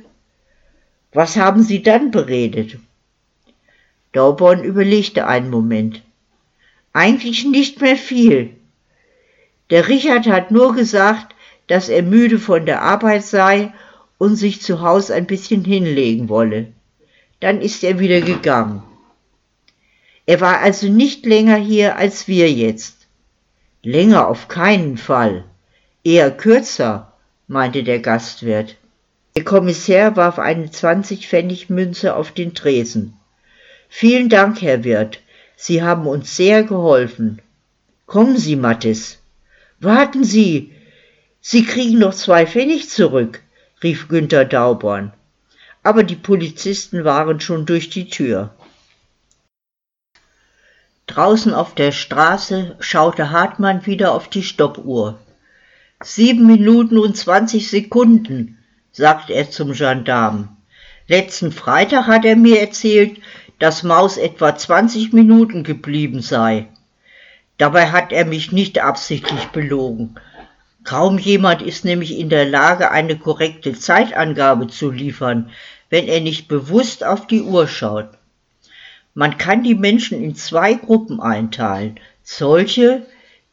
was 1.12 1.36
haben 1.36 1.62
Sie 1.62 1.82
dann 1.82 2.10
beredet? 2.10 2.78
Dauborn 4.12 4.64
überlegte 4.64 5.26
einen 5.26 5.50
Moment. 5.50 6.02
Eigentlich 6.92 7.44
nicht 7.44 7.80
mehr 7.82 7.96
viel. 7.96 8.56
Der 9.70 9.88
Richard 9.88 10.26
hat 10.26 10.50
nur 10.50 10.74
gesagt, 10.74 11.36
dass 11.66 11.88
er 11.88 12.02
müde 12.02 12.38
von 12.38 12.66
der 12.66 12.82
Arbeit 12.82 13.24
sei 13.24 13.72
und 14.18 14.36
sich 14.36 14.62
zu 14.62 14.80
Haus 14.80 15.10
ein 15.10 15.26
bisschen 15.26 15.64
hinlegen 15.64 16.28
wolle. 16.28 16.72
Dann 17.40 17.60
ist 17.60 17.84
er 17.84 17.98
wieder 17.98 18.20
gegangen. 18.20 18.82
Er 20.26 20.40
war 20.40 20.60
also 20.60 20.88
nicht 20.88 21.26
länger 21.26 21.56
hier 21.56 21.96
als 21.96 22.26
wir 22.28 22.50
jetzt. 22.50 23.06
Länger 23.82 24.26
auf 24.28 24.48
keinen 24.48 24.96
Fall. 24.96 25.44
Eher 26.02 26.30
kürzer, 26.30 27.12
meinte 27.46 27.84
der 27.84 28.00
Gastwirt. 28.00 28.76
Der 29.36 29.44
Kommissär 29.44 30.16
warf 30.16 30.38
eine 30.38 30.66
20-Pfennig-Münze 30.66 32.16
auf 32.16 32.32
den 32.32 32.54
Tresen. 32.54 33.14
Vielen 33.88 34.28
Dank, 34.28 34.62
Herr 34.62 34.82
Wirt. 34.82 35.20
Sie 35.56 35.82
haben 35.82 36.06
uns 36.06 36.36
sehr 36.36 36.64
geholfen. 36.64 37.40
Kommen 38.06 38.36
Sie, 38.36 38.56
Mattes. 38.56 39.18
Warten 39.78 40.24
Sie, 40.24 40.72
Sie 41.49 41.64
kriegen 41.64 42.01
noch 42.01 42.12
zwei 42.12 42.44
Pfennig 42.44 42.90
zurück, 42.90 43.40
rief 43.80 44.09
Günther 44.09 44.44
Dauborn. 44.44 45.12
Aber 45.84 46.03
die 46.03 46.16
Polizisten 46.16 47.05
waren 47.05 47.38
schon 47.38 47.66
durch 47.66 47.88
die 47.88 48.09
Tür. 48.09 48.53
Draußen 51.07 51.55
auf 51.55 51.76
der 51.76 51.92
Straße 51.92 52.74
schaute 52.80 53.30
Hartmann 53.30 53.86
wieder 53.86 54.11
auf 54.11 54.26
die 54.26 54.42
Stoppuhr. 54.42 55.20
Sieben 56.03 56.49
Minuten 56.49 56.99
und 56.99 57.16
zwanzig 57.16 57.70
Sekunden, 57.70 58.59
sagte 58.90 59.32
er 59.32 59.49
zum 59.49 59.72
Gendarmen. 59.72 60.49
Letzten 61.07 61.53
Freitag 61.53 62.09
hat 62.09 62.24
er 62.24 62.34
mir 62.34 62.61
erzählt, 62.61 63.20
dass 63.61 63.84
Maus 63.84 64.16
etwa 64.16 64.57
20 64.57 65.12
Minuten 65.12 65.62
geblieben 65.62 66.22
sei. 66.22 66.66
Dabei 67.57 67.92
hat 67.92 68.11
er 68.11 68.24
mich 68.24 68.51
nicht 68.51 68.80
absichtlich 68.80 69.44
belogen. 69.53 70.18
Kaum 70.87 71.18
jemand 71.18 71.62
ist 71.62 71.84
nämlich 71.84 72.16
in 72.16 72.28
der 72.28 72.47
Lage, 72.47 72.93
eine 72.93 73.18
korrekte 73.18 73.74
Zeitangabe 73.74 74.68
zu 74.68 74.93
liefern, 74.93 75.51
wenn 75.91 76.07
er 76.07 76.20
nicht 76.20 76.47
bewusst 76.47 77.03
auf 77.03 77.26
die 77.26 77.43
Uhr 77.43 77.66
schaut. 77.66 78.11
Man 79.12 79.37
kann 79.37 79.64
die 79.64 79.74
Menschen 79.74 80.22
in 80.22 80.37
zwei 80.37 80.74
Gruppen 80.74 81.20
einteilen. 81.20 81.99
Solche, 82.22 83.05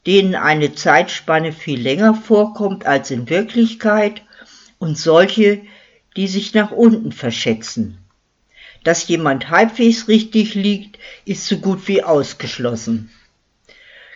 denen 0.06 0.36
eine 0.36 0.76
Zeitspanne 0.76 1.54
viel 1.54 1.82
länger 1.82 2.14
vorkommt 2.14 2.86
als 2.86 3.10
in 3.10 3.28
Wirklichkeit, 3.28 4.22
und 4.78 4.96
solche, 5.00 5.62
die 6.16 6.28
sich 6.28 6.54
nach 6.54 6.70
unten 6.70 7.12
verschätzen. 7.12 7.98
Dass 8.84 9.08
jemand 9.08 9.50
halbwegs 9.50 10.08
richtig 10.08 10.54
liegt, 10.54 11.00
ist 11.26 11.48
so 11.48 11.58
gut 11.58 11.88
wie 11.88 12.04
ausgeschlossen. 12.04 13.10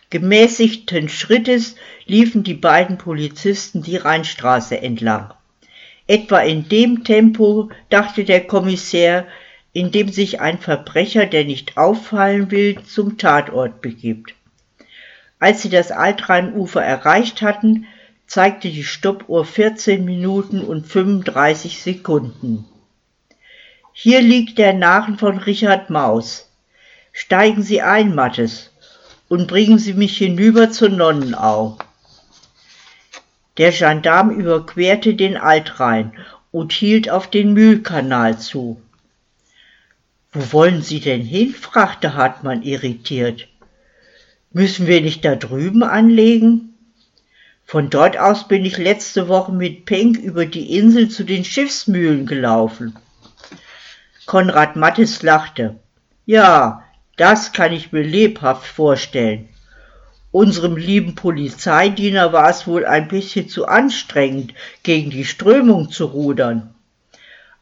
Gemäßigten 0.10 1.10
Schrittes 1.10 1.76
liefen 2.06 2.44
die 2.44 2.54
beiden 2.54 2.98
Polizisten 2.98 3.84
die 3.84 3.98
Rheinstraße 3.98 4.80
entlang. 4.80 5.34
Etwa 6.08 6.40
in 6.40 6.70
dem 6.70 7.04
Tempo, 7.04 7.70
dachte 7.90 8.24
der 8.24 8.48
Kommissär, 8.48 9.28
in 9.74 9.92
dem 9.92 10.10
sich 10.10 10.40
ein 10.40 10.60
Verbrecher, 10.60 11.26
der 11.26 11.44
nicht 11.44 11.78
auffallen 11.78 12.52
will, 12.52 12.82
zum 12.84 13.18
Tatort 13.18 13.82
begibt. 13.82 14.34
Als 15.40 15.62
sie 15.62 15.70
das 15.70 15.92
Altrheinufer 15.92 16.82
erreicht 16.82 17.42
hatten, 17.42 17.86
zeigte 18.26 18.70
die 18.70 18.86
Stoppuhr 18.86 19.46
14 19.46 20.04
Minuten 20.04 20.62
und 20.62 20.88
35 20.88 21.82
Sekunden. 21.82 22.66
Hier 23.94 24.22
liegt 24.22 24.58
der 24.58 24.74
Nachen 24.74 25.18
von 25.18 25.38
Richard 25.38 25.90
Maus. 25.90 26.50
Steigen 27.12 27.64
Sie 27.64 27.82
ein, 27.82 28.16
Mattes, 28.16 28.72
und 29.30 29.48
bringen 29.48 29.80
Sie 29.80 29.94
mich 29.94 30.18
hinüber 30.18 30.72
zur 30.72 30.90
Nonnenau. 30.90 31.78
Der 33.58 33.72
Gendarm 33.72 34.30
überquerte 34.30 35.16
den 35.16 35.36
Altrhein 35.36 36.14
und 36.52 36.72
hielt 36.72 37.10
auf 37.10 37.30
den 37.30 37.54
Mühlkanal 37.54 38.40
zu. 38.40 38.82
Wo 40.32 40.54
wollen 40.54 40.82
Sie 40.82 41.00
denn 41.00 41.22
hin? 41.22 41.54
fragte 41.54 42.14
Hartmann 42.14 42.62
irritiert. 42.62 43.48
Müssen 44.52 44.88
wir 44.88 45.02
nicht 45.02 45.26
da 45.26 45.36
drüben 45.36 45.84
anlegen? 45.84 46.76
Von 47.66 47.90
dort 47.90 48.18
aus 48.18 48.48
bin 48.48 48.64
ich 48.64 48.78
letzte 48.78 49.28
Woche 49.28 49.52
mit 49.52 49.86
Penk 49.86 50.18
über 50.18 50.46
die 50.46 50.78
Insel 50.78 51.10
zu 51.10 51.24
den 51.24 51.44
Schiffsmühlen 51.44 52.26
gelaufen. 52.26 52.96
Konrad 54.26 54.76
Mattes 54.76 55.22
lachte. 55.22 55.76
Ja, 56.26 56.87
das 57.18 57.52
kann 57.52 57.74
ich 57.74 57.92
mir 57.92 58.04
lebhaft 58.04 58.66
vorstellen. 58.66 59.50
Unserem 60.32 60.78
lieben 60.78 61.16
Polizeidiener 61.16 62.32
war 62.32 62.50
es 62.50 62.68
wohl 62.68 62.86
ein 62.86 63.08
bisschen 63.08 63.50
zu 63.50 63.66
anstrengend, 63.66 64.54
gegen 64.84 65.10
die 65.10 65.26
Strömung 65.26 65.90
zu 65.92 66.06
rudern. 66.06 66.76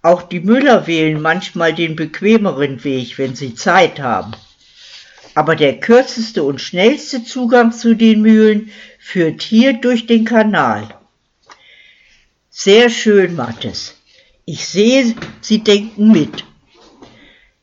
Auch 0.01 0.23
die 0.23 0.39
Müller 0.41 0.85
wählen 0.87 1.21
manchmal 1.21 1.73
den 1.73 1.95
bequemeren 1.95 2.83
Weg, 2.83 3.17
wenn 3.17 3.35
sie 3.35 3.55
Zeit 3.55 3.99
haben. 3.99 4.33
Aber 5.35 5.55
der 5.55 5.79
kürzeste 5.79 6.43
und 6.43 6.61
schnellste 6.61 7.23
Zugang 7.23 7.71
zu 7.71 7.95
den 7.95 8.21
Mühlen 8.21 8.71
führt 8.99 9.41
hier 9.41 9.73
durch 9.73 10.05
den 10.05 10.25
Kanal. 10.25 10.87
Sehr 12.49 12.89
schön, 12.89 13.35
Mattes. 13.35 13.95
Ich 14.45 14.67
sehe, 14.67 15.15
Sie 15.41 15.63
denken 15.63 16.11
mit. 16.11 16.45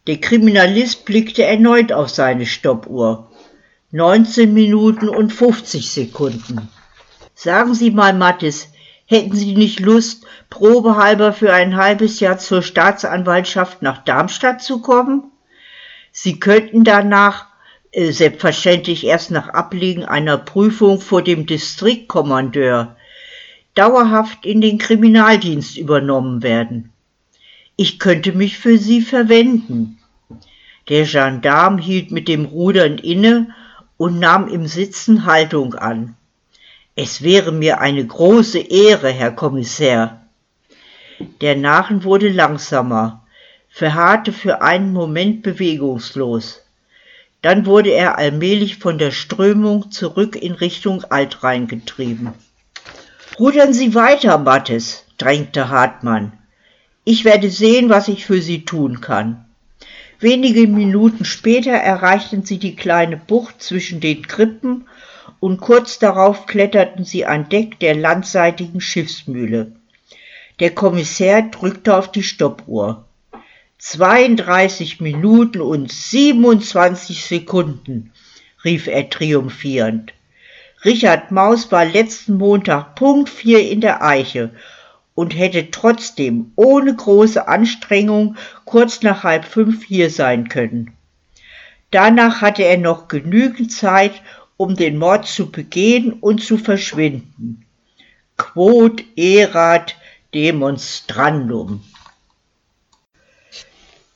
Der 0.08 0.20
Kriminalist 0.20 1.04
blickte 1.04 1.44
erneut 1.44 1.92
auf 1.92 2.10
seine 2.10 2.44
Stoppuhr. 2.44 3.30
19 3.92 4.52
Minuten 4.52 5.08
und 5.08 5.32
50 5.32 5.88
Sekunden. 5.90 6.68
Sagen 7.36 7.74
Sie 7.74 7.92
mal, 7.92 8.12
Mattes, 8.12 8.68
hätten 9.06 9.36
Sie 9.36 9.54
nicht 9.54 9.78
Lust, 9.78 10.24
probehalber 10.50 11.32
für 11.32 11.52
ein 11.52 11.76
halbes 11.76 12.18
Jahr 12.18 12.38
zur 12.38 12.62
Staatsanwaltschaft 12.62 13.82
nach 13.82 14.04
Darmstadt 14.04 14.60
zu 14.60 14.80
kommen? 14.80 15.30
Sie 16.10 16.40
könnten 16.40 16.82
danach 16.82 17.46
äh, 17.92 18.10
selbstverständlich 18.10 19.06
erst 19.06 19.30
nach 19.30 19.50
Ablegen 19.50 20.04
einer 20.04 20.36
Prüfung 20.36 21.00
vor 21.00 21.22
dem 21.22 21.46
Distriktkommandeur, 21.46 22.96
dauerhaft 23.76 24.46
in 24.46 24.60
den 24.60 24.78
Kriminaldienst 24.78 25.76
übernommen 25.76 26.42
werden. 26.42 26.92
Ich 27.84 27.98
könnte 27.98 28.30
mich 28.30 28.58
für 28.58 28.78
Sie 28.78 29.00
verwenden. 29.00 29.98
Der 30.88 31.04
Gendarm 31.04 31.78
hielt 31.78 32.12
mit 32.12 32.28
dem 32.28 32.44
Rudern 32.44 32.98
inne 32.98 33.48
und 33.96 34.20
nahm 34.20 34.46
im 34.46 34.68
Sitzen 34.68 35.26
Haltung 35.26 35.74
an. 35.74 36.14
Es 36.94 37.22
wäre 37.22 37.50
mir 37.50 37.80
eine 37.80 38.06
große 38.06 38.60
Ehre, 38.60 39.10
Herr 39.10 39.32
Kommissär. 39.32 40.20
Der 41.40 41.56
Nachen 41.56 42.04
wurde 42.04 42.28
langsamer, 42.28 43.26
verharrte 43.68 44.32
für 44.32 44.62
einen 44.62 44.92
Moment 44.92 45.42
bewegungslos. 45.42 46.64
Dann 47.40 47.66
wurde 47.66 47.90
er 47.90 48.16
allmählich 48.16 48.78
von 48.78 48.98
der 48.98 49.10
Strömung 49.10 49.90
zurück 49.90 50.36
in 50.36 50.52
Richtung 50.52 51.02
Altrhein 51.02 51.66
getrieben. 51.66 52.32
Rudern 53.40 53.72
Sie 53.72 53.96
weiter, 53.96 54.38
Mattes, 54.38 55.04
drängte 55.18 55.68
Hartmann. 55.68 56.38
Ich 57.04 57.24
werde 57.24 57.50
sehen, 57.50 57.88
was 57.88 58.08
ich 58.08 58.26
für 58.26 58.40
Sie 58.40 58.64
tun 58.64 59.00
kann. 59.00 59.44
Wenige 60.20 60.68
Minuten 60.68 61.24
später 61.24 61.72
erreichten 61.72 62.44
sie 62.44 62.58
die 62.58 62.76
kleine 62.76 63.16
Bucht 63.16 63.60
zwischen 63.60 63.98
den 63.98 64.24
Krippen 64.24 64.86
und 65.40 65.60
kurz 65.60 65.98
darauf 65.98 66.46
kletterten 66.46 67.04
sie 67.04 67.26
an 67.26 67.48
Deck 67.48 67.80
der 67.80 67.96
landseitigen 67.96 68.80
Schiffsmühle. 68.80 69.72
Der 70.60 70.70
Kommissär 70.70 71.42
drückte 71.42 71.96
auf 71.96 72.12
die 72.12 72.22
Stoppuhr. 72.22 73.04
32 73.78 75.00
Minuten 75.00 75.60
und 75.60 75.90
27 75.90 77.24
Sekunden, 77.24 78.12
rief 78.64 78.86
er 78.86 79.10
triumphierend. 79.10 80.12
Richard 80.84 81.32
Maus 81.32 81.72
war 81.72 81.84
letzten 81.84 82.36
Montag 82.36 82.94
Punkt 82.94 83.28
vier 83.28 83.68
in 83.68 83.80
der 83.80 84.04
Eiche 84.04 84.50
und 85.14 85.36
hätte 85.36 85.70
trotzdem 85.70 86.52
ohne 86.56 86.94
große 86.94 87.46
Anstrengung 87.46 88.36
kurz 88.64 89.02
nach 89.02 89.24
halb 89.24 89.44
fünf 89.44 89.84
hier 89.84 90.10
sein 90.10 90.48
können. 90.48 90.92
Danach 91.90 92.40
hatte 92.40 92.64
er 92.64 92.78
noch 92.78 93.08
genügend 93.08 93.70
Zeit, 93.70 94.22
um 94.56 94.76
den 94.76 94.96
Mord 94.98 95.26
zu 95.26 95.50
begehen 95.50 96.12
und 96.14 96.42
zu 96.42 96.56
verschwinden. 96.56 97.66
Quod 98.38 99.04
erat 99.16 99.96
demonstrandum. 100.34 101.82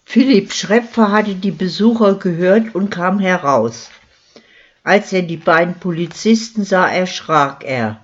Philipp 0.05 0.53
Schrepfer 0.53 1.13
hatte 1.13 1.35
die 1.35 1.51
Besucher 1.51 2.15
gehört 2.15 2.75
und 2.75 2.91
kam 2.91 3.19
heraus. 3.19 3.91
Als 4.83 5.13
er 5.13 5.23
die 5.23 5.37
beiden 5.37 5.75
Polizisten 5.75 6.65
sah, 6.65 6.89
erschrak 6.89 7.65
er. 7.65 8.01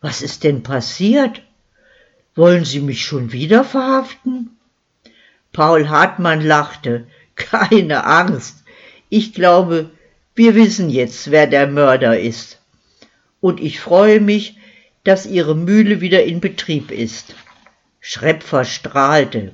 Was 0.00 0.20
ist 0.20 0.44
denn 0.44 0.62
passiert? 0.62 1.42
Wollen 2.34 2.64
Sie 2.64 2.80
mich 2.80 3.04
schon 3.04 3.32
wieder 3.32 3.64
verhaften? 3.64 4.56
Paul 5.52 5.88
Hartmann 5.88 6.40
lachte. 6.40 7.06
Keine 7.34 8.04
Angst. 8.04 8.64
Ich 9.08 9.34
glaube, 9.34 9.90
wir 10.34 10.54
wissen 10.54 10.88
jetzt, 10.88 11.30
wer 11.30 11.46
der 11.46 11.66
Mörder 11.66 12.18
ist. 12.18 12.60
Und 13.40 13.60
ich 13.60 13.80
freue 13.80 14.20
mich, 14.20 14.56
dass 15.04 15.26
Ihre 15.26 15.54
Mühle 15.54 16.00
wieder 16.00 16.24
in 16.24 16.40
Betrieb 16.40 16.90
ist. 16.90 17.34
Schrepfer 18.00 18.64
strahlte. 18.64 19.52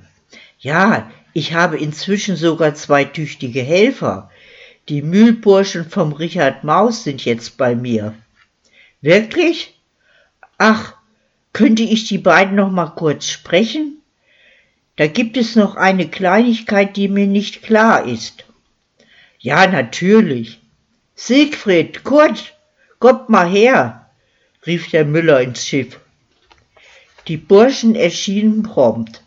Ja, 0.60 1.10
ich 1.32 1.54
habe 1.54 1.78
inzwischen 1.78 2.36
sogar 2.36 2.74
zwei 2.74 3.04
tüchtige 3.04 3.62
Helfer. 3.62 4.30
Die 4.88 5.02
Mühlburschen 5.02 5.88
vom 5.88 6.12
Richard 6.12 6.64
Maus 6.64 7.04
sind 7.04 7.24
jetzt 7.24 7.56
bei 7.56 7.74
mir. 7.74 8.14
Wirklich? 9.00 9.78
Ach, 10.58 10.94
könnte 11.52 11.82
ich 11.82 12.06
die 12.06 12.18
beiden 12.18 12.56
noch 12.56 12.70
mal 12.70 12.90
kurz 12.90 13.26
sprechen? 13.26 14.02
Da 14.96 15.06
gibt 15.06 15.36
es 15.36 15.54
noch 15.54 15.76
eine 15.76 16.08
Kleinigkeit, 16.08 16.96
die 16.96 17.08
mir 17.08 17.26
nicht 17.26 17.62
klar 17.62 18.04
ist. 18.04 18.44
Ja, 19.38 19.66
natürlich. 19.66 20.60
Siegfried, 21.14 22.04
Kurt, 22.04 22.54
kommt 22.98 23.28
mal 23.28 23.48
her. 23.48 24.10
rief 24.66 24.90
der 24.90 25.04
Müller 25.04 25.40
ins 25.40 25.66
Schiff. 25.66 26.00
Die 27.28 27.36
Burschen 27.36 27.94
erschienen 27.94 28.62
prompt. 28.62 29.22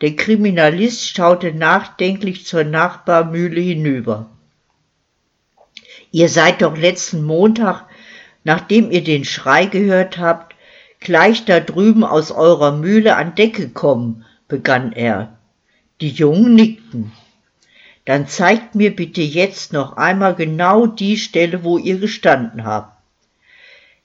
Der 0.00 0.14
Kriminalist 0.14 1.08
schaute 1.08 1.52
nachdenklich 1.52 2.46
zur 2.46 2.64
Nachbarmühle 2.64 3.60
hinüber. 3.60 4.30
Ihr 6.12 6.28
seid 6.28 6.62
doch 6.62 6.76
letzten 6.76 7.24
Montag, 7.24 7.86
nachdem 8.44 8.90
ihr 8.90 9.02
den 9.02 9.24
Schrei 9.24 9.66
gehört 9.66 10.18
habt, 10.18 10.53
gleich 11.04 11.44
da 11.44 11.60
drüben 11.60 12.02
aus 12.02 12.32
eurer 12.32 12.72
Mühle 12.72 13.16
an 13.16 13.34
Deck 13.34 13.54
gekommen, 13.54 14.24
begann 14.48 14.92
er. 14.92 15.38
Die 16.00 16.10
Jungen 16.10 16.54
nickten. 16.54 17.12
Dann 18.04 18.26
zeigt 18.26 18.74
mir 18.74 18.94
bitte 18.94 19.22
jetzt 19.22 19.72
noch 19.72 19.96
einmal 19.96 20.34
genau 20.34 20.86
die 20.86 21.16
Stelle, 21.16 21.62
wo 21.62 21.78
ihr 21.78 21.98
gestanden 21.98 22.64
habt. 22.64 22.94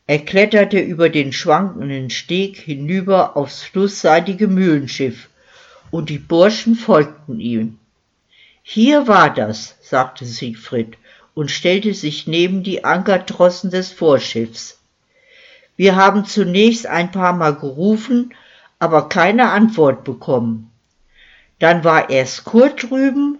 Er 0.08 0.20
kletterte 0.20 0.80
über 0.80 1.10
den 1.10 1.34
schwankenden 1.34 2.10
Steg 2.10 2.58
hinüber 2.58 3.38
aufs 3.38 3.64
flussseitige 3.64 4.48
Mühlenschiff, 4.48 5.30
und 5.92 6.10
die 6.10 6.18
Burschen 6.20 6.76
folgten 6.76 7.40
ihm. 7.40 7.80
Hier 8.64 9.08
war 9.08 9.34
das, 9.34 9.78
sagte 9.82 10.26
Siegfried 10.26 10.98
und 11.34 11.52
stellte 11.52 11.94
sich 11.94 12.28
neben 12.28 12.64
die 12.64 12.84
Ankertrossen 12.84 13.72
des 13.72 13.92
Vorschiffs. 13.92 14.79
Wir 15.80 15.96
haben 15.96 16.26
zunächst 16.26 16.88
ein 16.88 17.10
paar 17.10 17.32
Mal 17.32 17.56
gerufen, 17.56 18.34
aber 18.80 19.08
keine 19.08 19.52
Antwort 19.52 20.04
bekommen. 20.04 20.72
Dann 21.58 21.86
war 21.86 22.10
erst 22.10 22.44
Kurt 22.44 22.90
drüben 22.90 23.38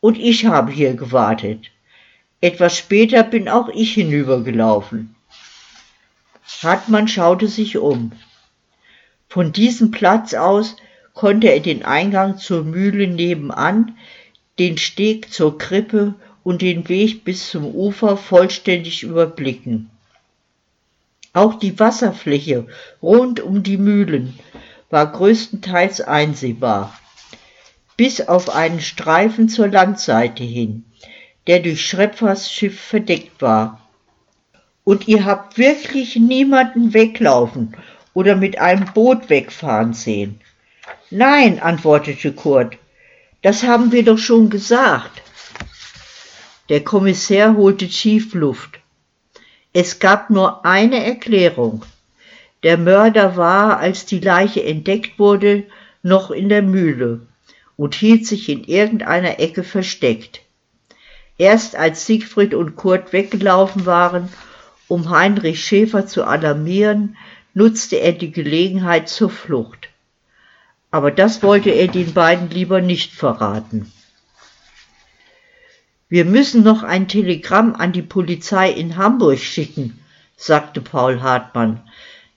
und 0.00 0.18
ich 0.18 0.46
habe 0.46 0.72
hier 0.72 0.94
gewartet. 0.94 1.72
Etwas 2.40 2.78
später 2.78 3.22
bin 3.22 3.50
auch 3.50 3.68
ich 3.68 3.92
hinübergelaufen. 3.92 5.14
Hartmann 6.62 7.06
schaute 7.06 7.48
sich 7.48 7.76
um. 7.76 8.12
Von 9.28 9.52
diesem 9.52 9.90
Platz 9.90 10.32
aus 10.32 10.76
konnte 11.12 11.48
er 11.48 11.60
den 11.60 11.84
Eingang 11.84 12.38
zur 12.38 12.64
Mühle 12.64 13.08
nebenan, 13.08 13.98
den 14.58 14.78
Steg 14.78 15.30
zur 15.30 15.58
Krippe 15.58 16.14
und 16.44 16.62
den 16.62 16.88
Weg 16.88 17.24
bis 17.24 17.50
zum 17.50 17.66
Ufer 17.66 18.16
vollständig 18.16 19.02
überblicken. 19.02 19.90
Auch 21.34 21.58
die 21.58 21.78
Wasserfläche 21.78 22.66
rund 23.02 23.40
um 23.40 23.62
die 23.62 23.76
Mühlen 23.76 24.38
war 24.88 25.10
größtenteils 25.10 26.00
einsehbar, 26.00 26.98
bis 27.96 28.20
auf 28.22 28.54
einen 28.54 28.80
Streifen 28.80 29.48
zur 29.48 29.68
Landseite 29.68 30.44
hin, 30.44 30.84
der 31.46 31.60
durch 31.60 31.84
Schrepfers 31.84 32.50
Schiff 32.50 32.80
verdeckt 32.80 33.42
war 33.42 33.80
und 34.84 35.08
ihr 35.08 35.24
habt 35.24 35.58
wirklich 35.58 36.16
niemanden 36.16 36.94
weglaufen 36.94 37.76
oder 38.12 38.36
mit 38.36 38.58
einem 38.58 38.92
Boot 38.92 39.28
wegfahren 39.28 39.94
sehen. 39.94 40.40
Nein, 41.10 41.58
antwortete 41.58 42.32
Kurt, 42.32 42.78
das 43.42 43.64
haben 43.64 43.90
wir 43.92 44.04
doch 44.04 44.18
schon 44.18 44.50
gesagt. 44.50 45.22
Der 46.68 46.84
Kommissär 46.84 47.56
holte 47.56 47.88
tief 47.88 48.34
Luft. 48.34 48.78
Es 49.74 49.98
gab 49.98 50.30
nur 50.30 50.64
eine 50.64 51.04
Erklärung. 51.04 51.84
Der 52.62 52.78
Mörder 52.78 53.36
war, 53.36 53.78
als 53.78 54.06
die 54.06 54.20
Leiche 54.20 54.64
entdeckt 54.64 55.18
wurde, 55.18 55.64
noch 56.02 56.30
in 56.30 56.48
der 56.48 56.62
Mühle 56.62 57.26
und 57.76 57.94
hielt 57.94 58.26
sich 58.26 58.48
in 58.48 58.64
irgendeiner 58.64 59.38
Ecke 59.40 59.64
versteckt. 59.64 60.40
Erst 61.36 61.76
als 61.76 62.06
Siegfried 62.06 62.54
und 62.54 62.76
Kurt 62.76 63.12
weggelaufen 63.12 63.84
waren 63.84 64.30
um 64.88 65.10
Heinrich 65.10 65.64
Schäfer 65.64 66.06
zu 66.06 66.24
alarmieren, 66.24 67.16
nutzte 67.54 67.96
er 67.96 68.12
die 68.12 68.30
Gelegenheit 68.30 69.08
zur 69.08 69.30
Flucht. 69.30 69.88
Aber 70.90 71.10
das 71.10 71.42
wollte 71.42 71.70
er 71.70 71.88
den 71.88 72.12
beiden 72.12 72.50
lieber 72.50 72.80
nicht 72.80 73.12
verraten. 73.12 73.90
Wir 76.08 76.24
müssen 76.24 76.62
noch 76.62 76.82
ein 76.82 77.08
Telegramm 77.08 77.74
an 77.74 77.92
die 77.92 78.02
Polizei 78.02 78.70
in 78.70 78.96
Hamburg 78.96 79.38
schicken, 79.38 79.98
sagte 80.36 80.80
Paul 80.80 81.22
Hartmann, 81.22 81.80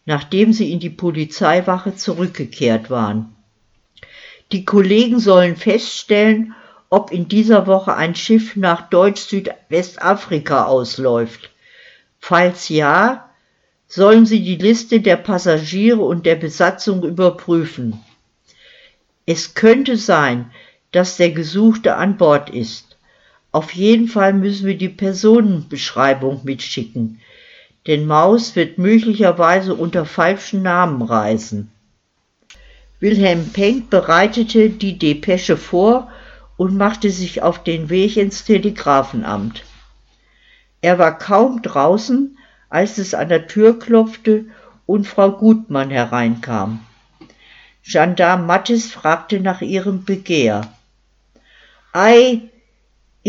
nachdem 0.06 0.54
sie 0.54 0.72
in 0.72 0.80
die 0.80 0.90
Polizeiwache 0.90 1.96
zurückgekehrt 1.96 2.90
waren. 2.90 3.36
Die 4.52 4.64
Kollegen 4.64 5.20
sollen 5.20 5.58
feststellen, 5.58 6.56
ob 6.90 7.12
in 7.12 7.28
dieser 7.28 7.68
Woche 7.68 7.96
ein 7.96 8.16
Schiff 8.16 8.56
nach 8.56 8.90
Deutsch-Südwestafrika 8.90 10.66
ausläuft. 10.66 11.52
Falls 12.20 12.70
ja, 12.70 13.30
sollen 13.88 14.26
Sie 14.26 14.44
die 14.44 14.56
Liste 14.56 15.02
der 15.02 15.18
Passagiere 15.18 16.02
und 16.02 16.26
der 16.26 16.36
Besatzung 16.36 17.04
überprüfen. 17.04 18.00
Es 19.26 19.54
könnte 19.54 19.98
sein, 19.98 20.52
dass 20.92 21.18
der 21.18 21.32
Gesuchte 21.32 21.96
an 21.96 22.18
Bord 22.18 22.50
ist. 22.50 22.87
Auf 23.58 23.74
jeden 23.74 24.08
Fall 24.08 24.34
müssen 24.34 24.68
wir 24.68 24.78
die 24.78 24.88
Personenbeschreibung 24.88 26.42
mitschicken, 26.44 27.20
denn 27.88 28.06
Maus 28.06 28.56
wird 28.56 28.78
möglicherweise 28.78 29.74
unter 29.74 30.06
falschen 30.06 30.62
Namen 30.62 31.02
reisen. 31.02 31.72
Wilhelm 33.00 33.52
Penck 33.54 33.90
bereitete 33.90 34.70
die 34.70 35.00
Depesche 35.00 35.58
vor 35.58 36.12
und 36.56 36.78
machte 36.78 37.10
sich 37.10 37.42
auf 37.42 37.64
den 37.64 37.90
Weg 37.90 38.18
ins 38.18 38.44
Telegrafenamt. 38.44 39.64
Er 40.82 41.00
war 41.00 41.18
kaum 41.18 41.64
draußen, 41.64 42.38
als 42.70 43.00
es 43.00 43.16
an 43.16 43.28
der 43.28 43.48
Tür 43.48 43.80
klopfte 43.80 44.46
und 44.86 45.08
Frau 45.08 45.32
Gutmann 45.32 45.90
hereinkam. 45.90 46.86
Gendarm 47.84 48.46
Mattes 48.46 48.92
fragte 48.92 49.40
nach 49.40 49.62
ihrem 49.62 50.06
Begehr. 50.06 50.62
Ei, 51.92 52.52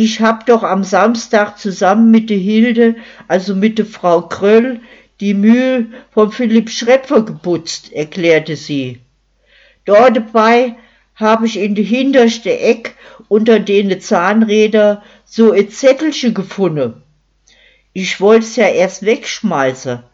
ich 0.01 0.21
hab 0.21 0.47
doch 0.47 0.63
am 0.63 0.85
Samstag 0.85 1.59
zusammen 1.59 2.13
mit 2.13 2.31
de 2.31 2.39
Hilde, 2.39 2.95
also 3.27 3.57
mit 3.57 3.79
de 3.79 3.85
Frau 3.85 4.23
Kröll, 4.23 4.81
die 5.19 5.35
Mühe 5.35 5.87
von 6.13 6.31
Philipp 6.31 6.71
Schrepfer 6.71 7.23
geputzt, 7.23 7.93
erklärte 7.93 8.55
sie. 8.55 9.01
Dort 9.87 10.17
dabei 10.17 10.77
hab 11.17 11.43
ich 11.43 11.59
in 11.59 11.75
de 11.75 11.85
hinterste 11.85 12.57
Eck 12.61 12.95
unter 13.27 13.59
dene 13.59 13.99
Zahnräder 13.99 15.03
so 15.25 15.53
e 15.53 15.67
Zettelche 15.67 16.33
gefunden. 16.33 17.03
Ich 17.93 18.21
wollt's 18.21 18.55
ja 18.55 18.69
erst 18.69 19.05
wegschmeißen, 19.05 20.05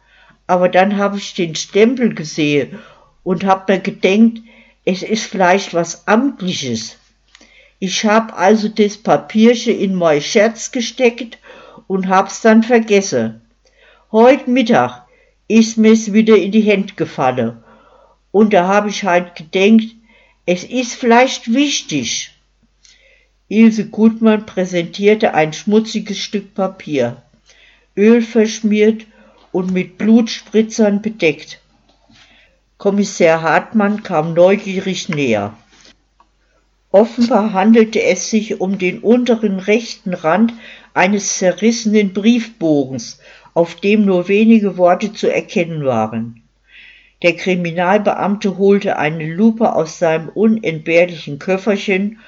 aber 0.46 0.70
dann 0.70 0.96
hab 0.96 1.14
ich 1.14 1.34
den 1.34 1.54
Stempel 1.56 2.14
gesehen 2.14 2.78
und 3.22 3.44
hab 3.44 3.68
mir 3.68 3.80
gedenkt, 3.80 4.40
es 4.86 5.02
ist 5.02 5.24
vielleicht 5.24 5.74
was 5.74 6.08
Amtliches. 6.08 6.96
Ich 7.86 8.06
hab 8.06 8.38
also 8.38 8.68
das 8.68 8.96
Papierche 8.96 9.70
in 9.70 9.94
mein 9.94 10.22
Scherz 10.22 10.72
gesteckt 10.72 11.36
und 11.86 12.08
hab's 12.08 12.40
dann 12.40 12.62
vergessen. 12.62 13.42
Heut 14.10 14.48
Mittag 14.48 15.06
ist 15.48 15.76
mir's 15.76 16.14
wieder 16.14 16.34
in 16.34 16.50
die 16.50 16.62
Hände 16.62 16.94
gefallen. 16.94 17.62
Und 18.30 18.54
da 18.54 18.68
hab 18.68 18.86
ich 18.86 19.04
halt 19.04 19.34
gedenkt, 19.36 19.94
es 20.46 20.64
ist 20.64 20.94
vielleicht 20.94 21.52
wichtig. 21.52 22.30
Ilse 23.48 23.84
Gutmann 23.90 24.46
präsentierte 24.46 25.34
ein 25.34 25.52
schmutziges 25.52 26.16
Stück 26.16 26.54
Papier. 26.54 27.20
Öl 27.98 28.22
verschmiert 28.22 29.04
und 29.52 29.72
mit 29.72 29.98
Blutspritzern 29.98 31.02
bedeckt. 31.02 31.60
Kommissar 32.78 33.42
Hartmann 33.42 34.02
kam 34.02 34.32
neugierig 34.32 35.10
näher. 35.10 35.52
Offenbar 36.94 37.52
handelte 37.52 38.00
es 38.00 38.30
sich 38.30 38.60
um 38.60 38.78
den 38.78 39.00
unteren 39.00 39.58
rechten 39.58 40.14
Rand 40.14 40.54
eines 40.94 41.38
zerrissenen 41.38 42.12
Briefbogens, 42.12 43.18
auf 43.52 43.74
dem 43.74 44.04
nur 44.04 44.28
wenige 44.28 44.76
Worte 44.76 45.12
zu 45.12 45.26
erkennen 45.26 45.84
waren. 45.84 46.44
Der 47.24 47.34
Kriminalbeamte 47.34 48.58
holte 48.58 48.96
eine 48.96 49.26
Lupe 49.26 49.74
aus 49.74 49.98
seinem 49.98 50.28
unentbehrlichen 50.28 51.40
Köfferchen 51.40 52.20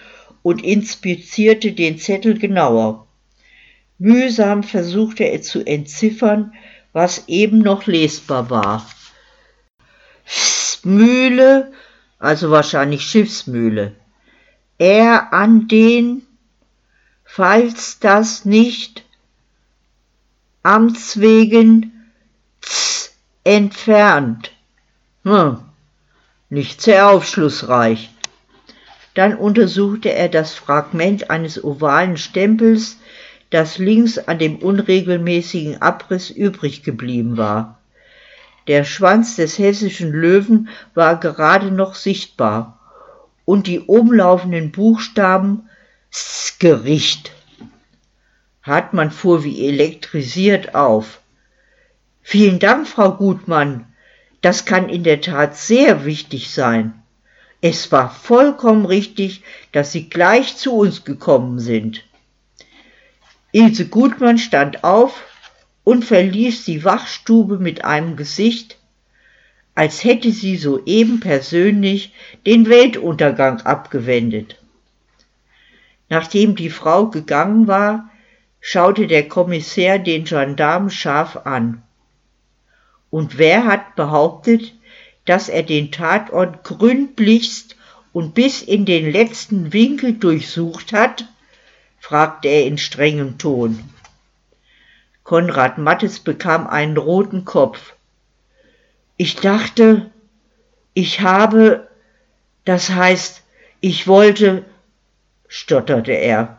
und 0.42 0.64
inspizierte 0.64 1.70
den 1.70 2.00
Zettel 2.00 2.36
genauer. 2.36 3.06
Mühsam 3.98 4.64
versuchte 4.64 5.22
er 5.22 5.42
zu 5.42 5.64
entziffern, 5.64 6.54
was 6.92 7.28
eben 7.28 7.60
noch 7.60 7.86
lesbar 7.86 8.50
war. 8.50 8.84
Mühle, 10.82 11.70
also 12.18 12.50
wahrscheinlich 12.50 13.02
Schiffsmühle. 13.02 13.94
Er 14.78 15.32
an 15.32 15.68
den, 15.68 16.22
falls 17.24 17.98
das 17.98 18.44
nicht 18.44 19.04
Amts 20.62 21.20
wegen 21.20 21.92
entfernt. 23.44 24.50
Hm, 25.22 25.60
nicht 26.50 26.82
sehr 26.82 27.08
aufschlussreich. 27.08 28.10
Dann 29.14 29.34
untersuchte 29.34 30.12
er 30.12 30.28
das 30.28 30.54
Fragment 30.54 31.30
eines 31.30 31.62
ovalen 31.62 32.18
Stempels, 32.18 32.98
das 33.50 33.78
links 33.78 34.18
an 34.18 34.38
dem 34.38 34.56
unregelmäßigen 34.56 35.80
Abriss 35.80 36.28
übrig 36.28 36.82
geblieben 36.82 37.36
war. 37.36 37.78
Der 38.66 38.84
Schwanz 38.84 39.36
des 39.36 39.58
hessischen 39.58 40.10
Löwen 40.10 40.68
war 40.94 41.18
gerade 41.18 41.70
noch 41.70 41.94
sichtbar 41.94 42.75
und 43.46 43.66
die 43.66 43.80
umlaufenden 43.80 44.72
Buchstaben 44.72 45.70
S 46.12 46.56
Gericht. 46.58 47.32
Hartmann 48.62 49.10
fuhr 49.10 49.44
wie 49.44 49.66
elektrisiert 49.66 50.74
auf. 50.74 51.20
Vielen 52.20 52.58
Dank, 52.58 52.86
Frau 52.86 53.12
Gutmann. 53.12 53.86
Das 54.42 54.66
kann 54.66 54.88
in 54.88 55.04
der 55.04 55.20
Tat 55.22 55.56
sehr 55.56 56.04
wichtig 56.04 56.50
sein. 56.50 57.02
Es 57.60 57.90
war 57.92 58.10
vollkommen 58.10 58.84
richtig, 58.84 59.42
dass 59.72 59.92
Sie 59.92 60.10
gleich 60.10 60.56
zu 60.56 60.72
uns 60.76 61.04
gekommen 61.04 61.58
sind. 61.58 62.04
Ilse 63.52 63.86
Gutmann 63.86 64.38
stand 64.38 64.84
auf 64.84 65.22
und 65.84 66.04
verließ 66.04 66.64
die 66.64 66.84
Wachstube 66.84 67.58
mit 67.58 67.84
einem 67.84 68.16
Gesicht, 68.16 68.75
als 69.76 70.04
hätte 70.04 70.32
sie 70.32 70.56
soeben 70.56 71.20
persönlich 71.20 72.12
den 72.46 72.68
Weltuntergang 72.68 73.60
abgewendet. 73.60 74.58
Nachdem 76.08 76.56
die 76.56 76.70
Frau 76.70 77.08
gegangen 77.08 77.68
war, 77.68 78.10
schaute 78.60 79.06
der 79.06 79.28
Kommissär 79.28 79.98
den 79.98 80.24
Gendarmen 80.24 80.90
scharf 80.90 81.36
an. 81.44 81.82
Und 83.10 83.36
wer 83.38 83.66
hat 83.66 83.96
behauptet, 83.96 84.72
dass 85.26 85.48
er 85.48 85.62
den 85.62 85.92
Tatort 85.92 86.64
gründlichst 86.64 87.76
und 88.12 88.34
bis 88.34 88.62
in 88.62 88.86
den 88.86 89.12
letzten 89.12 89.74
Winkel 89.74 90.14
durchsucht 90.14 90.92
hat? 90.92 91.28
fragte 91.98 92.48
er 92.48 92.64
in 92.64 92.78
strengem 92.78 93.36
Ton. 93.36 93.84
Konrad 95.22 95.76
Mattes 95.76 96.20
bekam 96.20 96.66
einen 96.66 96.96
roten 96.96 97.44
Kopf. 97.44 97.95
Ich 99.16 99.36
dachte, 99.36 100.10
ich 100.92 101.20
habe, 101.20 101.88
das 102.64 102.90
heißt, 102.90 103.42
ich 103.80 104.06
wollte, 104.06 104.64
stotterte 105.48 106.12
er. 106.12 106.58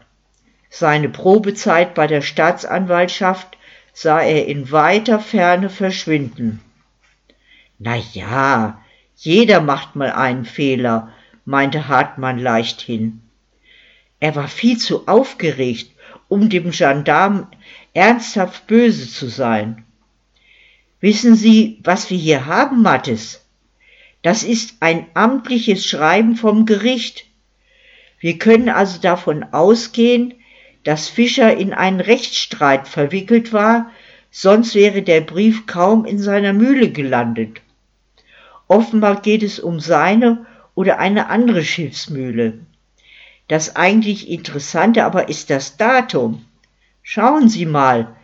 Seine 0.70 1.10
Probezeit 1.10 1.94
bei 1.94 2.08
der 2.08 2.22
Staatsanwaltschaft 2.22 3.58
sah 3.94 4.22
er 4.22 4.46
in 4.48 4.72
weiter 4.72 5.20
Ferne 5.20 5.70
verschwinden. 5.70 6.62
Na 7.80 7.96
ja, 8.14 8.82
jeder 9.16 9.62
macht 9.62 9.96
mal 9.96 10.12
einen 10.12 10.46
Fehler, 10.46 11.14
meinte 11.46 11.88
Hartmann 11.88 12.38
leichthin. 12.38 13.22
Er 14.20 14.36
war 14.36 14.48
viel 14.48 14.78
zu 14.78 15.08
aufgeregt, 15.08 15.92
um 16.28 16.50
dem 16.50 16.72
Gendarm 16.72 17.48
ernsthaft 17.94 18.68
böse 18.68 19.10
zu 19.10 19.28
sein. 19.28 19.86
Wissen 21.00 21.36
Sie, 21.36 21.80
was 21.84 22.10
wir 22.10 22.18
hier 22.18 22.46
haben, 22.48 22.82
Mattes? 22.82 23.46
Das 24.24 24.44
ist 24.44 24.78
ein 24.80 25.06
amtliches 25.14 25.86
Schreiben 25.86 26.36
vom 26.36 26.66
Gericht. 26.66 27.26
Wir 28.20 28.40
können 28.40 28.70
also 28.70 29.00
davon 29.00 29.44
ausgehen, 29.52 30.34
dass 30.84 31.08
Fischer 31.08 31.56
in 31.56 31.74
einen 31.74 32.00
Rechtsstreit 32.00 32.88
verwickelt 32.88 33.54
war, 33.54 33.92
sonst 34.32 34.74
wäre 34.74 35.04
der 35.04 35.22
Brief 35.22 35.68
kaum 35.68 36.06
in 36.06 36.18
seiner 36.18 36.54
Mühle 36.54 36.92
gelandet. 36.92 37.62
Offenbar 38.68 39.22
geht 39.22 39.44
es 39.44 39.60
um 39.60 39.80
seine 39.80 40.48
oder 40.74 40.98
eine 40.98 41.30
andere 41.30 41.64
Schiffsmühle. 41.64 42.60
Das 43.48 43.76
eigentlich 43.76 44.30
Interessante 44.30 45.06
aber 45.06 45.30
ist 45.30 45.52
das 45.52 45.78
Datum. 45.78 46.44
Schauen 47.04 47.50
Sie 47.50 47.66
mal, 47.66 48.16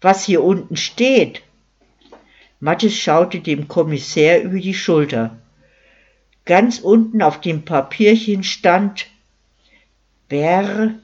was 0.00 0.24
hier 0.24 0.42
unten 0.42 0.76
steht. 0.76 1.42
Mattes 2.62 2.96
schaute 2.96 3.40
dem 3.40 3.66
Kommissär 3.66 4.44
über 4.44 4.60
die 4.60 4.72
Schulter. 4.72 5.36
Ganz 6.44 6.78
unten 6.78 7.20
auf 7.20 7.40
dem 7.40 7.64
Papierchen 7.64 8.44
stand 8.44 9.06
Bär 10.28 10.94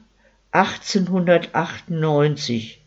1898. 0.51 2.79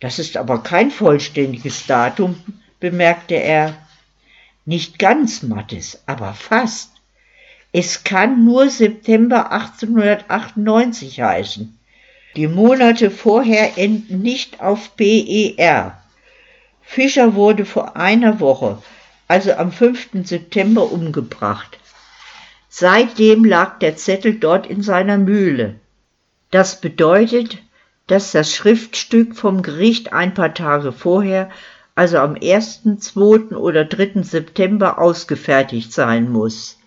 Das 0.00 0.18
ist 0.18 0.38
aber 0.38 0.62
kein 0.62 0.90
vollständiges 0.90 1.86
Datum, 1.86 2.42
bemerkte 2.80 3.34
er. 3.34 3.76
Nicht 4.64 4.98
ganz, 4.98 5.42
Mattes, 5.42 6.02
aber 6.06 6.32
fast. 6.32 6.92
Es 7.72 8.04
kann 8.04 8.46
nur 8.46 8.70
September 8.70 9.52
1898 9.52 11.20
heißen. 11.20 11.78
Die 12.36 12.48
Monate 12.48 13.10
vorher 13.10 13.76
enden 13.76 14.22
nicht 14.22 14.62
auf 14.62 14.92
BER. 14.92 16.00
Fischer 16.88 17.34
wurde 17.34 17.66
vor 17.66 17.96
einer 17.96 18.40
Woche, 18.40 18.82
also 19.28 19.52
am 19.52 19.72
5. 19.72 20.10
September, 20.22 20.90
umgebracht. 20.90 21.78
Seitdem 22.68 23.44
lag 23.44 23.80
der 23.80 23.96
Zettel 23.96 24.38
dort 24.38 24.66
in 24.66 24.82
seiner 24.82 25.18
Mühle. 25.18 25.74
Das 26.50 26.80
bedeutet, 26.80 27.58
dass 28.06 28.30
das 28.30 28.54
Schriftstück 28.54 29.34
vom 29.36 29.62
Gericht 29.62 30.12
ein 30.12 30.32
paar 30.32 30.54
Tage 30.54 30.92
vorher, 30.92 31.50
also 31.96 32.18
am 32.18 32.36
1., 32.40 32.82
2. 33.00 33.56
oder 33.56 33.84
3. 33.84 34.22
September 34.22 34.98
ausgefertigt 34.98 35.92
sein 35.92 36.30
muss. 36.30 36.78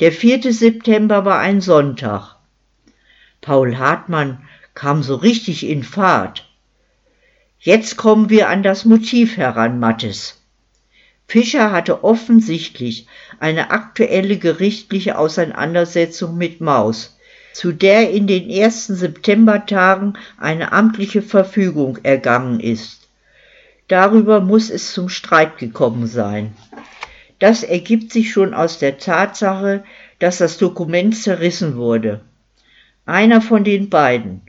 Der 0.00 0.10
4. 0.10 0.52
September 0.52 1.24
war 1.24 1.38
ein 1.38 1.60
Sonntag. 1.60 2.36
Paul 3.40 3.78
Hartmann 3.78 4.42
kam 4.74 5.04
so 5.04 5.14
richtig 5.14 5.66
in 5.66 5.84
Fahrt. 5.84 6.50
Jetzt 7.64 7.96
kommen 7.96 8.28
wir 8.28 8.50
an 8.50 8.62
das 8.62 8.84
Motiv 8.84 9.38
heran, 9.38 9.80
Mattes. 9.80 10.42
Fischer 11.26 11.72
hatte 11.72 12.04
offensichtlich 12.04 13.06
eine 13.40 13.70
aktuelle 13.70 14.36
gerichtliche 14.36 15.16
Auseinandersetzung 15.16 16.36
mit 16.36 16.60
Maus 16.60 17.14
zu 17.54 17.72
der 17.72 18.10
in 18.10 18.26
den 18.26 18.50
ersten 18.50 18.96
Septembertagen 18.96 20.18
eine 20.38 20.72
amtliche 20.72 21.22
Verfügung 21.22 21.98
ergangen 22.02 22.60
ist. 22.60 23.08
Darüber 23.86 24.40
muss 24.40 24.68
es 24.70 24.92
zum 24.92 25.08
Streit 25.08 25.56
gekommen 25.56 26.08
sein. 26.08 26.54
Das 27.38 27.62
ergibt 27.62 28.12
sich 28.12 28.32
schon 28.32 28.52
aus 28.52 28.78
der 28.78 28.98
Tatsache, 28.98 29.84
dass 30.18 30.38
das 30.38 30.58
Dokument 30.58 31.16
zerrissen 31.16 31.76
wurde. 31.76 32.20
Einer 33.06 33.40
von 33.40 33.64
den 33.64 33.88
beiden, 33.88 34.42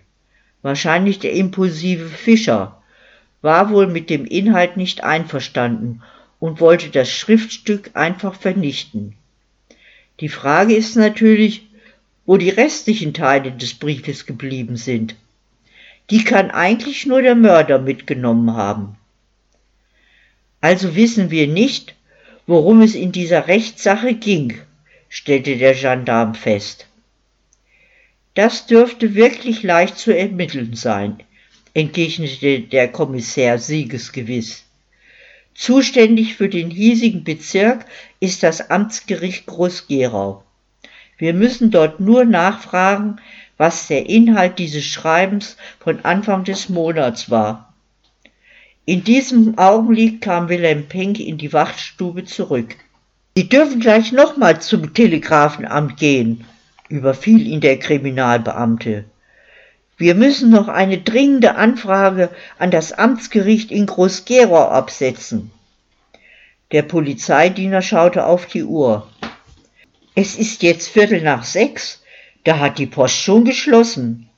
wahrscheinlich 0.64 1.20
der 1.20 1.34
impulsive 1.34 2.10
Fischer, 2.10 2.82
war 3.46 3.70
wohl 3.70 3.86
mit 3.86 4.10
dem 4.10 4.26
Inhalt 4.26 4.76
nicht 4.76 5.04
einverstanden 5.04 6.02
und 6.40 6.60
wollte 6.60 6.90
das 6.90 7.10
Schriftstück 7.12 7.92
einfach 7.94 8.34
vernichten. 8.34 9.16
Die 10.20 10.30
Frage 10.30 10.76
ist 10.76 10.96
natürlich, 10.96 11.68
wo 12.26 12.38
die 12.38 12.50
restlichen 12.50 13.14
Teile 13.14 13.52
des 13.52 13.76
Briefes 13.76 14.26
geblieben 14.26 14.78
sind. 14.78 15.16
Die 16.10 16.24
kann 16.24 16.50
eigentlich 16.50 17.06
nur 17.06 17.22
der 17.22 17.36
Mörder 17.36 17.78
mitgenommen 17.78 18.54
haben. 18.54 18.98
Also 20.60 20.96
wissen 20.96 21.30
wir 21.30 21.48
nicht, 21.48 21.94
worum 22.48 22.82
es 22.82 22.96
in 22.96 23.12
dieser 23.12 23.48
Rechtssache 23.48 24.16
ging, 24.16 24.60
stellte 25.08 25.58
der 25.58 25.76
Gendarm 25.76 26.34
fest. 26.34 26.88
Das 28.34 28.66
dürfte 28.66 29.14
wirklich 29.14 29.62
leicht 29.62 30.00
zu 30.00 30.18
ermitteln 30.18 30.76
sein, 30.76 31.20
entgegnete 31.76 32.62
der 32.62 32.92
Kommissär 32.92 33.60
siegesgewiss. 33.60 34.64
Zuständig 35.54 36.36
für 36.36 36.50
den 36.50 36.72
hiesigen 36.72 37.24
Bezirk 37.24 37.86
ist 38.20 38.42
das 38.42 38.72
Amtsgericht 38.72 39.46
Groß-Gerau. 39.46 40.44
Wir 41.18 41.34
müssen 41.34 41.72
dort 41.72 42.00
nur 42.00 42.26
nachfragen, 42.26 43.18
was 43.58 43.88
der 43.88 44.10
Inhalt 44.10 44.58
dieses 44.58 44.86
Schreibens 44.86 45.58
von 45.80 46.04
Anfang 46.04 46.44
des 46.44 46.70
Monats 46.70 47.30
war. 47.30 47.74
In 48.86 49.04
diesem 49.04 49.58
Augenblick 49.58 50.22
kam 50.22 50.50
Wilhelm 50.50 50.88
Penck 50.88 51.20
in 51.20 51.38
die 51.38 51.54
Wachtstube 51.54 52.26
zurück. 52.26 52.76
Sie 53.36 53.50
dürfen 53.50 53.80
gleich 53.80 54.12
nochmal 54.12 54.62
zum 54.62 54.94
Telegrafenamt 54.94 55.98
gehen, 55.98 56.46
überfiel 56.88 57.46
ihn 57.48 57.62
der 57.62 57.80
Kriminalbeamte. 57.80 59.06
Wir 59.98 60.14
müssen 60.14 60.50
noch 60.50 60.68
eine 60.68 60.98
dringende 60.98 61.56
Anfrage 61.56 62.30
an 62.60 62.70
das 62.70 62.92
Amtsgericht 62.92 63.72
in 63.72 63.86
Groß-Gerau 63.86 64.68
absetzen. 64.68 65.52
Der 66.72 66.82
Polizeidiener 66.82 67.82
schaute 67.82 68.26
auf 68.26 68.46
die 68.46 68.64
Uhr. 68.64 69.08
Es 70.14 70.36
ist 70.36 70.64
jetzt 70.64 70.90
Viertel 70.90 71.22
nach 71.22 71.46
sechs, 71.46 72.04
da 72.44 72.60
hat 72.60 72.78
die 72.78 72.88
Post 72.88 73.16
schon 73.16 73.46
geschlossen. 73.46 74.30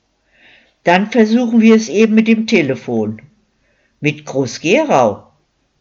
Dann 0.84 1.10
versuchen 1.10 1.60
wir 1.60 1.76
es 1.76 1.90
eben 1.90 2.14
mit 2.14 2.28
dem 2.28 2.46
Telefon. 2.46 3.22
Mit 4.00 4.26
Groß-Gerau? 4.26 5.32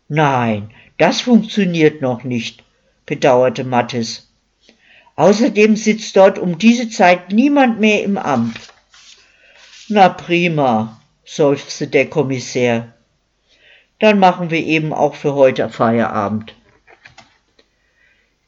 Nein, 0.08 0.70
das 0.96 1.20
funktioniert 1.20 2.00
noch 2.00 2.24
nicht, 2.24 2.64
bedauerte 3.04 3.64
Mattes. 3.64 4.32
Außerdem 5.16 5.76
sitzt 5.76 6.16
dort 6.16 6.38
um 6.38 6.58
diese 6.58 6.88
Zeit 6.88 7.32
niemand 7.32 7.78
mehr 7.78 8.02
im 8.04 8.16
Amt. 8.16 8.58
Na 9.88 10.08
prima, 10.08 11.00
seufzte 11.24 11.86
der 11.86 12.10
Kommissär. 12.10 12.92
dann 14.00 14.18
machen 14.18 14.50
wir 14.50 14.58
eben 14.58 14.92
auch 14.92 15.14
für 15.14 15.34
heute 15.34 15.68
Feierabend. 15.68 16.56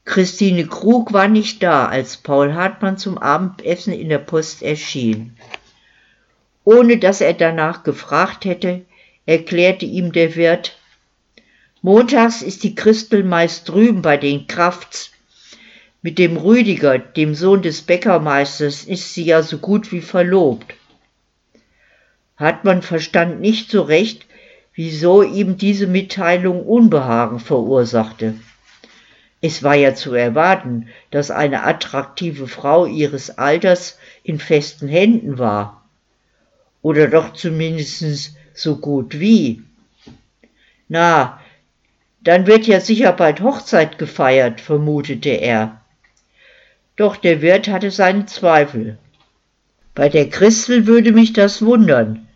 Christine 0.04 0.66
Krug 0.66 1.12
war 1.12 1.28
nicht 1.28 1.62
da, 1.62 1.86
als 1.86 2.16
Paul 2.16 2.54
Hartmann 2.54 2.98
zum 2.98 3.18
Abendessen 3.18 3.92
in 3.92 4.08
der 4.08 4.18
Post 4.18 4.62
erschien. 4.62 5.36
Ohne 6.64 6.98
dass 6.98 7.20
er 7.20 7.34
danach 7.34 7.84
gefragt 7.84 8.44
hätte, 8.44 8.84
erklärte 9.24 9.86
ihm 9.86 10.10
der 10.10 10.34
Wirt, 10.34 10.76
Montags 11.82 12.42
ist 12.42 12.64
die 12.64 12.74
Christel 12.74 13.22
meist 13.22 13.68
drüben 13.68 14.02
bei 14.02 14.16
den 14.16 14.48
Krafts. 14.48 15.12
Mit 16.02 16.18
dem 16.18 16.36
Rüdiger, 16.36 16.98
dem 16.98 17.36
Sohn 17.36 17.62
des 17.62 17.82
Bäckermeisters, 17.82 18.82
ist 18.82 19.14
sie 19.14 19.22
ja 19.22 19.44
so 19.44 19.58
gut 19.58 19.92
wie 19.92 20.00
verlobt. 20.00 20.74
Hartmann 22.38 22.82
verstand 22.82 23.40
nicht 23.40 23.70
so 23.70 23.82
recht, 23.82 24.26
wieso 24.74 25.22
ihm 25.22 25.58
diese 25.58 25.88
Mitteilung 25.88 26.64
Unbehagen 26.64 27.40
verursachte. 27.40 28.34
Es 29.40 29.62
war 29.62 29.74
ja 29.74 29.94
zu 29.94 30.14
erwarten, 30.14 30.88
dass 31.10 31.30
eine 31.30 31.64
attraktive 31.64 32.46
Frau 32.46 32.86
ihres 32.86 33.38
Alters 33.38 33.98
in 34.22 34.38
festen 34.38 34.88
Händen 34.88 35.38
war. 35.38 35.84
Oder 36.80 37.08
doch 37.08 37.32
zumindest 37.32 38.36
so 38.54 38.76
gut 38.76 39.18
wie. 39.18 39.62
Na, 40.88 41.40
dann 42.20 42.46
wird 42.46 42.66
ja 42.66 42.80
sicher 42.80 43.12
bald 43.12 43.40
Hochzeit 43.40 43.98
gefeiert, 43.98 44.60
vermutete 44.60 45.30
er. 45.30 45.80
Doch 46.96 47.16
der 47.16 47.42
Wirt 47.42 47.68
hatte 47.68 47.90
seine 47.90 48.26
Zweifel. 48.26 48.98
Bei 49.94 50.08
der 50.08 50.28
Christel 50.28 50.86
würde 50.86 51.10
mich 51.10 51.32
das 51.32 51.62
wundern. 51.62 52.27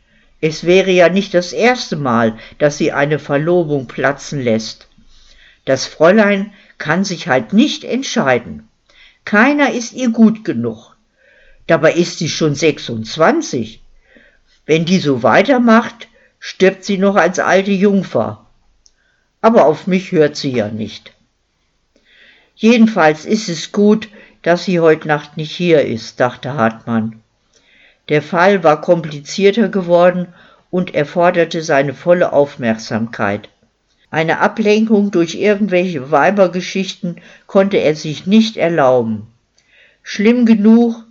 Es 0.45 0.64
wäre 0.64 0.90
ja 0.90 1.09
nicht 1.09 1.34
das 1.34 1.53
erste 1.53 1.95
Mal, 1.95 2.36
dass 2.59 2.76
sie 2.76 2.90
eine 2.90 3.20
Verlobung 3.20 3.86
platzen 3.86 4.43
lässt. 4.43 4.88
Das 5.64 5.86
Fräulein 5.86 6.53
kann 6.78 7.05
sich 7.05 7.28
halt 7.28 7.53
nicht 7.53 7.84
entscheiden. 7.84 8.68
Keiner 9.24 9.72
ist 9.72 9.93
ihr 9.93 10.11
gut 10.11 10.45
genug. 10.45 10.97
Dabei 11.68 11.93
ist 11.93 12.18
sie 12.18 12.28
schon 12.28 12.57
26. 12.57 13.80
Wenn 14.66 14.84
die 14.84 14.99
so 14.99 15.22
weitermacht, 15.22 16.09
stirbt 16.40 16.82
sie 16.82 16.99
noch 16.99 17.14
als 17.14 17.38
alte 17.38 17.70
Jungfer. 17.70 18.45
Aber 19.43 19.66
auf 19.66 19.86
mich 19.86 20.11
hört 20.11 20.34
sie 20.34 20.51
ja 20.51 20.68
nicht. 20.68 21.12
Jedenfalls 22.57 23.26
ist 23.26 23.49
es 23.49 23.70
gut, 23.70 24.09
dass 24.43 24.64
sie 24.64 24.80
heute 24.80 25.07
Nacht 25.07 25.36
nicht 25.36 25.53
hier 25.53 25.82
ist, 25.82 26.18
dachte 26.18 26.55
Hartmann. 26.55 27.21
Der 28.09 28.22
Fall 28.22 28.64
war 28.64 28.80
komplizierter 28.80 29.68
geworden 29.68 30.28
und 30.70 30.94
erforderte 30.94 31.62
seine 31.62 31.94
volle 31.94 32.32
Aufmerksamkeit. 32.32 33.48
Eine 34.11 34.40
Ablenkung 34.40 35.11
durch 35.11 35.34
irgendwelche 35.34 36.11
Weibergeschichten 36.11 37.20
konnte 37.46 37.78
er 37.78 37.94
sich 37.94 38.26
nicht 38.26 38.57
erlauben. 38.57 39.28
Schlimm 40.03 40.44
genug, 40.46 41.05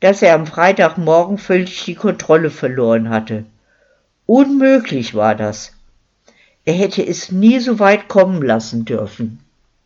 dass 0.00 0.22
er 0.22 0.34
am 0.34 0.46
Freitagmorgen 0.46 1.38
völlig 1.38 1.84
die 1.84 1.94
Kontrolle 1.94 2.50
verloren 2.50 3.08
hatte. 3.08 3.44
Unmöglich 4.26 5.14
war 5.14 5.34
das. 5.34 5.72
Er 6.64 6.74
hätte 6.74 7.04
es 7.04 7.32
nie 7.32 7.58
so 7.60 7.78
weit 7.78 8.08
kommen 8.08 8.42
lassen 8.42 8.84
dürfen. 8.84 9.40